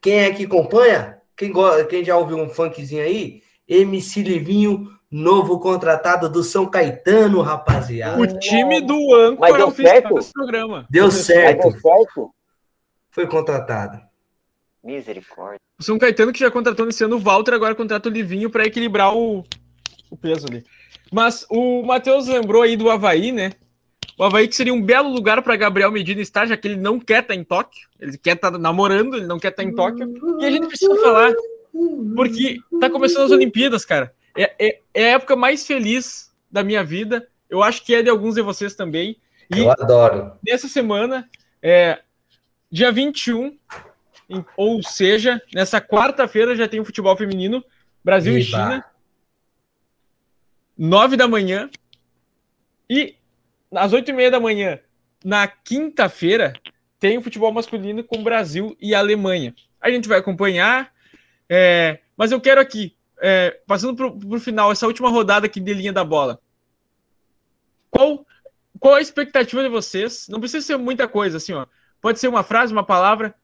Quem 0.01 0.21
é 0.21 0.33
que 0.33 0.45
acompanha? 0.45 1.19
Quem, 1.37 1.53
quem 1.89 2.05
já 2.05 2.17
ouviu 2.17 2.37
um 2.37 2.49
funkzinho 2.49 3.03
aí? 3.03 3.43
MC 3.69 4.23
Livinho, 4.23 4.91
novo 5.11 5.59
contratado 5.61 6.29
do 6.29 6.43
São 6.43 6.67
Caetano, 6.67 7.43
rapaziada. 7.43 8.21
o 8.21 8.39
time 8.39 8.81
do 8.81 9.15
âncora 9.15 9.53
Mas 9.53 9.57
deu 9.57 9.71
certo? 9.71 10.15
desse 10.15 10.33
programa. 10.33 10.87
Deu 10.89 11.05
Mas 11.05 11.15
certo, 11.15 11.63
deu 11.63 11.81
certo? 11.81 12.35
foi 13.11 13.27
contratado. 13.27 14.01
Misericórdia. 14.83 15.59
O 15.79 15.83
São 15.83 15.99
Caetano 15.99 16.33
que 16.33 16.39
já 16.41 16.51
contratou 16.51 16.87
nesse 16.87 17.05
ano 17.05 17.17
o 17.17 17.21
Walter, 17.21 17.55
agora 17.55 17.75
contrata 17.75 18.09
o 18.09 18.13
Livinho 18.13 18.49
para 18.49 18.65
equilibrar 18.65 19.15
o, 19.15 19.45
o 20.11 20.17
peso 20.17 20.47
ali. 20.49 20.65
Mas 21.13 21.47
o 21.51 21.83
Matheus 21.83 22.27
lembrou 22.27 22.63
aí 22.63 22.77
do 22.77 22.91
Havaí, 22.91 23.33
né? 23.33 23.53
O 24.19 24.25
Havaí 24.25 24.49
que 24.49 24.57
seria 24.57 24.75
um 24.75 24.83
belo 24.83 25.09
lugar 25.09 25.43
para 25.43 25.57
Gabriel 25.57 25.93
Medina 25.93 26.21
estar, 26.21 26.47
já 26.47 26.57
que 26.57 26.67
ele 26.67 26.77
não 26.77 26.99
quer 26.99 27.23
estar 27.23 27.35
em 27.35 27.45
Tóquio, 27.45 27.89
ele 28.01 28.19
quer 28.19 28.35
estar 28.35 28.51
namorando, 28.51 29.17
ele 29.17 29.27
não 29.27 29.39
quer 29.39 29.49
estar 29.49 29.63
em 29.63 29.75
Tóquio. 29.75 30.13
E 30.41 30.45
a 30.45 30.51
gente 30.51 30.67
precisa 30.67 30.95
falar, 30.97 31.33
porque 32.15 32.59
tá 32.81 32.91
começando 32.91 33.25
as 33.25 33.31
Olimpíadas, 33.31 33.85
cara. 33.85 34.15
É, 34.37 34.55
é, 34.59 34.81
é 34.95 35.05
a 35.05 35.15
época 35.15 35.37
mais 35.37 35.67
feliz 35.67 36.33
da 36.51 36.63
minha 36.63 36.83
vida. 36.85 37.29
Eu 37.49 37.63
acho 37.63 37.85
que 37.85 37.95
é 37.95 38.03
de 38.03 38.11
alguns 38.11 38.35
de 38.35 38.43
vocês 38.43 38.75
também. 38.75 39.17
E 39.55 39.61
Eu 39.61 39.71
adoro. 39.71 40.33
nessa 40.47 40.69
semana, 40.69 41.29
é, 41.63 42.01
dia 42.71 42.93
21, 42.93 43.57
em- 44.29 44.45
ou 44.57 44.83
seja, 44.83 45.41
nessa 45.55 45.81
quarta-feira 45.81 46.55
já 46.55 46.69
tem 46.69 46.81
o 46.81 46.85
futebol 46.85 47.17
feminino, 47.17 47.65
Brasil 48.05 48.35
e 48.37 48.43
Viva. 48.43 48.57
China, 48.59 48.85
9 50.77 51.17
da 51.17 51.27
manhã, 51.27 51.71
e 52.89 53.17
às 53.73 53.93
8 53.93 54.11
e 54.11 54.13
meia 54.13 54.31
da 54.31 54.41
manhã, 54.41 54.79
na 55.25 55.47
quinta-feira, 55.49 56.53
tem 57.01 57.19
o 57.19 57.23
futebol 57.23 57.53
masculino 57.53 58.05
com 58.05 58.23
Brasil 58.23 58.77
e 58.81 58.95
Alemanha. 58.95 59.55
A 59.81 59.91
gente 59.91 60.09
vai 60.09 60.19
acompanhar, 60.19 60.93
é, 61.49 62.01
mas 62.17 62.31
eu 62.31 62.41
quero 62.41 62.61
aqui, 62.61 62.97
é, 63.21 63.61
passando 63.67 63.95
para 63.95 64.07
o 64.07 64.41
final, 64.41 64.71
essa 64.71 64.87
última 64.87 65.09
rodada 65.09 65.47
aqui 65.47 65.61
de 65.61 65.73
linha 65.73 65.93
da 65.93 66.05
bola. 66.05 66.41
Qual, 67.91 68.27
qual 68.79 68.95
a 68.95 69.01
expectativa 69.01 69.63
de 69.63 69.69
vocês? 69.69 70.29
Não 70.29 70.41
precisa 70.41 70.67
ser 70.67 70.77
muita 70.77 71.09
coisa, 71.09 71.39
assim, 71.39 71.53
ó. 71.53 71.67
Pode 72.01 72.19
ser 72.19 72.29
uma 72.29 72.43
frase, 72.43 72.73
uma 72.73 72.85
palavra, 72.85 73.35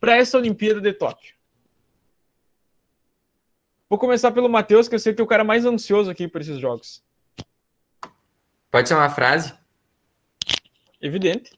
para 0.00 0.16
essa 0.16 0.36
Olimpíada 0.36 0.80
de 0.80 0.92
Tóquio. 0.92 1.34
Vou 3.88 3.98
começar 3.98 4.32
pelo 4.32 4.48
Matheus, 4.48 4.88
que 4.88 4.94
eu 4.94 4.98
sei 4.98 5.14
que 5.14 5.20
é 5.20 5.24
o 5.24 5.26
cara 5.26 5.44
mais 5.44 5.64
ansioso 5.64 6.10
aqui 6.10 6.26
por 6.26 6.40
esses 6.40 6.58
jogos. 6.58 7.02
Pode 8.70 8.88
ser 8.88 8.94
uma 8.94 9.10
frase? 9.10 9.52
Evidente. 11.00 11.52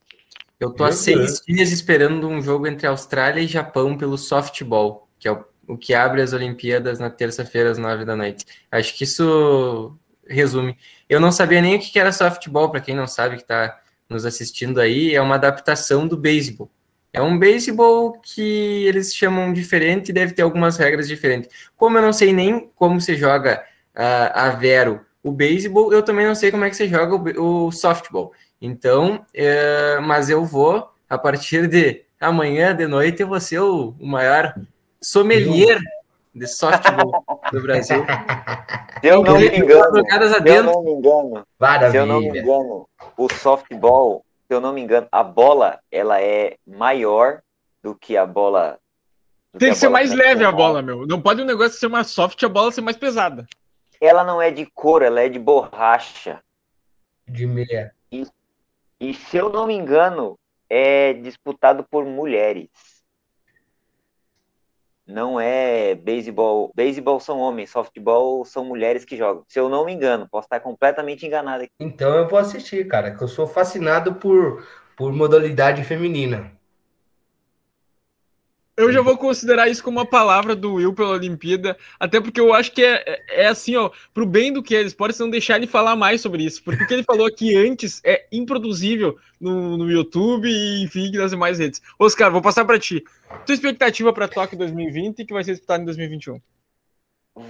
Eu 0.59 0.73
tô 0.73 0.83
há 0.83 0.91
seis 0.91 1.41
dias 1.47 1.71
esperando 1.71 2.27
um 2.29 2.41
jogo 2.41 2.67
entre 2.67 2.87
Austrália 2.87 3.41
e 3.41 3.47
Japão 3.47 3.97
pelo 3.97 4.19
softball, 4.19 5.09
que 5.19 5.29
é 5.29 5.33
o, 5.33 5.45
o 5.69 5.77
que 5.77 5.95
abre 5.95 6.23
as 6.23 6.33
Olimpíadas 6.33 6.99
na 6.99 7.11
terça-feira 7.11 7.71
às 7.71 7.79
nove 7.79 8.05
da 8.05 8.17
noite. 8.17 8.45
Acho 8.71 8.97
que 8.97 9.05
isso 9.05 9.97
resume. 10.27 10.77
Eu 11.09 11.21
não 11.21 11.31
sabia 11.33 11.61
nem 11.61 11.77
o 11.77 11.79
que 11.79 11.99
era 11.99 12.12
softball, 12.12 12.71
para 12.71 12.81
quem 12.81 12.95
não 12.95 13.07
sabe 13.07 13.37
que 13.37 13.43
está 13.43 13.79
nos 14.09 14.25
assistindo 14.25 14.81
aí, 14.81 15.15
é 15.15 15.21
uma 15.21 15.35
adaptação 15.37 16.07
do 16.07 16.17
beisebol. 16.17 16.71
É 17.12 17.23
um 17.23 17.39
beisebol 17.39 18.21
que 18.21 18.85
eles 18.87 19.15
chamam 19.15 19.53
diferente 19.53 20.09
e 20.09 20.12
deve 20.12 20.33
ter 20.33 20.43
algumas 20.43 20.77
regras 20.77 21.07
diferentes. 21.07 21.49
Como 21.77 21.97
eu 21.97 22.03
não 22.03 22.12
sei 22.12 22.33
nem 22.33 22.71
como 22.75 23.01
se 23.01 23.15
joga 23.15 23.65
uh, 23.95 24.31
a 24.35 24.51
Vero 24.51 25.01
o 25.23 25.31
beisebol, 25.31 25.93
eu 25.93 26.03
também 26.03 26.27
não 26.27 26.35
sei 26.35 26.51
como 26.51 26.65
é 26.65 26.71
que 26.71 26.77
se 26.77 26.89
joga 26.89 27.41
o, 27.41 27.67
o 27.67 27.73
softball. 27.73 28.33
Então, 28.61 29.25
é, 29.33 29.99
mas 30.01 30.29
eu 30.29 30.45
vou, 30.45 30.91
a 31.09 31.17
partir 31.17 31.67
de 31.69 32.03
amanhã 32.21 32.75
de 32.75 32.87
noite, 32.87 33.23
eu 33.23 33.29
vou 33.29 33.41
ser 33.41 33.61
o, 33.61 33.95
o 33.99 34.07
maior 34.07 34.55
sommelier 35.05 35.81
de 36.35 36.47
softball 36.47 37.25
do 37.53 37.63
Brasil. 37.63 38.05
Se 39.01 39.07
eu 39.07 39.23
não 39.23 39.39
me 39.39 39.57
engano, 39.57 40.03
se 40.03 40.51
eu 40.51 40.63
não 40.63 40.83
me 40.83 40.91
engano, 40.93 41.47
Maravilha. 41.59 41.91
se 41.91 41.97
eu 41.97 42.07
não 42.07 42.21
me 42.21 42.39
engano, 42.39 42.89
o 43.17 43.33
softball, 43.33 44.25
se 44.49 44.55
eu 44.55 44.61
não 44.61 44.73
me 44.73 44.81
engano, 44.81 45.07
a 45.13 45.23
bola 45.23 45.79
ela 45.93 46.21
é 46.21 46.57
maior 46.67 47.43
do 47.83 47.95
que 47.95 48.17
a 48.17 48.25
bola. 48.25 48.79
Tem 49.59 49.71
que 49.71 49.79
ser 49.79 49.89
mais 49.89 50.13
leve 50.13 50.45
a 50.45 50.51
bola, 50.51 50.83
meu. 50.83 51.07
Não 51.07 51.21
pode 51.21 51.43
um 51.43 51.45
negócio 51.45 51.79
ser 51.79 51.89
mais 51.89 52.09
soft 52.09 52.41
e 52.41 52.47
a 52.47 52.49
bola 52.49 52.73
ser 52.73 52.81
mais 52.81 52.97
pesada. 52.97 53.47
Ela 54.01 54.25
não 54.25 54.43
é 54.43 54.51
de 54.51 54.67
couro, 54.67 55.05
ela 55.05 55.21
é 55.21 55.29
de 55.29 55.39
borracha. 55.39 56.41
De 57.29 57.47
meia. 57.47 57.95
E, 58.11 58.27
e 58.99 59.15
se 59.15 59.37
eu 59.37 59.51
não 59.51 59.67
me 59.67 59.75
engano, 59.75 60.37
é 60.69 61.13
disputado 61.13 61.85
por 61.89 62.05
mulheres. 62.05 62.69
Não 65.07 65.39
é 65.39 65.95
beisebol. 65.95 66.73
Beisebol 66.75 67.21
são 67.21 67.39
homens, 67.39 67.71
softball 67.71 68.45
são 68.45 68.65
mulheres 68.65 69.05
que 69.05 69.17
jogam. 69.17 69.45
Se 69.49 69.59
eu 69.59 69.69
não 69.69 69.85
me 69.85 69.93
engano, 69.93 70.27
posso 70.31 70.47
estar 70.47 70.61
completamente 70.61 71.27
enganado 71.27 71.65
aqui. 71.65 71.73
Então 71.79 72.15
eu 72.15 72.29
vou 72.29 72.39
assistir, 72.39 72.89
cara, 72.89 73.15
que 73.15 73.23
eu 73.23 73.29
sou 73.29 73.47
fascinado 73.47 74.15
por, 74.15 74.67
por 74.97 75.13
modalidade 75.13 75.85
feminina. 75.85 76.51
Eu 78.77 78.93
já 78.93 79.01
vou 79.01 79.16
considerar 79.16 79.68
isso 79.68 79.85
como 79.85 79.99
uma 79.99 80.07
palavra 80.07 80.57
do 80.57 80.75
Will 80.75 80.93
pela 80.93 81.11
Olimpíada, 81.11 81.79
até 81.99 82.20
porque 82.20 82.41
eu 82.41 82.53
acho 82.53 82.72
que 82.72 82.85
é, 82.85 83.05
é, 83.07 83.45
é 83.45 83.47
assim, 83.47 83.77
ó, 83.77 83.89
pro 84.12 84.27
bem 84.27 84.53
do 84.53 84.64
que 84.64 84.75
eles 84.75 84.93
podem 84.93 85.16
não 85.20 85.31
deixar 85.31 85.57
ele 85.57 85.68
falar 85.68 85.95
mais 85.95 86.20
sobre 86.20 86.43
isso, 86.43 86.61
porque 86.64 86.83
o 86.83 86.87
que 86.87 86.95
ele 86.95 87.05
falou 87.05 87.25
aqui 87.25 87.57
antes 87.57 88.01
é 88.05 88.27
improduzível 88.33 89.16
no, 89.41 89.77
no 89.77 89.89
YouTube 89.89 90.49
e, 90.49 90.83
enfim, 90.83 91.12
nas 91.12 91.31
demais 91.31 91.61
redes. 91.61 91.81
Oscar, 92.01 92.33
vou 92.33 92.43
passar 92.43 92.64
para 92.64 92.79
ti. 92.79 93.05
Tua 93.47 93.55
expectativa 93.55 94.12
para 94.12 94.27
Tóquio 94.27 94.59
2020 94.59 95.25
que 95.25 95.33
vai 95.33 95.45
ser 95.45 95.53
disputado 95.53 95.83
em 95.83 95.87
2021? 95.87 96.41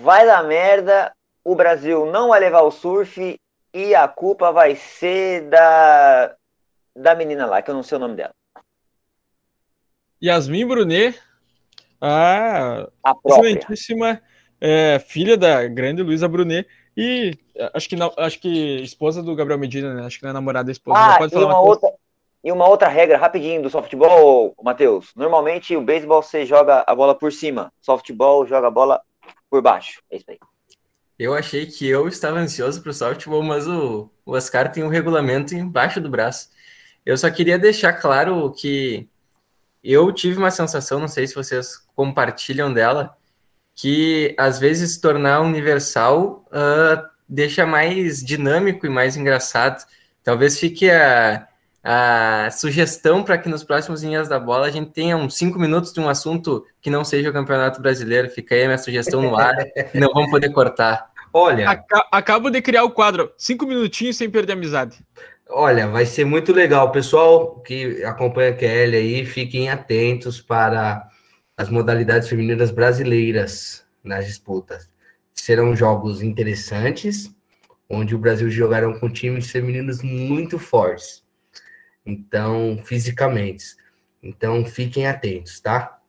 Vai 0.02 0.26
dar 0.26 0.44
merda, 0.44 1.10
o 1.42 1.54
Brasil 1.54 2.04
não 2.04 2.28
vai 2.28 2.40
levar 2.40 2.62
o 2.62 2.70
surf 2.70 3.38
e 3.72 3.94
a 3.94 4.06
culpa 4.06 4.52
vai 4.52 4.76
ser 4.76 5.48
da, 5.48 6.36
da 6.94 7.14
menina 7.14 7.46
lá, 7.46 7.62
que 7.62 7.70
eu 7.70 7.74
não 7.74 7.82
sei 7.82 7.96
o 7.96 8.00
nome 8.00 8.14
dela. 8.14 8.34
Yasmin 10.24 10.66
Brunet, 10.66 11.18
a, 12.00 12.88
A 13.02 13.14
própria. 13.14 13.50
excelentíssima 13.50 14.20
é, 14.60 14.98
filha 14.98 15.36
da 15.36 15.66
grande 15.68 16.02
Luísa 16.02 16.28
Brunet 16.28 16.66
e 16.96 17.32
é, 17.54 17.70
acho 17.74 17.88
que, 17.88 17.96
acho 18.16 18.40
que 18.40 18.80
esposa 18.82 19.22
do 19.22 19.34
Gabriel 19.34 19.58
Medina, 19.58 19.94
né? 19.94 20.06
Acho 20.06 20.18
que 20.18 20.22
não 20.24 20.30
é 20.30 20.32
namorada 20.32 20.66
da 20.66 20.72
esposa. 20.72 20.98
Já 20.98 21.14
Ah, 21.14 21.18
pode 21.18 21.32
e 21.32 21.34
falar, 21.34 21.46
uma, 21.46 21.60
outra, 21.60 21.90
e 22.42 22.52
uma 22.52 22.68
outra 22.68 22.88
regra, 22.88 23.18
rapidinho, 23.18 23.62
do 23.62 23.70
softball, 23.70 24.54
Matheus. 24.62 25.12
Normalmente 25.16 25.76
o 25.76 25.80
beisebol 25.82 26.22
você 26.22 26.46
joga 26.46 26.84
a 26.86 26.94
bola 26.94 27.14
por 27.14 27.32
cima, 27.32 27.72
softball 27.80 28.46
joga 28.46 28.68
a 28.68 28.70
bola 28.70 29.00
por 29.50 29.60
baixo. 29.62 30.02
É 30.10 30.16
isso 30.16 30.26
aí. 30.28 30.38
Eu 31.18 31.32
achei 31.32 31.66
que 31.66 31.88
eu 31.88 32.08
estava 32.08 32.38
ansioso 32.38 32.82
para 32.82 32.90
o 32.90 32.94
softball, 32.94 33.42
mas 33.42 33.68
o, 33.68 34.10
o 34.26 34.32
Oscar 34.32 34.70
tem 34.72 34.82
um 34.82 34.88
regulamento 34.88 35.54
embaixo 35.54 36.00
do 36.00 36.10
braço. 36.10 36.48
Eu 37.06 37.16
só 37.16 37.30
queria 37.30 37.58
deixar 37.58 37.92
claro 37.92 38.50
que 38.52 39.08
eu 39.84 40.10
tive 40.12 40.38
uma 40.38 40.50
sensação, 40.50 40.98
não 40.98 41.08
sei 41.08 41.26
se 41.26 41.34
vocês 41.34 41.76
compartilham 41.94 42.72
dela, 42.72 43.16
que 43.74 44.34
às 44.38 44.58
vezes 44.58 44.98
tornar 44.98 45.40
universal 45.40 46.44
ah, 46.52 47.08
deixa 47.28 47.66
mais 47.66 48.22
dinâmico 48.22 48.86
e 48.86 48.90
mais 48.90 49.16
engraçado. 49.16 49.84
Talvez 50.22 50.58
fique 50.58 50.90
a, 50.90 51.46
a 51.82 52.48
sugestão 52.50 53.22
para 53.22 53.36
que 53.36 53.48
nos 53.48 53.64
próximos 53.64 54.02
linhas 54.02 54.28
da 54.28 54.38
bola 54.38 54.66
a 54.66 54.70
gente 54.70 54.90
tenha 54.90 55.16
uns 55.16 55.36
cinco 55.36 55.58
minutos 55.58 55.92
de 55.92 56.00
um 56.00 56.08
assunto 56.08 56.64
que 56.80 56.88
não 56.88 57.04
seja 57.04 57.30
o 57.30 57.32
Campeonato 57.32 57.82
Brasileiro. 57.82 58.30
Fica 58.30 58.54
aí 58.54 58.62
a 58.62 58.66
minha 58.66 58.78
sugestão 58.78 59.20
no 59.20 59.36
ar, 59.36 59.54
e 59.58 59.90
não 59.98 60.12
vamos 60.12 60.30
poder 60.30 60.50
cortar. 60.50 61.12
Olha, 61.32 61.68
Aca- 61.68 62.06
Acabo 62.12 62.48
de 62.48 62.62
criar 62.62 62.84
o 62.84 62.90
quadro. 62.90 63.32
Cinco 63.36 63.66
minutinhos 63.66 64.16
sem 64.16 64.30
perder 64.30 64.52
a 64.52 64.56
amizade. 64.56 64.98
Olha, 65.54 65.88
vai 65.88 66.04
ser 66.04 66.24
muito 66.24 66.52
legal. 66.52 66.90
Pessoal 66.90 67.60
que 67.60 68.02
acompanha 68.04 68.50
a 68.50 68.54
QL 68.54 68.96
aí, 68.96 69.24
fiquem 69.24 69.70
atentos 69.70 70.40
para 70.40 71.08
as 71.56 71.68
modalidades 71.68 72.28
femininas 72.28 72.70
brasileiras 72.70 73.86
nas 74.02 74.26
disputas. 74.26 74.90
Serão 75.32 75.74
jogos 75.74 76.22
interessantes, 76.22 77.34
onde 77.88 78.14
o 78.14 78.18
Brasil 78.18 78.50
jogarão 78.50 78.98
com 78.98 79.08
times 79.08 79.50
femininos 79.50 80.02
muito 80.02 80.58
fortes. 80.58 81.24
Então, 82.04 82.78
fisicamente. 82.84 83.76
Então, 84.22 84.64
fiquem 84.64 85.06
atentos, 85.06 85.60
tá? 85.60 86.00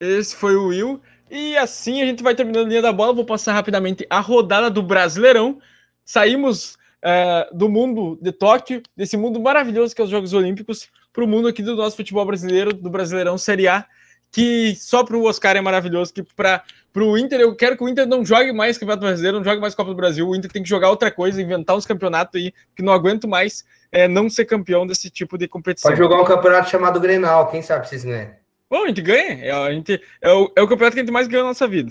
Esse 0.00 0.36
foi 0.36 0.54
o 0.54 0.68
Will. 0.68 1.02
E 1.30 1.56
assim 1.56 2.00
a 2.00 2.06
gente 2.06 2.22
vai 2.22 2.34
terminando 2.34 2.66
a 2.66 2.68
linha 2.68 2.82
da 2.82 2.92
bola. 2.92 3.12
Vou 3.12 3.24
passar 3.24 3.52
rapidamente 3.52 4.06
a 4.08 4.20
rodada 4.20 4.70
do 4.70 4.82
Brasileirão. 4.82 5.60
Saímos 6.04 6.77
é, 7.02 7.48
do 7.52 7.68
mundo 7.68 8.18
de 8.20 8.32
Tóquio, 8.32 8.82
desse 8.96 9.16
mundo 9.16 9.40
maravilhoso 9.40 9.94
que 9.94 10.00
é 10.00 10.04
os 10.04 10.10
Jogos 10.10 10.32
Olímpicos, 10.32 10.88
para 11.12 11.24
o 11.24 11.28
mundo 11.28 11.48
aqui 11.48 11.62
do 11.62 11.76
nosso 11.76 11.96
futebol 11.96 12.24
brasileiro, 12.24 12.72
do 12.72 12.90
Brasileirão 12.90 13.38
Série 13.38 13.68
A, 13.68 13.84
que 14.30 14.74
só 14.76 15.04
para 15.04 15.16
o 15.16 15.24
Oscar 15.24 15.56
é 15.56 15.60
maravilhoso, 15.60 16.12
que 16.12 16.22
para 16.22 16.62
o 16.94 17.16
Inter, 17.16 17.40
eu 17.40 17.54
quero 17.56 17.76
que 17.76 17.84
o 17.84 17.88
Inter 17.88 18.06
não 18.06 18.24
jogue 18.24 18.52
mais 18.52 18.76
Campeonato 18.76 19.06
Brasileiro, 19.06 19.38
não 19.38 19.44
jogue 19.44 19.60
mais 19.60 19.74
Copa 19.74 19.90
do 19.90 19.96
Brasil, 19.96 20.28
o 20.28 20.36
Inter 20.36 20.50
tem 20.50 20.62
que 20.62 20.68
jogar 20.68 20.90
outra 20.90 21.10
coisa, 21.10 21.40
inventar 21.40 21.76
uns 21.76 21.86
campeonatos 21.86 22.40
aí, 22.40 22.52
que 22.76 22.82
não 22.82 22.92
aguento 22.92 23.26
mais 23.26 23.64
é, 23.90 24.06
não 24.06 24.28
ser 24.28 24.44
campeão 24.44 24.86
desse 24.86 25.08
tipo 25.10 25.38
de 25.38 25.48
competição. 25.48 25.90
Pode 25.90 26.02
jogar 26.02 26.20
um 26.20 26.24
campeonato 26.24 26.68
chamado 26.68 27.00
Grenal, 27.00 27.50
quem 27.50 27.62
sabe 27.62 27.88
vocês 27.88 28.04
ganham. 28.04 28.30
Bom, 28.70 28.84
a 28.84 28.88
gente 28.88 29.00
ganha. 29.00 29.44
É, 29.44 29.50
a 29.50 29.72
gente, 29.72 30.00
é, 30.20 30.30
o, 30.30 30.52
é 30.54 30.62
o 30.62 30.68
campeonato 30.68 30.94
que 30.94 31.00
a 31.00 31.02
gente 31.02 31.12
mais 31.12 31.26
ganhou 31.26 31.44
na 31.44 31.50
nossa 31.50 31.66
vida. 31.66 31.90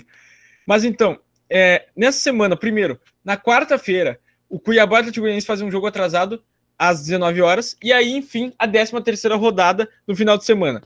Mas 0.64 0.84
então, 0.84 1.18
é, 1.50 1.86
nessa 1.96 2.18
semana, 2.18 2.56
primeiro, 2.56 3.00
na 3.24 3.36
quarta-feira, 3.36 4.20
o 4.48 4.58
Cuiabá 4.58 4.98
Atlético 4.98 5.22
Goianiense 5.22 5.46
faz 5.46 5.60
um 5.60 5.70
jogo 5.70 5.86
atrasado 5.86 6.42
às 6.78 7.02
19 7.02 7.42
horas. 7.42 7.76
E 7.82 7.92
aí, 7.92 8.12
enfim, 8.12 8.52
a 8.58 8.66
13 8.66 9.00
terceira 9.02 9.36
rodada 9.36 9.88
no 10.06 10.14
final 10.14 10.38
de 10.38 10.44
semana. 10.44 10.82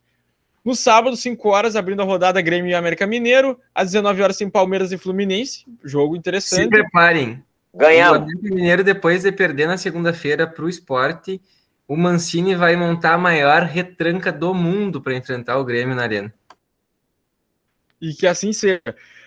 No 0.64 0.76
sábado, 0.76 1.16
5 1.16 1.48
horas, 1.48 1.74
abrindo 1.74 2.02
a 2.02 2.04
rodada 2.04 2.40
Grêmio 2.40 2.70
e 2.70 2.74
América 2.74 3.06
Mineiro. 3.06 3.58
Às 3.74 3.88
19 3.92 4.22
horas 4.22 4.36
tem 4.36 4.48
Palmeiras 4.48 4.92
e 4.92 4.98
Fluminense. 4.98 5.64
Jogo 5.82 6.14
Se 6.14 6.18
interessante. 6.18 6.68
preparem. 6.68 7.42
O 7.72 7.78
Ganhamos. 7.78 8.22
Atlético 8.22 8.54
Mineiro, 8.54 8.84
depois 8.84 9.22
de 9.22 9.32
perder 9.32 9.66
na 9.66 9.76
segunda-feira 9.76 10.46
para 10.46 10.64
o 10.64 10.68
esporte, 10.68 11.40
o 11.88 11.96
Mancini 11.96 12.54
vai 12.54 12.76
montar 12.76 13.14
a 13.14 13.18
maior 13.18 13.62
retranca 13.62 14.30
do 14.30 14.54
mundo 14.54 15.00
para 15.00 15.16
enfrentar 15.16 15.58
o 15.58 15.64
Grêmio 15.64 15.96
na 15.96 16.02
Arena. 16.02 16.32
E 18.00 18.14
que 18.14 18.26
assim 18.26 18.52
seja. 18.52 18.80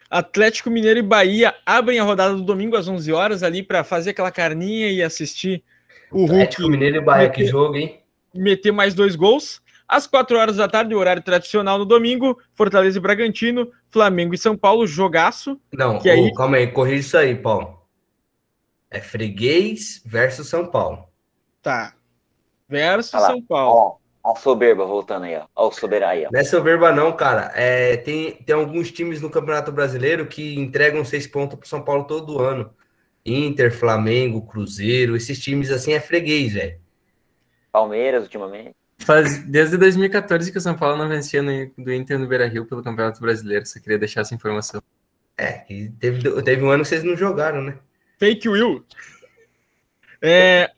Atlético 0.09 0.69
Mineiro 0.69 0.99
e 0.99 1.03
Bahia 1.03 1.53
abrem 1.65 1.99
a 1.99 2.03
rodada 2.03 2.35
do 2.35 2.41
domingo 2.43 2.75
às 2.75 2.87
11 2.87 3.11
horas 3.11 3.43
ali 3.43 3.63
para 3.63 3.83
fazer 3.83 4.11
aquela 4.11 4.31
carninha 4.31 4.89
e 4.89 5.01
assistir 5.01 5.63
o 6.11 6.25
Atlético 6.25 6.61
Hulk 6.63 6.71
Mineiro 6.77 6.97
e 6.97 7.01
Bahia, 7.01 7.29
que 7.29 7.45
jogo, 7.45 7.75
hein? 7.75 7.99
meter 8.33 8.71
mais 8.71 8.93
dois 8.93 9.15
gols. 9.15 9.61
Às 9.87 10.07
4 10.07 10.37
horas 10.37 10.55
da 10.57 10.67
tarde, 10.67 10.95
horário 10.95 11.21
tradicional 11.21 11.77
no 11.77 11.85
domingo, 11.85 12.39
Fortaleza 12.53 12.97
e 12.97 13.01
Bragantino, 13.01 13.71
Flamengo 13.89 14.33
e 14.33 14.37
São 14.37 14.57
Paulo, 14.57 14.87
jogaço. 14.87 15.59
Não, 15.71 15.99
Que 15.99 16.09
aí- 16.09 16.19
ô, 16.27 16.33
calma 16.33 16.57
aí, 16.57 16.67
corrija 16.67 16.99
isso 16.99 17.17
aí, 17.17 17.35
Paulo. 17.35 17.79
É 18.89 18.99
freguês 18.99 20.01
versus 20.05 20.47
São 20.47 20.65
Paulo. 20.71 21.07
Tá. 21.61 21.93
Versus. 22.67 23.11
São 23.11 23.41
Paulo. 23.41 23.99
A 24.26 24.36
soberba 24.36 24.86
voltando 24.86 25.26
aí, 25.26 25.36
ó. 25.36 25.45
Ó, 25.55 25.67
o 25.67 25.71
soberano 25.71 26.11
aí, 26.11 26.26
ó. 26.26 26.30
Não 26.32 26.39
é 26.39 26.43
soberba, 26.43 26.91
não, 26.91 27.13
cara. 27.13 27.51
É, 27.53 27.95
tem, 27.97 28.32
tem 28.32 28.55
alguns 28.55 28.91
times 28.91 29.21
no 29.21 29.30
Campeonato 29.30 29.71
Brasileiro 29.71 30.26
que 30.26 30.55
entregam 30.55 31.05
seis 31.05 31.28
pontos 31.28 31.59
pro 31.59 31.67
São 31.67 31.84
Paulo 31.84 32.05
todo 32.05 32.41
ano. 32.41 32.73
Inter, 33.23 33.71
Flamengo, 33.71 34.41
Cruzeiro, 34.41 35.15
esses 35.15 35.39
times 35.39 35.69
assim 35.69 35.93
é 35.93 35.99
freguês, 35.99 36.53
velho. 36.53 36.80
Palmeiras, 37.71 38.23
ultimamente. 38.23 38.76
Faz 38.97 39.43
desde 39.43 39.78
2014 39.78 40.51
que 40.51 40.57
o 40.57 40.61
São 40.61 40.76
Paulo 40.76 40.97
não 40.97 41.07
vencia 41.07 41.43
no, 41.43 41.71
do 41.78 41.93
Inter 41.93 42.17
no 42.17 42.28
Beira 42.28 42.47
Rio 42.47 42.65
pelo 42.65 42.82
Campeonato 42.82 43.21
Brasileiro. 43.21 43.65
Só 43.65 43.80
queria 43.80 43.99
deixar 43.99 44.21
essa 44.21 44.34
informação. 44.34 44.82
É, 45.38 45.65
e 45.69 45.89
teve, 45.89 46.41
teve 46.41 46.63
um 46.63 46.69
ano 46.69 46.82
que 46.82 46.89
vocês 46.89 47.03
não 47.03 47.15
jogaram, 47.15 47.61
né? 47.61 47.78
Fake 48.17 48.49
Will. 48.49 48.84
É, 50.21 50.71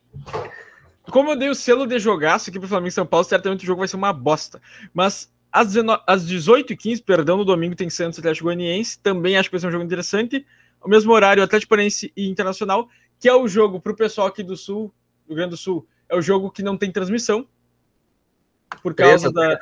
como 1.11 1.31
eu 1.31 1.35
dei 1.35 1.49
o 1.49 1.55
selo 1.55 1.85
de 1.85 1.99
jogaço 1.99 2.49
aqui 2.49 2.59
pro 2.59 2.67
Flamengo 2.67 2.89
e 2.89 2.91
São 2.91 3.05
Paulo, 3.05 3.25
certamente 3.25 3.63
o 3.63 3.65
jogo 3.65 3.79
vai 3.79 3.87
ser 3.87 3.95
uma 3.95 4.13
bosta. 4.13 4.61
Mas 4.93 5.31
às, 5.51 5.67
19, 5.67 6.03
às 6.05 6.25
18h15, 6.25 7.03
perdão, 7.03 7.37
no 7.37 7.45
domingo 7.45 7.75
tem 7.75 7.89
Santos 7.89 8.19
Atlético 8.19 8.45
Goianiense. 8.45 8.99
Também 8.99 9.37
acho 9.37 9.49
que 9.49 9.55
vai 9.55 9.61
ser 9.61 9.67
um 9.67 9.71
jogo 9.71 9.83
interessante. 9.83 10.45
Ao 10.81 10.89
mesmo 10.89 11.11
horário, 11.11 11.41
Atlético 11.41 11.69
Paranaense 11.69 12.11
e 12.15 12.29
Internacional, 12.29 12.87
que 13.19 13.27
é 13.27 13.33
o 13.33 13.47
jogo 13.47 13.79
pro 13.79 13.95
pessoal 13.95 14.27
aqui 14.27 14.43
do 14.43 14.55
Sul, 14.55 14.93
do 15.25 15.29
Rio 15.29 15.37
Grande 15.37 15.51
do 15.51 15.57
Sul, 15.57 15.87
é 16.09 16.15
o 16.15 16.21
jogo 16.21 16.51
que 16.51 16.61
não 16.61 16.77
tem 16.77 16.91
transmissão. 16.91 17.47
Por 18.83 18.93
causa 18.93 19.31
da. 19.31 19.57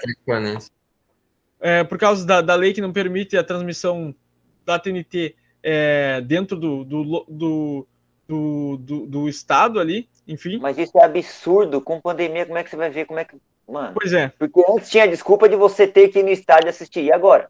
É, 1.60 1.84
por 1.84 1.98
causa 1.98 2.26
da, 2.26 2.42
da 2.42 2.56
lei 2.56 2.74
que 2.74 2.82
não 2.82 2.92
permite 2.92 3.38
a 3.38 3.44
transmissão 3.44 4.14
da 4.66 4.78
TNT 4.78 5.36
é, 5.64 6.22
dentro 6.22 6.58
do, 6.58 6.84
do, 6.84 7.26
do, 7.28 7.88
do, 8.28 8.78
do, 8.78 9.06
do 9.06 9.30
estado 9.30 9.80
ali, 9.80 10.08
enfim. 10.28 10.58
Mas 10.60 10.78
isso 10.78 10.98
é 10.98 11.04
absurdo. 11.04 11.82
Com 11.82 12.02
pandemia, 12.02 12.46
como 12.46 12.58
é 12.58 12.64
que 12.64 12.70
você 12.70 12.76
vai 12.76 12.90
ver? 12.90 13.06
Como 13.06 13.20
é 13.20 13.26
que. 13.26 13.36
Mano. 13.68 13.96
Pois 14.00 14.14
é. 14.14 14.32
Porque 14.38 14.62
antes 14.70 14.90
tinha 14.90 15.04
a 15.04 15.08
desculpa 15.08 15.50
de 15.50 15.56
você 15.56 15.88
ter 15.88 16.10
que 16.10 16.20
ir 16.20 16.24
no 16.24 16.30
estádio 16.30 16.70
assistir. 16.70 17.04
E 17.04 17.12
agora? 17.12 17.50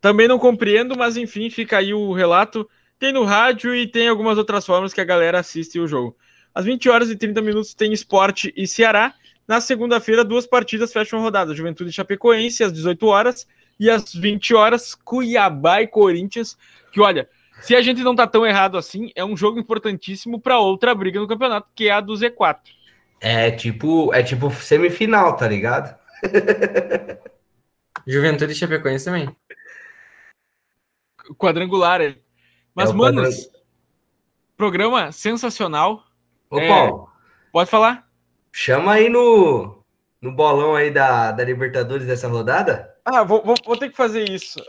Também 0.00 0.28
não 0.28 0.38
compreendo, 0.38 0.96
mas 0.96 1.16
enfim, 1.16 1.50
fica 1.50 1.78
aí 1.78 1.92
o 1.92 2.12
relato. 2.12 2.68
Tem 2.98 3.12
no 3.12 3.24
rádio 3.24 3.74
e 3.74 3.86
tem 3.86 4.08
algumas 4.08 4.36
outras 4.36 4.66
formas 4.66 4.92
que 4.92 5.00
a 5.00 5.04
galera 5.04 5.38
assiste 5.38 5.78
o 5.78 5.86
jogo. 5.86 6.16
Às 6.54 6.64
20 6.64 6.88
horas 6.88 7.10
e 7.10 7.16
30 7.16 7.40
minutos 7.40 7.74
tem 7.74 7.92
Esporte 7.92 8.52
e 8.56 8.66
Ceará. 8.66 9.14
Na 9.46 9.60
segunda-feira, 9.60 10.24
duas 10.24 10.46
partidas 10.46 10.92
fecham 10.92 11.18
a 11.18 11.22
rodada. 11.22 11.54
Juventude 11.54 11.90
e 11.90 11.92
Chapecoense, 11.92 12.62
às 12.62 12.72
18 12.72 13.06
horas. 13.06 13.46
E 13.78 13.88
às 13.88 14.14
20 14.14 14.54
horas, 14.54 14.94
Cuiabá 14.94 15.82
e 15.82 15.86
Corinthians. 15.86 16.56
Que 16.92 17.00
olha, 17.00 17.28
se 17.60 17.74
a 17.74 17.82
gente 17.82 18.02
não 18.02 18.14
tá 18.14 18.26
tão 18.26 18.46
errado 18.46 18.76
assim, 18.76 19.10
é 19.14 19.24
um 19.24 19.36
jogo 19.36 19.58
importantíssimo 19.58 20.40
para 20.40 20.58
outra 20.58 20.94
briga 20.94 21.20
no 21.20 21.28
campeonato, 21.28 21.68
que 21.74 21.88
é 21.88 21.92
a 21.92 22.00
do 22.00 22.14
Z4. 22.14 22.58
É 23.20 23.50
tipo, 23.50 24.12
é 24.14 24.22
tipo 24.22 24.50
semifinal, 24.50 25.36
tá 25.36 25.46
ligado? 25.46 25.94
Juventude 28.06 28.52
e 28.52 28.56
Chapecoense 28.56 29.04
também. 29.04 29.28
Quadrangular, 31.36 32.00
é. 32.00 32.16
Mas, 32.74 32.90
é 32.90 32.92
manos, 32.92 33.50
programa 34.56 35.12
sensacional. 35.12 36.04
Ô, 36.50 36.58
é... 36.58 36.68
Paulo. 36.68 37.10
Pode 37.52 37.68
falar? 37.68 38.08
Chama 38.52 38.92
aí 38.92 39.08
no, 39.08 39.84
no 40.20 40.32
bolão 40.32 40.74
aí 40.74 40.90
da, 40.90 41.32
da 41.32 41.44
Libertadores 41.44 42.06
dessa 42.06 42.28
rodada. 42.28 42.94
Ah, 43.04 43.22
vou, 43.22 43.42
vou, 43.44 43.54
vou 43.64 43.76
ter 43.76 43.90
que 43.90 43.96
fazer 43.96 44.28
isso. 44.28 44.60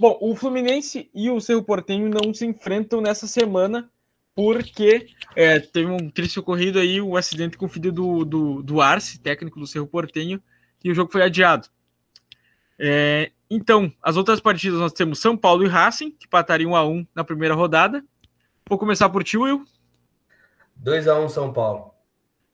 Bom, 0.00 0.16
o 0.20 0.36
Fluminense 0.36 1.10
e 1.12 1.28
o 1.28 1.40
Cerro 1.40 1.62
Portenho 1.62 2.08
não 2.08 2.32
se 2.32 2.46
enfrentam 2.46 3.00
nessa 3.00 3.26
semana 3.26 3.90
porque 4.32 5.08
é, 5.34 5.58
teve 5.58 5.90
um 5.90 6.08
triste 6.08 6.38
ocorrido 6.38 6.78
aí, 6.78 7.00
o 7.00 7.08
um 7.08 7.16
acidente 7.16 7.58
com 7.58 7.66
o 7.66 7.68
filho 7.68 7.90
do, 7.90 8.24
do, 8.24 8.62
do 8.62 8.80
Arce, 8.80 9.18
técnico 9.18 9.58
do 9.58 9.66
Cerro 9.66 9.88
Portenho, 9.88 10.40
e 10.84 10.92
o 10.92 10.94
jogo 10.94 11.10
foi 11.10 11.22
adiado. 11.22 11.68
É, 12.78 13.32
então, 13.50 13.92
as 14.00 14.16
outras 14.16 14.38
partidas 14.40 14.78
nós 14.78 14.92
temos 14.92 15.18
São 15.18 15.36
Paulo 15.36 15.64
e 15.64 15.68
Racing, 15.68 16.12
que 16.12 16.26
empatariam 16.26 16.70
1 16.70 16.76
a 16.76 16.86
1 16.86 17.06
na 17.12 17.24
primeira 17.24 17.56
rodada. 17.56 18.04
Vou 18.68 18.78
começar 18.78 19.08
por 19.08 19.24
ti, 19.24 19.36
Will. 19.36 19.64
2 20.76 21.08
a 21.08 21.18
1 21.18 21.28
São 21.30 21.52
Paulo. 21.52 21.92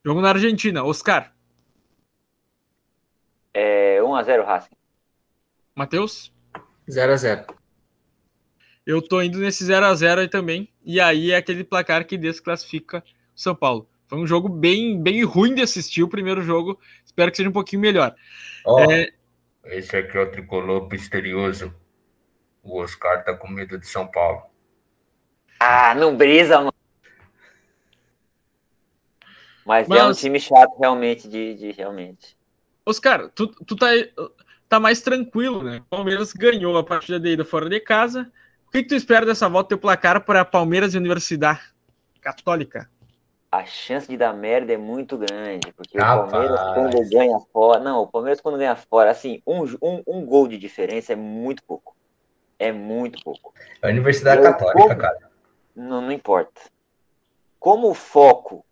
Jogo 0.02 0.22
na 0.22 0.30
Argentina. 0.30 0.82
Oscar. 0.82 1.34
É 3.52 4.02
1 4.02 4.14
a 4.14 4.22
0 4.22 4.44
Racing. 4.46 4.76
Matheus? 5.74 6.33
0 6.90 7.12
a 7.12 7.16
0 7.16 7.46
Eu 8.86 9.00
tô 9.00 9.22
indo 9.22 9.38
nesse 9.38 9.64
0 9.64 9.86
a 9.86 9.94
0 9.94 10.20
aí 10.22 10.28
também. 10.28 10.72
E 10.84 11.00
aí 11.00 11.30
é 11.30 11.36
aquele 11.36 11.64
placar 11.64 12.06
que 12.06 12.18
desclassifica 12.18 12.98
o 12.98 13.40
São 13.40 13.54
Paulo. 13.54 13.88
Foi 14.06 14.18
um 14.18 14.26
jogo 14.26 14.48
bem, 14.48 15.00
bem 15.00 15.24
ruim 15.24 15.54
de 15.54 15.62
assistir 15.62 16.02
o 16.02 16.08
primeiro 16.08 16.42
jogo. 16.42 16.78
Espero 17.04 17.30
que 17.30 17.36
seja 17.36 17.48
um 17.48 17.52
pouquinho 17.52 17.82
melhor. 17.82 18.14
Oh, 18.64 18.80
é... 18.80 19.08
Esse 19.64 19.96
aqui 19.96 20.16
é 20.16 20.20
o 20.20 20.30
tricolor 20.30 20.88
misterioso. 20.90 21.74
O 22.62 22.80
Oscar 22.80 23.24
tá 23.24 23.34
com 23.34 23.48
medo 23.48 23.78
de 23.78 23.86
São 23.86 24.06
Paulo. 24.06 24.42
Ah, 25.58 25.94
não 25.94 26.16
brisa, 26.16 26.58
mano. 26.58 26.74
Mas, 29.64 29.88
Mas... 29.88 29.98
é 29.98 30.04
um 30.04 30.12
time 30.12 30.38
chato, 30.38 30.78
realmente, 30.78 31.26
de, 31.26 31.54
de 31.54 31.72
realmente. 31.72 32.36
Oscar, 32.84 33.30
tu, 33.30 33.48
tu 33.64 33.74
tá 33.74 33.86
tá 34.68 34.80
mais 34.80 35.00
tranquilo, 35.00 35.62
né? 35.62 35.82
Palmeiras 35.88 36.32
ganhou 36.32 36.76
a 36.76 36.84
partida 36.84 37.18
de 37.20 37.30
ida 37.30 37.44
fora 37.44 37.68
de 37.68 37.80
casa. 37.80 38.30
O 38.66 38.70
que, 38.70 38.82
que 38.82 38.88
tu 38.88 38.94
espera 38.94 39.24
dessa 39.24 39.48
volta 39.48 39.70
ter 39.70 39.76
placar 39.80 40.24
para 40.24 40.44
Palmeiras 40.44 40.94
e 40.94 40.98
Universidade 40.98 41.60
Católica? 42.20 42.90
A 43.52 43.64
chance 43.64 44.08
de 44.08 44.16
dar 44.16 44.32
merda 44.32 44.72
é 44.72 44.76
muito 44.76 45.16
grande, 45.16 45.72
porque 45.76 45.96
Rapaz. 45.96 46.28
o 46.28 46.32
Palmeiras 46.32 46.60
quando 46.74 47.10
ganha 47.10 47.38
fora, 47.52 47.80
não, 47.80 48.02
o 48.02 48.06
Palmeiras 48.08 48.40
quando 48.40 48.58
ganha 48.58 48.74
fora, 48.74 49.12
assim, 49.12 49.40
um, 49.46 49.62
um, 49.80 50.02
um 50.06 50.26
gol 50.26 50.48
de 50.48 50.58
diferença 50.58 51.12
é 51.12 51.16
muito 51.16 51.62
pouco. 51.62 51.94
É 52.58 52.72
muito 52.72 53.22
pouco. 53.22 53.54
É 53.80 53.86
a 53.86 53.90
Universidade 53.90 54.38
Eu, 54.38 54.44
Católica, 54.44 54.82
como, 54.82 54.96
cara. 54.96 55.30
Não, 55.76 56.00
não 56.00 56.10
importa. 56.10 56.62
Como 57.60 57.90
o 57.90 57.94
foco 57.94 58.64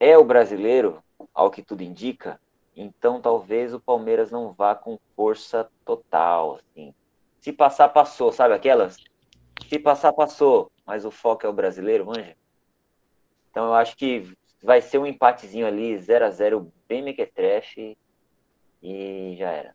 é 0.00 0.16
o 0.16 0.24
brasileiro, 0.24 1.02
ao 1.34 1.50
que 1.50 1.62
tudo 1.62 1.82
indica, 1.82 2.40
então 2.76 3.20
talvez 3.20 3.72
o 3.72 3.80
Palmeiras 3.80 4.30
não 4.30 4.52
vá 4.52 4.74
com 4.74 4.98
força 5.16 5.68
total, 5.84 6.56
assim. 6.56 6.94
Se 7.40 7.52
passar, 7.52 7.88
passou, 7.90 8.32
sabe 8.32 8.54
aquelas? 8.54 8.96
Se 9.68 9.78
passar, 9.78 10.12
passou, 10.12 10.70
mas 10.86 11.04
o 11.04 11.10
foco 11.10 11.46
é 11.46 11.48
o 11.48 11.52
brasileiro, 11.52 12.06
manja. 12.06 12.36
Então 13.50 13.66
eu 13.66 13.74
acho 13.74 13.96
que 13.96 14.32
vai 14.62 14.80
ser 14.80 14.98
um 14.98 15.06
empatezinho 15.06 15.66
ali, 15.66 15.96
0 15.98 16.24
a 16.24 16.30
0 16.30 16.72
bem 16.88 17.02
mequetrefe 17.02 17.96
e 18.82 19.36
já 19.38 19.50
era. 19.50 19.74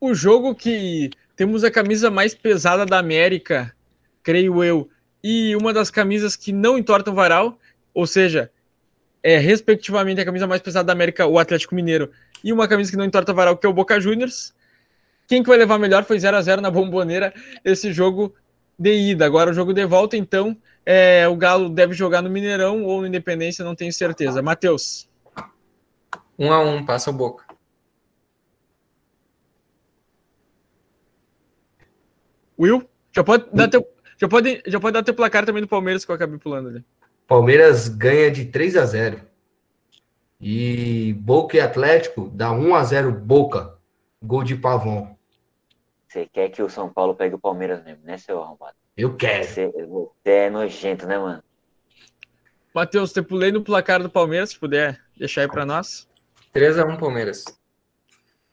O 0.00 0.14
jogo 0.14 0.54
que 0.54 1.10
temos 1.34 1.64
a 1.64 1.70
camisa 1.70 2.10
mais 2.10 2.34
pesada 2.34 2.84
da 2.84 2.98
América, 2.98 3.74
creio 4.22 4.62
eu, 4.62 4.88
e 5.22 5.56
uma 5.56 5.72
das 5.72 5.90
camisas 5.90 6.36
que 6.36 6.52
não 6.52 6.76
entortam 6.78 7.14
varal, 7.14 7.58
ou 7.94 8.06
seja, 8.06 8.50
é, 9.28 9.36
respectivamente, 9.36 10.22
a 10.22 10.24
camisa 10.24 10.46
mais 10.46 10.62
pesada 10.62 10.86
da 10.86 10.94
América, 10.94 11.26
o 11.26 11.38
Atlético 11.38 11.74
Mineiro, 11.74 12.10
e 12.42 12.50
uma 12.50 12.66
camisa 12.66 12.90
que 12.90 12.96
não 12.96 13.04
entorta 13.04 13.30
varal, 13.30 13.58
que 13.58 13.66
é 13.66 13.68
o 13.68 13.74
Boca 13.74 14.00
Juniors. 14.00 14.54
Quem 15.26 15.42
que 15.42 15.48
vai 15.50 15.58
levar 15.58 15.78
melhor 15.78 16.02
foi 16.04 16.18
0 16.18 16.34
a 16.34 16.40
0 16.40 16.62
na 16.62 16.70
Bomboneira, 16.70 17.34
esse 17.62 17.92
jogo 17.92 18.34
de 18.78 18.90
ida. 18.90 19.26
Agora 19.26 19.50
o 19.50 19.52
jogo 19.52 19.74
de 19.74 19.84
volta, 19.84 20.16
então, 20.16 20.56
é, 20.86 21.28
o 21.28 21.36
Galo 21.36 21.68
deve 21.68 21.92
jogar 21.92 22.22
no 22.22 22.30
Mineirão 22.30 22.84
ou 22.84 23.02
no 23.02 23.06
Independência, 23.06 23.62
não 23.62 23.74
tenho 23.74 23.92
certeza. 23.92 24.40
Matheus. 24.40 25.06
1 26.38 26.46
um 26.46 26.50
a 26.50 26.64
1 26.64 26.76
um, 26.76 26.86
passa 26.86 27.10
o 27.10 27.12
Boca. 27.12 27.44
Will, 32.58 32.88
já 33.14 33.22
pode 33.22 33.44
dar 33.52 33.68
teu, 33.68 33.86
já 34.16 34.26
pode, 34.26 34.62
já 34.66 34.80
pode 34.80 34.94
dar 34.94 35.02
teu 35.02 35.12
placar 35.12 35.44
também 35.44 35.60
do 35.60 35.68
Palmeiras 35.68 36.02
que 36.02 36.10
eu 36.10 36.14
acabei 36.14 36.38
pulando 36.38 36.70
ali. 36.70 36.84
Palmeiras 37.28 37.90
ganha 37.90 38.30
de 38.30 38.46
3 38.46 38.74
a 38.78 38.86
0. 38.86 39.20
E 40.40 41.12
Boca 41.20 41.58
e 41.58 41.60
Atlético 41.60 42.30
dá 42.32 42.50
1 42.50 42.74
a 42.74 42.82
0 42.82 43.12
Boca. 43.12 43.76
Gol 44.20 44.42
de 44.42 44.56
Pavão. 44.56 45.14
Você 46.08 46.26
quer 46.26 46.48
que 46.48 46.62
o 46.62 46.70
São 46.70 46.88
Paulo 46.88 47.14
pegue 47.14 47.34
o 47.34 47.38
Palmeiras 47.38 47.84
mesmo, 47.84 48.02
né, 48.02 48.16
seu 48.16 48.42
arrombado? 48.42 48.74
Eu 48.96 49.14
quero. 49.14 49.44
Você, 49.44 49.68
você 49.68 50.30
é 50.30 50.50
nojento, 50.50 51.06
né, 51.06 51.18
mano? 51.18 51.42
Matheus, 52.74 53.12
você 53.12 53.20
pulei 53.20 53.52
no 53.52 53.62
placar 53.62 54.02
do 54.02 54.08
Palmeiras, 54.08 54.50
se 54.50 54.58
puder 54.58 54.98
deixar 55.16 55.42
aí 55.42 55.48
para 55.48 55.66
nós. 55.66 56.08
3 56.52 56.78
a 56.78 56.86
1 56.86 56.96
Palmeiras. 56.96 57.44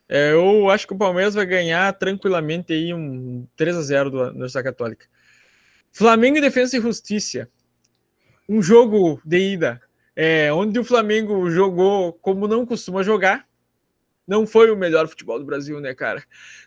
É, 0.10 0.34
eu 0.34 0.70
acho 0.70 0.86
que 0.86 0.94
o 0.94 0.98
Palmeiras 0.98 1.34
vai 1.34 1.46
ganhar 1.46 1.94
tranquilamente 1.94 2.74
aí 2.74 2.94
um 2.94 3.48
3 3.56 3.78
a 3.78 3.82
0 3.82 4.10
do 4.12 4.22
Universidade 4.22 4.66
Católica. 4.66 5.08
Flamengo 5.94 6.38
e 6.38 6.42
Defesa 6.42 6.78
e 6.78 6.82
Justiça 6.82 7.50
um 8.48 8.62
jogo 8.62 9.20
de 9.26 9.54
ida 9.54 9.82
é, 10.16 10.52
onde 10.54 10.80
o 10.80 10.84
Flamengo 10.84 11.50
jogou 11.50 12.14
como 12.14 12.48
não 12.48 12.66
costuma 12.66 13.04
jogar. 13.04 13.46
Não 14.26 14.48
foi 14.48 14.72
o 14.72 14.78
melhor 14.78 15.08
futebol 15.08 15.38
do 15.38 15.46
Brasil, 15.46 15.80
né, 15.80 15.94
cara? 15.94 16.24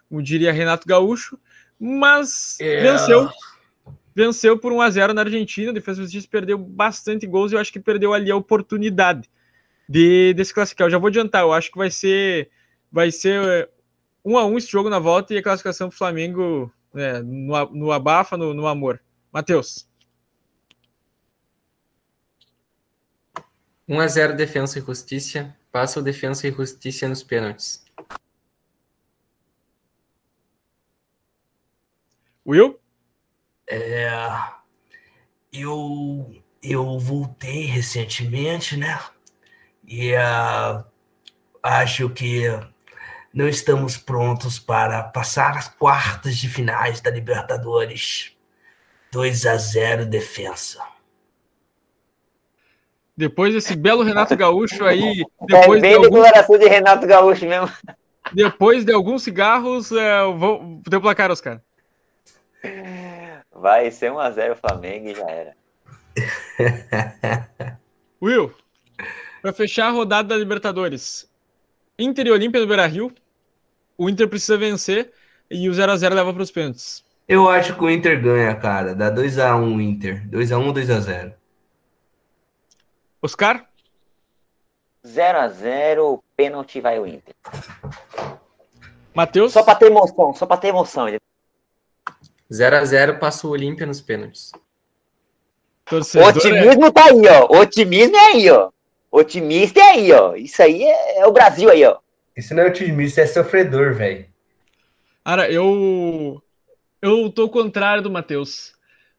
Como 0.08 0.22
diria 0.22 0.52
Renato 0.52 0.86
Gaúcho, 0.86 1.38
mas 1.80 2.56
é. 2.60 2.82
venceu. 2.82 3.28
venceu 4.14 4.58
por 4.58 4.72
1 4.72 4.80
a 4.80 4.90
0 4.90 5.14
na 5.14 5.22
Argentina. 5.22 5.70
A 5.70 5.74
Defesa 5.74 6.02
Justiça 6.02 6.28
perdeu 6.30 6.58
bastante 6.58 7.26
gols 7.26 7.50
e 7.50 7.54
eu 7.54 7.60
acho 7.60 7.72
que 7.72 7.80
perdeu 7.80 8.12
ali 8.12 8.30
a 8.30 8.36
oportunidade 8.36 9.28
de, 9.88 10.34
de 10.34 10.44
se 10.44 10.54
classificar. 10.54 10.86
Eu 10.86 10.92
já 10.92 10.98
vou 10.98 11.08
adiantar, 11.08 11.42
eu 11.42 11.52
acho 11.52 11.72
que 11.72 11.78
vai 11.78 11.90
ser 11.90 12.50
vai 12.92 13.10
ser 13.10 13.68
1 14.24 14.38
a 14.38 14.46
1 14.46 14.58
esse 14.58 14.70
jogo 14.70 14.88
na 14.88 14.98
volta 14.98 15.34
e 15.34 15.38
a 15.38 15.42
classificação 15.42 15.88
do 15.88 15.94
Flamengo 15.94 16.72
né, 16.92 17.20
no, 17.22 17.66
no 17.70 17.92
abafa, 17.92 18.36
no, 18.36 18.54
no 18.54 18.66
amor. 18.66 19.00
Matheus. 19.32 19.87
1 23.88 24.00
a 24.00 24.06
0 24.06 24.36
Defensa 24.36 24.78
e 24.78 24.82
Justiça. 24.82 25.56
Passa 25.72 25.98
o 25.98 26.02
Defensa 26.02 26.46
e 26.46 26.52
Justiça 26.52 27.08
nos 27.08 27.22
pênaltis. 27.22 27.84
Will? 32.46 32.78
É, 33.66 34.10
eu, 35.52 36.42
eu 36.62 36.98
voltei 36.98 37.64
recentemente, 37.64 38.76
né? 38.76 39.00
E 39.86 40.12
uh, 40.14 40.84
acho 41.62 42.10
que 42.10 42.44
não 43.32 43.48
estamos 43.48 43.96
prontos 43.96 44.58
para 44.58 45.02
passar 45.02 45.56
as 45.56 45.68
quartas 45.68 46.36
de 46.36 46.48
finais 46.48 47.00
da 47.00 47.10
Libertadores. 47.10 48.32
2 49.10 49.46
a 49.46 49.56
0 49.56 50.04
defesa. 50.04 50.97
Depois 53.18 53.52
desse 53.52 53.74
belo 53.74 54.04
Renato 54.04 54.36
Gaúcho 54.36 54.84
aí. 54.84 55.24
É 55.40 55.46
Depois 55.60 55.82
bem 55.82 55.90
de 55.90 56.06
alguns, 56.06 56.22
declaração 56.22 56.56
de 56.56 56.68
Renato 56.68 57.04
Gaúcho 57.04 57.46
mesmo. 57.46 57.68
depois 58.32 58.84
de 58.84 58.92
alguns 58.92 59.24
cigarros, 59.24 59.90
é, 59.90 60.20
eu 60.20 60.38
vou 60.38 60.80
ter 60.88 61.00
placar, 61.00 61.28
Oscar. 61.28 61.60
Vai 63.52 63.90
ser 63.90 64.12
1x0 64.12 64.54
Flamengo 64.54 65.08
e 65.08 65.14
já 65.16 65.28
era. 65.28 65.56
Will, 68.22 68.54
para 69.42 69.52
fechar 69.52 69.88
a 69.88 69.90
rodada 69.90 70.28
da 70.28 70.36
Libertadores, 70.36 71.28
Inter 71.98 72.28
e 72.28 72.30
Olímpia 72.30 72.60
do 72.60 72.68
Beira 72.68 72.86
Rio. 72.86 73.12
O 73.96 74.08
Inter 74.08 74.28
precisa 74.28 74.56
vencer 74.56 75.10
e 75.50 75.68
o 75.68 75.72
0x0 75.72 76.14
leva 76.14 76.32
para 76.32 76.42
os 76.42 76.52
pênaltis. 76.52 77.04
Eu 77.26 77.48
acho 77.48 77.74
que 77.74 77.82
o 77.82 77.90
Inter 77.90 78.22
ganha, 78.22 78.54
cara. 78.54 78.94
Dá 78.94 79.12
2x1 79.12 79.82
Inter. 79.82 80.28
2x1 80.30 80.66
ou 80.66 80.72
2x0? 80.72 81.37
Oscar? 83.20 83.66
0x0, 85.04 86.20
pênalti 86.36 86.80
vai 86.80 86.98
o 86.98 87.06
Inter. 87.06 87.34
Matheus? 89.14 89.52
Só 89.52 89.62
pra 89.62 89.74
ter 89.74 89.86
emoção, 89.86 90.34
só 90.34 90.46
pra 90.46 90.56
ter 90.56 90.68
emoção. 90.68 91.06
0 92.52 92.76
a 92.76 92.84
0 92.84 93.18
passa 93.18 93.46
o 93.46 93.50
Olímpia 93.50 93.86
nos 93.86 94.00
pênaltis. 94.00 94.52
O 94.54 95.90
Torcedor, 95.90 96.28
é- 96.28 96.30
otimismo 96.30 96.92
tá 96.92 97.04
aí, 97.06 97.26
ó. 97.26 97.46
O 97.50 97.58
otimismo 97.60 98.16
é 98.16 98.26
aí, 98.32 98.50
ó. 98.50 98.70
Otimista 99.10 99.80
é 99.80 99.82
aí, 99.82 100.12
ó. 100.12 100.34
Isso 100.34 100.62
aí 100.62 100.82
é, 100.82 101.20
é 101.20 101.26
o 101.26 101.32
Brasil 101.32 101.70
aí, 101.70 101.84
ó. 101.84 101.98
Isso 102.36 102.54
não 102.54 102.62
é 102.62 102.66
otimista, 102.66 103.20
é 103.22 103.26
sofredor, 103.26 103.94
velho. 103.94 104.26
Cara, 105.24 105.50
eu. 105.50 106.42
Eu 107.00 107.30
tô 107.30 107.42
ao 107.42 107.48
contrário 107.48 108.02
do 108.02 108.10
Matheus. 108.10 108.74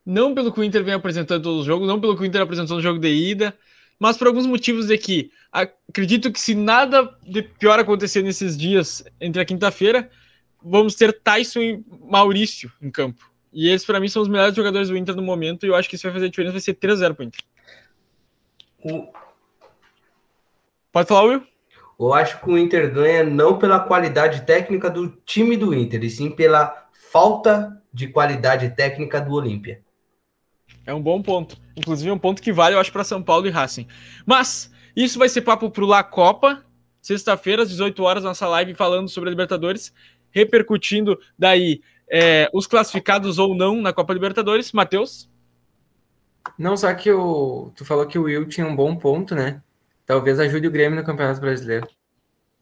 Não 0.05 0.33
pelo 0.33 0.51
que 0.51 0.59
o 0.59 0.63
Inter 0.63 0.83
vem 0.83 0.93
apresentando 0.93 1.43
todos 1.43 1.61
os 1.61 1.65
jogos, 1.65 1.87
não 1.87 1.99
pelo 1.99 2.15
que 2.15 2.21
o 2.21 2.25
Inter 2.25 2.41
apresentou 2.41 2.77
no 2.77 2.81
jogo 2.81 2.99
de 2.99 3.09
ida, 3.09 3.55
mas 3.99 4.17
por 4.17 4.27
alguns 4.27 4.45
motivos 4.45 4.87
de 4.87 4.97
que 4.97 5.31
acredito 5.51 6.31
que 6.31 6.39
se 6.39 6.55
nada 6.55 7.13
de 7.21 7.43
pior 7.43 7.77
acontecer 7.79 8.23
nesses 8.23 8.57
dias 8.57 9.03
entre 9.19 9.41
a 9.41 9.45
quinta-feira, 9.45 10.09
vamos 10.63 10.95
ter 10.95 11.11
Tyson 11.21 11.59
e 11.59 11.83
Maurício 12.09 12.71
em 12.81 12.89
campo. 12.89 13.29
E 13.51 13.69
esses, 13.69 13.85
para 13.85 13.99
mim, 13.99 14.07
são 14.07 14.21
os 14.21 14.27
melhores 14.27 14.55
jogadores 14.55 14.89
do 14.89 14.97
Inter 14.97 15.15
no 15.15 15.21
momento, 15.23 15.65
e 15.65 15.69
eu 15.69 15.75
acho 15.75 15.89
que 15.89 15.95
isso 15.95 16.03
vai 16.03 16.13
fazer 16.13 16.27
a 16.27 16.29
diferença, 16.29 16.53
vai 16.53 16.61
ser 16.61 16.75
3x0 16.75 17.13
pro 17.15 17.25
Inter. 17.25 17.41
O- 18.83 19.07
Pode 20.91 21.07
falar, 21.07 21.23
Will? 21.23 21.43
Eu 21.99 22.13
acho 22.13 22.39
que 22.39 22.49
o 22.49 22.57
Inter 22.57 22.91
ganha 22.93 23.23
não 23.23 23.57
pela 23.59 23.79
qualidade 23.79 24.45
técnica 24.45 24.89
do 24.89 25.09
time 25.25 25.57
do 25.57 25.73
Inter, 25.73 26.03
e 26.03 26.09
sim 26.09 26.31
pela 26.31 26.87
falta 27.11 27.81
de 27.93 28.07
qualidade 28.07 28.69
técnica 28.69 29.19
do 29.19 29.33
Olímpia. 29.33 29.81
É 30.89 30.93
um 30.93 31.01
bom 31.01 31.21
ponto. 31.21 31.55
Inclusive, 31.77 32.09
é 32.09 32.13
um 32.13 32.17
ponto 32.17 32.41
que 32.41 32.51
vale, 32.51 32.75
eu 32.75 32.79
acho, 32.79 32.91
para 32.91 33.03
São 33.03 33.21
Paulo 33.21 33.45
e 33.45 33.51
Racing. 33.51 33.85
Mas, 34.25 34.71
isso 34.95 35.19
vai 35.19 35.29
ser 35.29 35.41
papo 35.41 35.69
pro 35.69 35.85
La 35.85 36.03
Copa, 36.03 36.65
sexta-feira, 36.99 37.61
às 37.61 37.69
18 37.69 38.01
horas, 38.01 38.23
nossa 38.23 38.47
live 38.47 38.73
falando 38.73 39.07
sobre 39.07 39.29
a 39.29 39.31
Libertadores, 39.31 39.93
repercutindo 40.31 41.19
daí 41.37 41.81
é, 42.09 42.49
os 42.51 42.65
classificados 42.65 43.37
ou 43.37 43.53
não 43.53 43.79
na 43.79 43.93
Copa 43.93 44.13
Libertadores. 44.13 44.71
Matheus? 44.71 45.29
Não, 46.57 46.75
só 46.75 46.91
que 46.95 47.11
o, 47.11 47.71
tu 47.75 47.85
falou 47.85 48.07
que 48.07 48.17
o 48.17 48.23
Will 48.23 48.47
tinha 48.47 48.65
um 48.65 48.75
bom 48.75 48.95
ponto, 48.95 49.35
né? 49.35 49.61
Talvez 50.07 50.39
ajude 50.39 50.67
o 50.67 50.71
Grêmio 50.71 50.99
no 50.99 51.05
Campeonato 51.05 51.39
Brasileiro. 51.39 51.87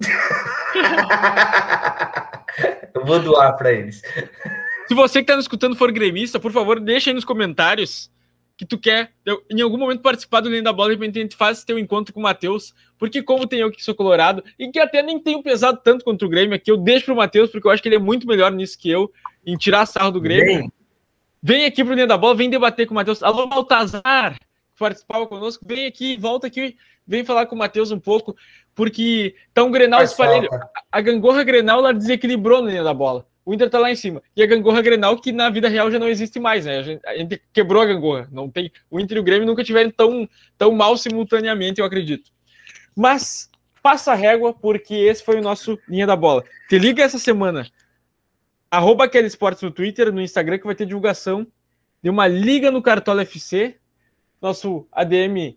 Eu 2.94 3.06
vou 3.06 3.22
doar 3.22 3.56
para 3.56 3.72
eles. 3.72 4.02
Se 4.86 4.94
você 4.94 5.20
que 5.20 5.24
está 5.24 5.38
nos 5.38 5.46
escutando 5.46 5.78
for 5.78 5.94
gremista, 5.94 6.42
por 6.42 6.52
favor, 6.52 6.78
deixa 6.78 7.10
aí 7.10 7.14
nos 7.14 7.24
comentários 7.24 8.12
que 8.58 8.66
tu 8.66 8.78
quer 8.78 9.14
em 9.52 9.62
algum 9.62 9.78
momento 9.78 10.02
participar 10.02 10.42
do 10.42 10.50
Linha 10.50 10.64
da 10.64 10.74
Bola, 10.74 10.90
de 10.90 10.96
repente 10.96 11.20
a 11.20 11.22
gente 11.22 11.36
faz 11.36 11.64
teu 11.64 11.78
encontro 11.78 12.12
com 12.12 12.20
o 12.20 12.24
Matheus, 12.24 12.74
porque 12.98 13.22
como 13.22 13.46
tem 13.46 13.60
eu 13.60 13.72
que 13.72 13.84
sou 13.84 13.94
colorado, 13.94 14.44
e 14.58 14.70
que 14.72 14.80
até 14.80 15.04
nem 15.04 15.20
tenho 15.20 15.44
pesado 15.44 15.80
tanto 15.84 16.04
contra 16.04 16.26
o 16.26 16.30
Grêmio 16.30 16.56
aqui, 16.56 16.72
eu 16.72 16.78
deixo 16.78 17.06
pro 17.06 17.16
Matheus, 17.16 17.52
porque 17.52 17.68
eu 17.68 17.72
acho 17.72 17.84
que 17.84 17.88
ele 17.88 17.98
é 17.98 18.00
muito 18.00 18.28
melhor 18.28 18.52
nisso 18.52 18.78
que 18.80 18.90
eu, 18.90 19.12
em 19.46 19.56
tirar 19.56 19.86
sarro 19.86 20.12
do 20.12 20.20
Grêmio. 20.20 20.62
Bem, 20.62 20.72
Vem 21.42 21.66
aqui 21.66 21.84
pro 21.84 21.94
Linha 21.94 22.08
da 22.08 22.18
Bola, 22.18 22.36
vem 22.36 22.50
debater 22.50 22.88
com 22.88 22.94
o 22.94 22.96
Matheus. 22.96 23.22
Alô, 23.22 23.48
Baltazar, 23.48 24.34
que 24.34 24.80
participava 24.80 25.28
conosco, 25.28 25.64
vem 25.68 25.86
aqui, 25.86 26.18
volta 26.18 26.48
aqui, 26.48 26.76
vem 27.06 27.24
falar 27.24 27.46
com 27.46 27.56
o 27.56 27.60
Matheus 27.60 27.92
um 27.92 28.00
pouco, 28.00 28.36
porque 28.74 29.36
tá 29.54 29.64
um 29.64 29.72
Grenal 29.72 30.02
espalhado. 30.02 30.48
falta. 30.48 30.70
A 30.92 31.00
gangorra 31.00 31.44
Grenal, 31.44 31.80
ela 31.80 31.94
desequilibrou 31.94 32.62
na 32.62 32.72
linha 32.72 32.84
da 32.84 32.94
bola. 32.94 33.28
O 33.48 33.54
Inter 33.54 33.70
tá 33.70 33.80
lá 33.80 33.90
em 33.90 33.96
cima. 33.96 34.22
E 34.36 34.44
a 34.44 34.46
gangorra 34.46 34.82
Grenal, 34.82 35.18
que 35.22 35.32
na 35.32 35.50
vida 35.50 35.70
real 35.70 35.90
já 35.90 35.98
não 35.98 36.10
existe 36.10 36.38
mais, 36.38 36.66
né? 36.66 36.80
A 36.80 36.84
gente, 36.84 37.08
a 37.08 37.18
gente 37.18 37.42
quebrou 37.54 37.82
a 37.82 37.86
gangorra. 37.86 38.28
Não 38.30 38.50
tem, 38.50 38.70
o 38.92 39.00
Inter 39.00 39.16
e 39.16 39.20
o 39.22 39.24
Grêmio 39.24 39.48
nunca 39.48 39.64
tiveram 39.64 39.90
tão, 39.90 40.28
tão 40.58 40.74
mal 40.74 40.98
simultaneamente, 40.98 41.80
eu 41.80 41.86
acredito. 41.86 42.30
Mas 42.94 43.50
passa 43.82 44.12
a 44.12 44.16
régua, 44.16 44.54
porque 44.54 44.94
esse 44.94 45.24
foi 45.24 45.40
o 45.40 45.42
nosso 45.42 45.80
linha 45.88 46.06
da 46.06 46.14
bola. 46.14 46.44
Te 46.68 46.78
liga 46.78 47.02
essa 47.02 47.18
semana. 47.18 47.66
Arroba 48.70 49.06
aquele 49.06 49.28
esportes 49.28 49.64
no 49.64 49.72
Twitter, 49.72 50.12
no 50.12 50.20
Instagram, 50.20 50.58
que 50.58 50.66
vai 50.66 50.76
ter 50.76 50.86
divulgação 50.86 51.48
de 52.04 52.10
uma 52.10 52.28
liga 52.28 52.70
no 52.70 52.82
Cartola 52.82 53.22
FC. 53.22 53.78
Nosso 54.42 54.86
ADM 54.92 55.56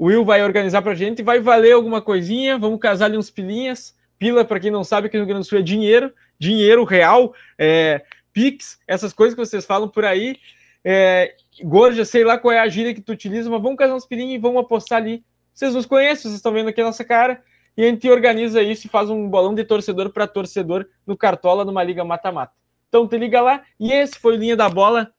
Will 0.00 0.24
vai 0.24 0.42
organizar 0.42 0.82
pra 0.82 0.92
gente. 0.92 1.22
Vai 1.22 1.38
valer 1.38 1.70
alguma 1.70 2.02
coisinha. 2.02 2.58
Vamos 2.58 2.80
casar 2.80 3.04
ali 3.04 3.16
uns 3.16 3.30
pilinhas. 3.30 3.96
Pila, 4.18 4.44
para 4.44 4.58
quem 4.58 4.72
não 4.72 4.82
sabe, 4.82 5.06
aqui 5.06 5.16
no 5.16 5.22
Rio 5.22 5.34
Grande 5.34 5.46
Sul 5.46 5.58
é 5.58 5.62
dinheiro, 5.62 6.12
dinheiro 6.38 6.84
real, 6.84 7.34
é, 7.58 8.02
Pix, 8.32 8.78
essas 8.86 9.12
coisas 9.12 9.34
que 9.34 9.44
vocês 9.44 9.66
falam 9.66 9.88
por 9.88 10.04
aí. 10.04 10.36
É, 10.84 11.34
Gorja, 11.62 12.04
sei 12.04 12.24
lá 12.24 12.38
qual 12.38 12.52
é 12.52 12.60
a 12.60 12.68
gíria 12.68 12.94
que 12.94 13.00
tu 13.00 13.12
utiliza, 13.12 13.50
mas 13.50 13.60
vamos 13.60 13.76
casar 13.76 13.94
uns 13.94 14.06
pilinhos 14.06 14.34
e 14.34 14.38
vamos 14.38 14.60
apostar 14.60 14.98
ali. 14.98 15.24
Vocês 15.52 15.74
nos 15.74 15.86
conhecem, 15.86 16.22
vocês 16.22 16.34
estão 16.34 16.52
vendo 16.52 16.68
aqui 16.68 16.80
a 16.80 16.84
nossa 16.84 17.04
cara. 17.04 17.42
E 17.76 17.84
a 17.84 17.86
gente 17.86 18.08
organiza 18.10 18.62
isso 18.62 18.86
e 18.86 18.90
faz 18.90 19.08
um 19.10 19.28
bolão 19.28 19.54
de 19.54 19.64
torcedor 19.64 20.10
para 20.10 20.26
torcedor 20.26 20.86
no 21.06 21.16
Cartola, 21.16 21.64
numa 21.64 21.82
liga 21.82 22.04
mata-mata. 22.04 22.52
Então 22.88 23.06
te 23.06 23.18
liga 23.18 23.40
lá. 23.40 23.62
E 23.78 23.92
esse 23.92 24.18
foi 24.18 24.36
o 24.36 24.38
Linha 24.38 24.56
da 24.56 24.68
Bola 24.68 25.12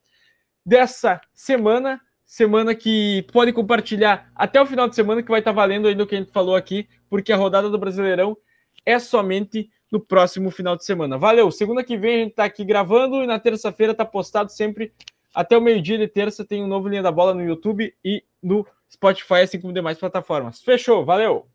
dessa 0.66 1.22
semana. 1.34 2.02
Semana 2.26 2.76
que 2.76 3.26
pode 3.34 3.52
compartilhar 3.52 4.30
até 4.36 4.62
o 4.62 4.66
final 4.66 4.88
de 4.88 4.96
semana, 4.96 5.24
que 5.24 5.32
vai 5.32 5.40
estar 5.40 5.52
valendo 5.52 5.88
ainda 5.88 6.04
o 6.04 6.08
que 6.08 6.16
a 6.16 6.20
gente 6.20 6.32
falou 6.32 6.56
aqui, 6.56 6.88
porque 7.10 7.34
a 7.34 7.38
rodada 7.38 7.70
do 7.70 7.78
Brasileirão 7.78 8.38
é 8.86 9.00
somente 9.00 9.70
no 9.92 10.00
próximo 10.00 10.52
final 10.52 10.76
de 10.76 10.86
semana. 10.86 11.18
Valeu! 11.18 11.52
Segunda 11.52 11.84
que 11.84 11.98
vem 11.98 12.16
a 12.16 12.24
gente 12.24 12.36
tá 12.36 12.44
aqui 12.46 12.64
gravando 12.64 13.24
e 13.24 13.28
na 13.28 13.40
terça-feira 13.40 13.94
tá 13.94 14.06
postado 14.06 14.52
sempre 14.52 14.94
até 15.34 15.58
o 15.58 15.62
meio-dia 15.62 15.98
de 15.98 16.08
terça. 16.08 16.46
Tem 16.46 16.64
um 16.64 16.68
novo 16.68 16.88
Linha 16.88 17.02
da 17.02 17.12
Bola 17.12 17.34
no 17.34 17.44
YouTube 17.44 17.94
e 18.04 18.24
no 18.42 18.66
Spotify, 18.92 19.42
assim 19.42 19.60
como 19.60 19.74
demais 19.74 19.98
plataformas. 19.98 20.62
Fechou, 20.62 21.06
valeu! 21.06 21.48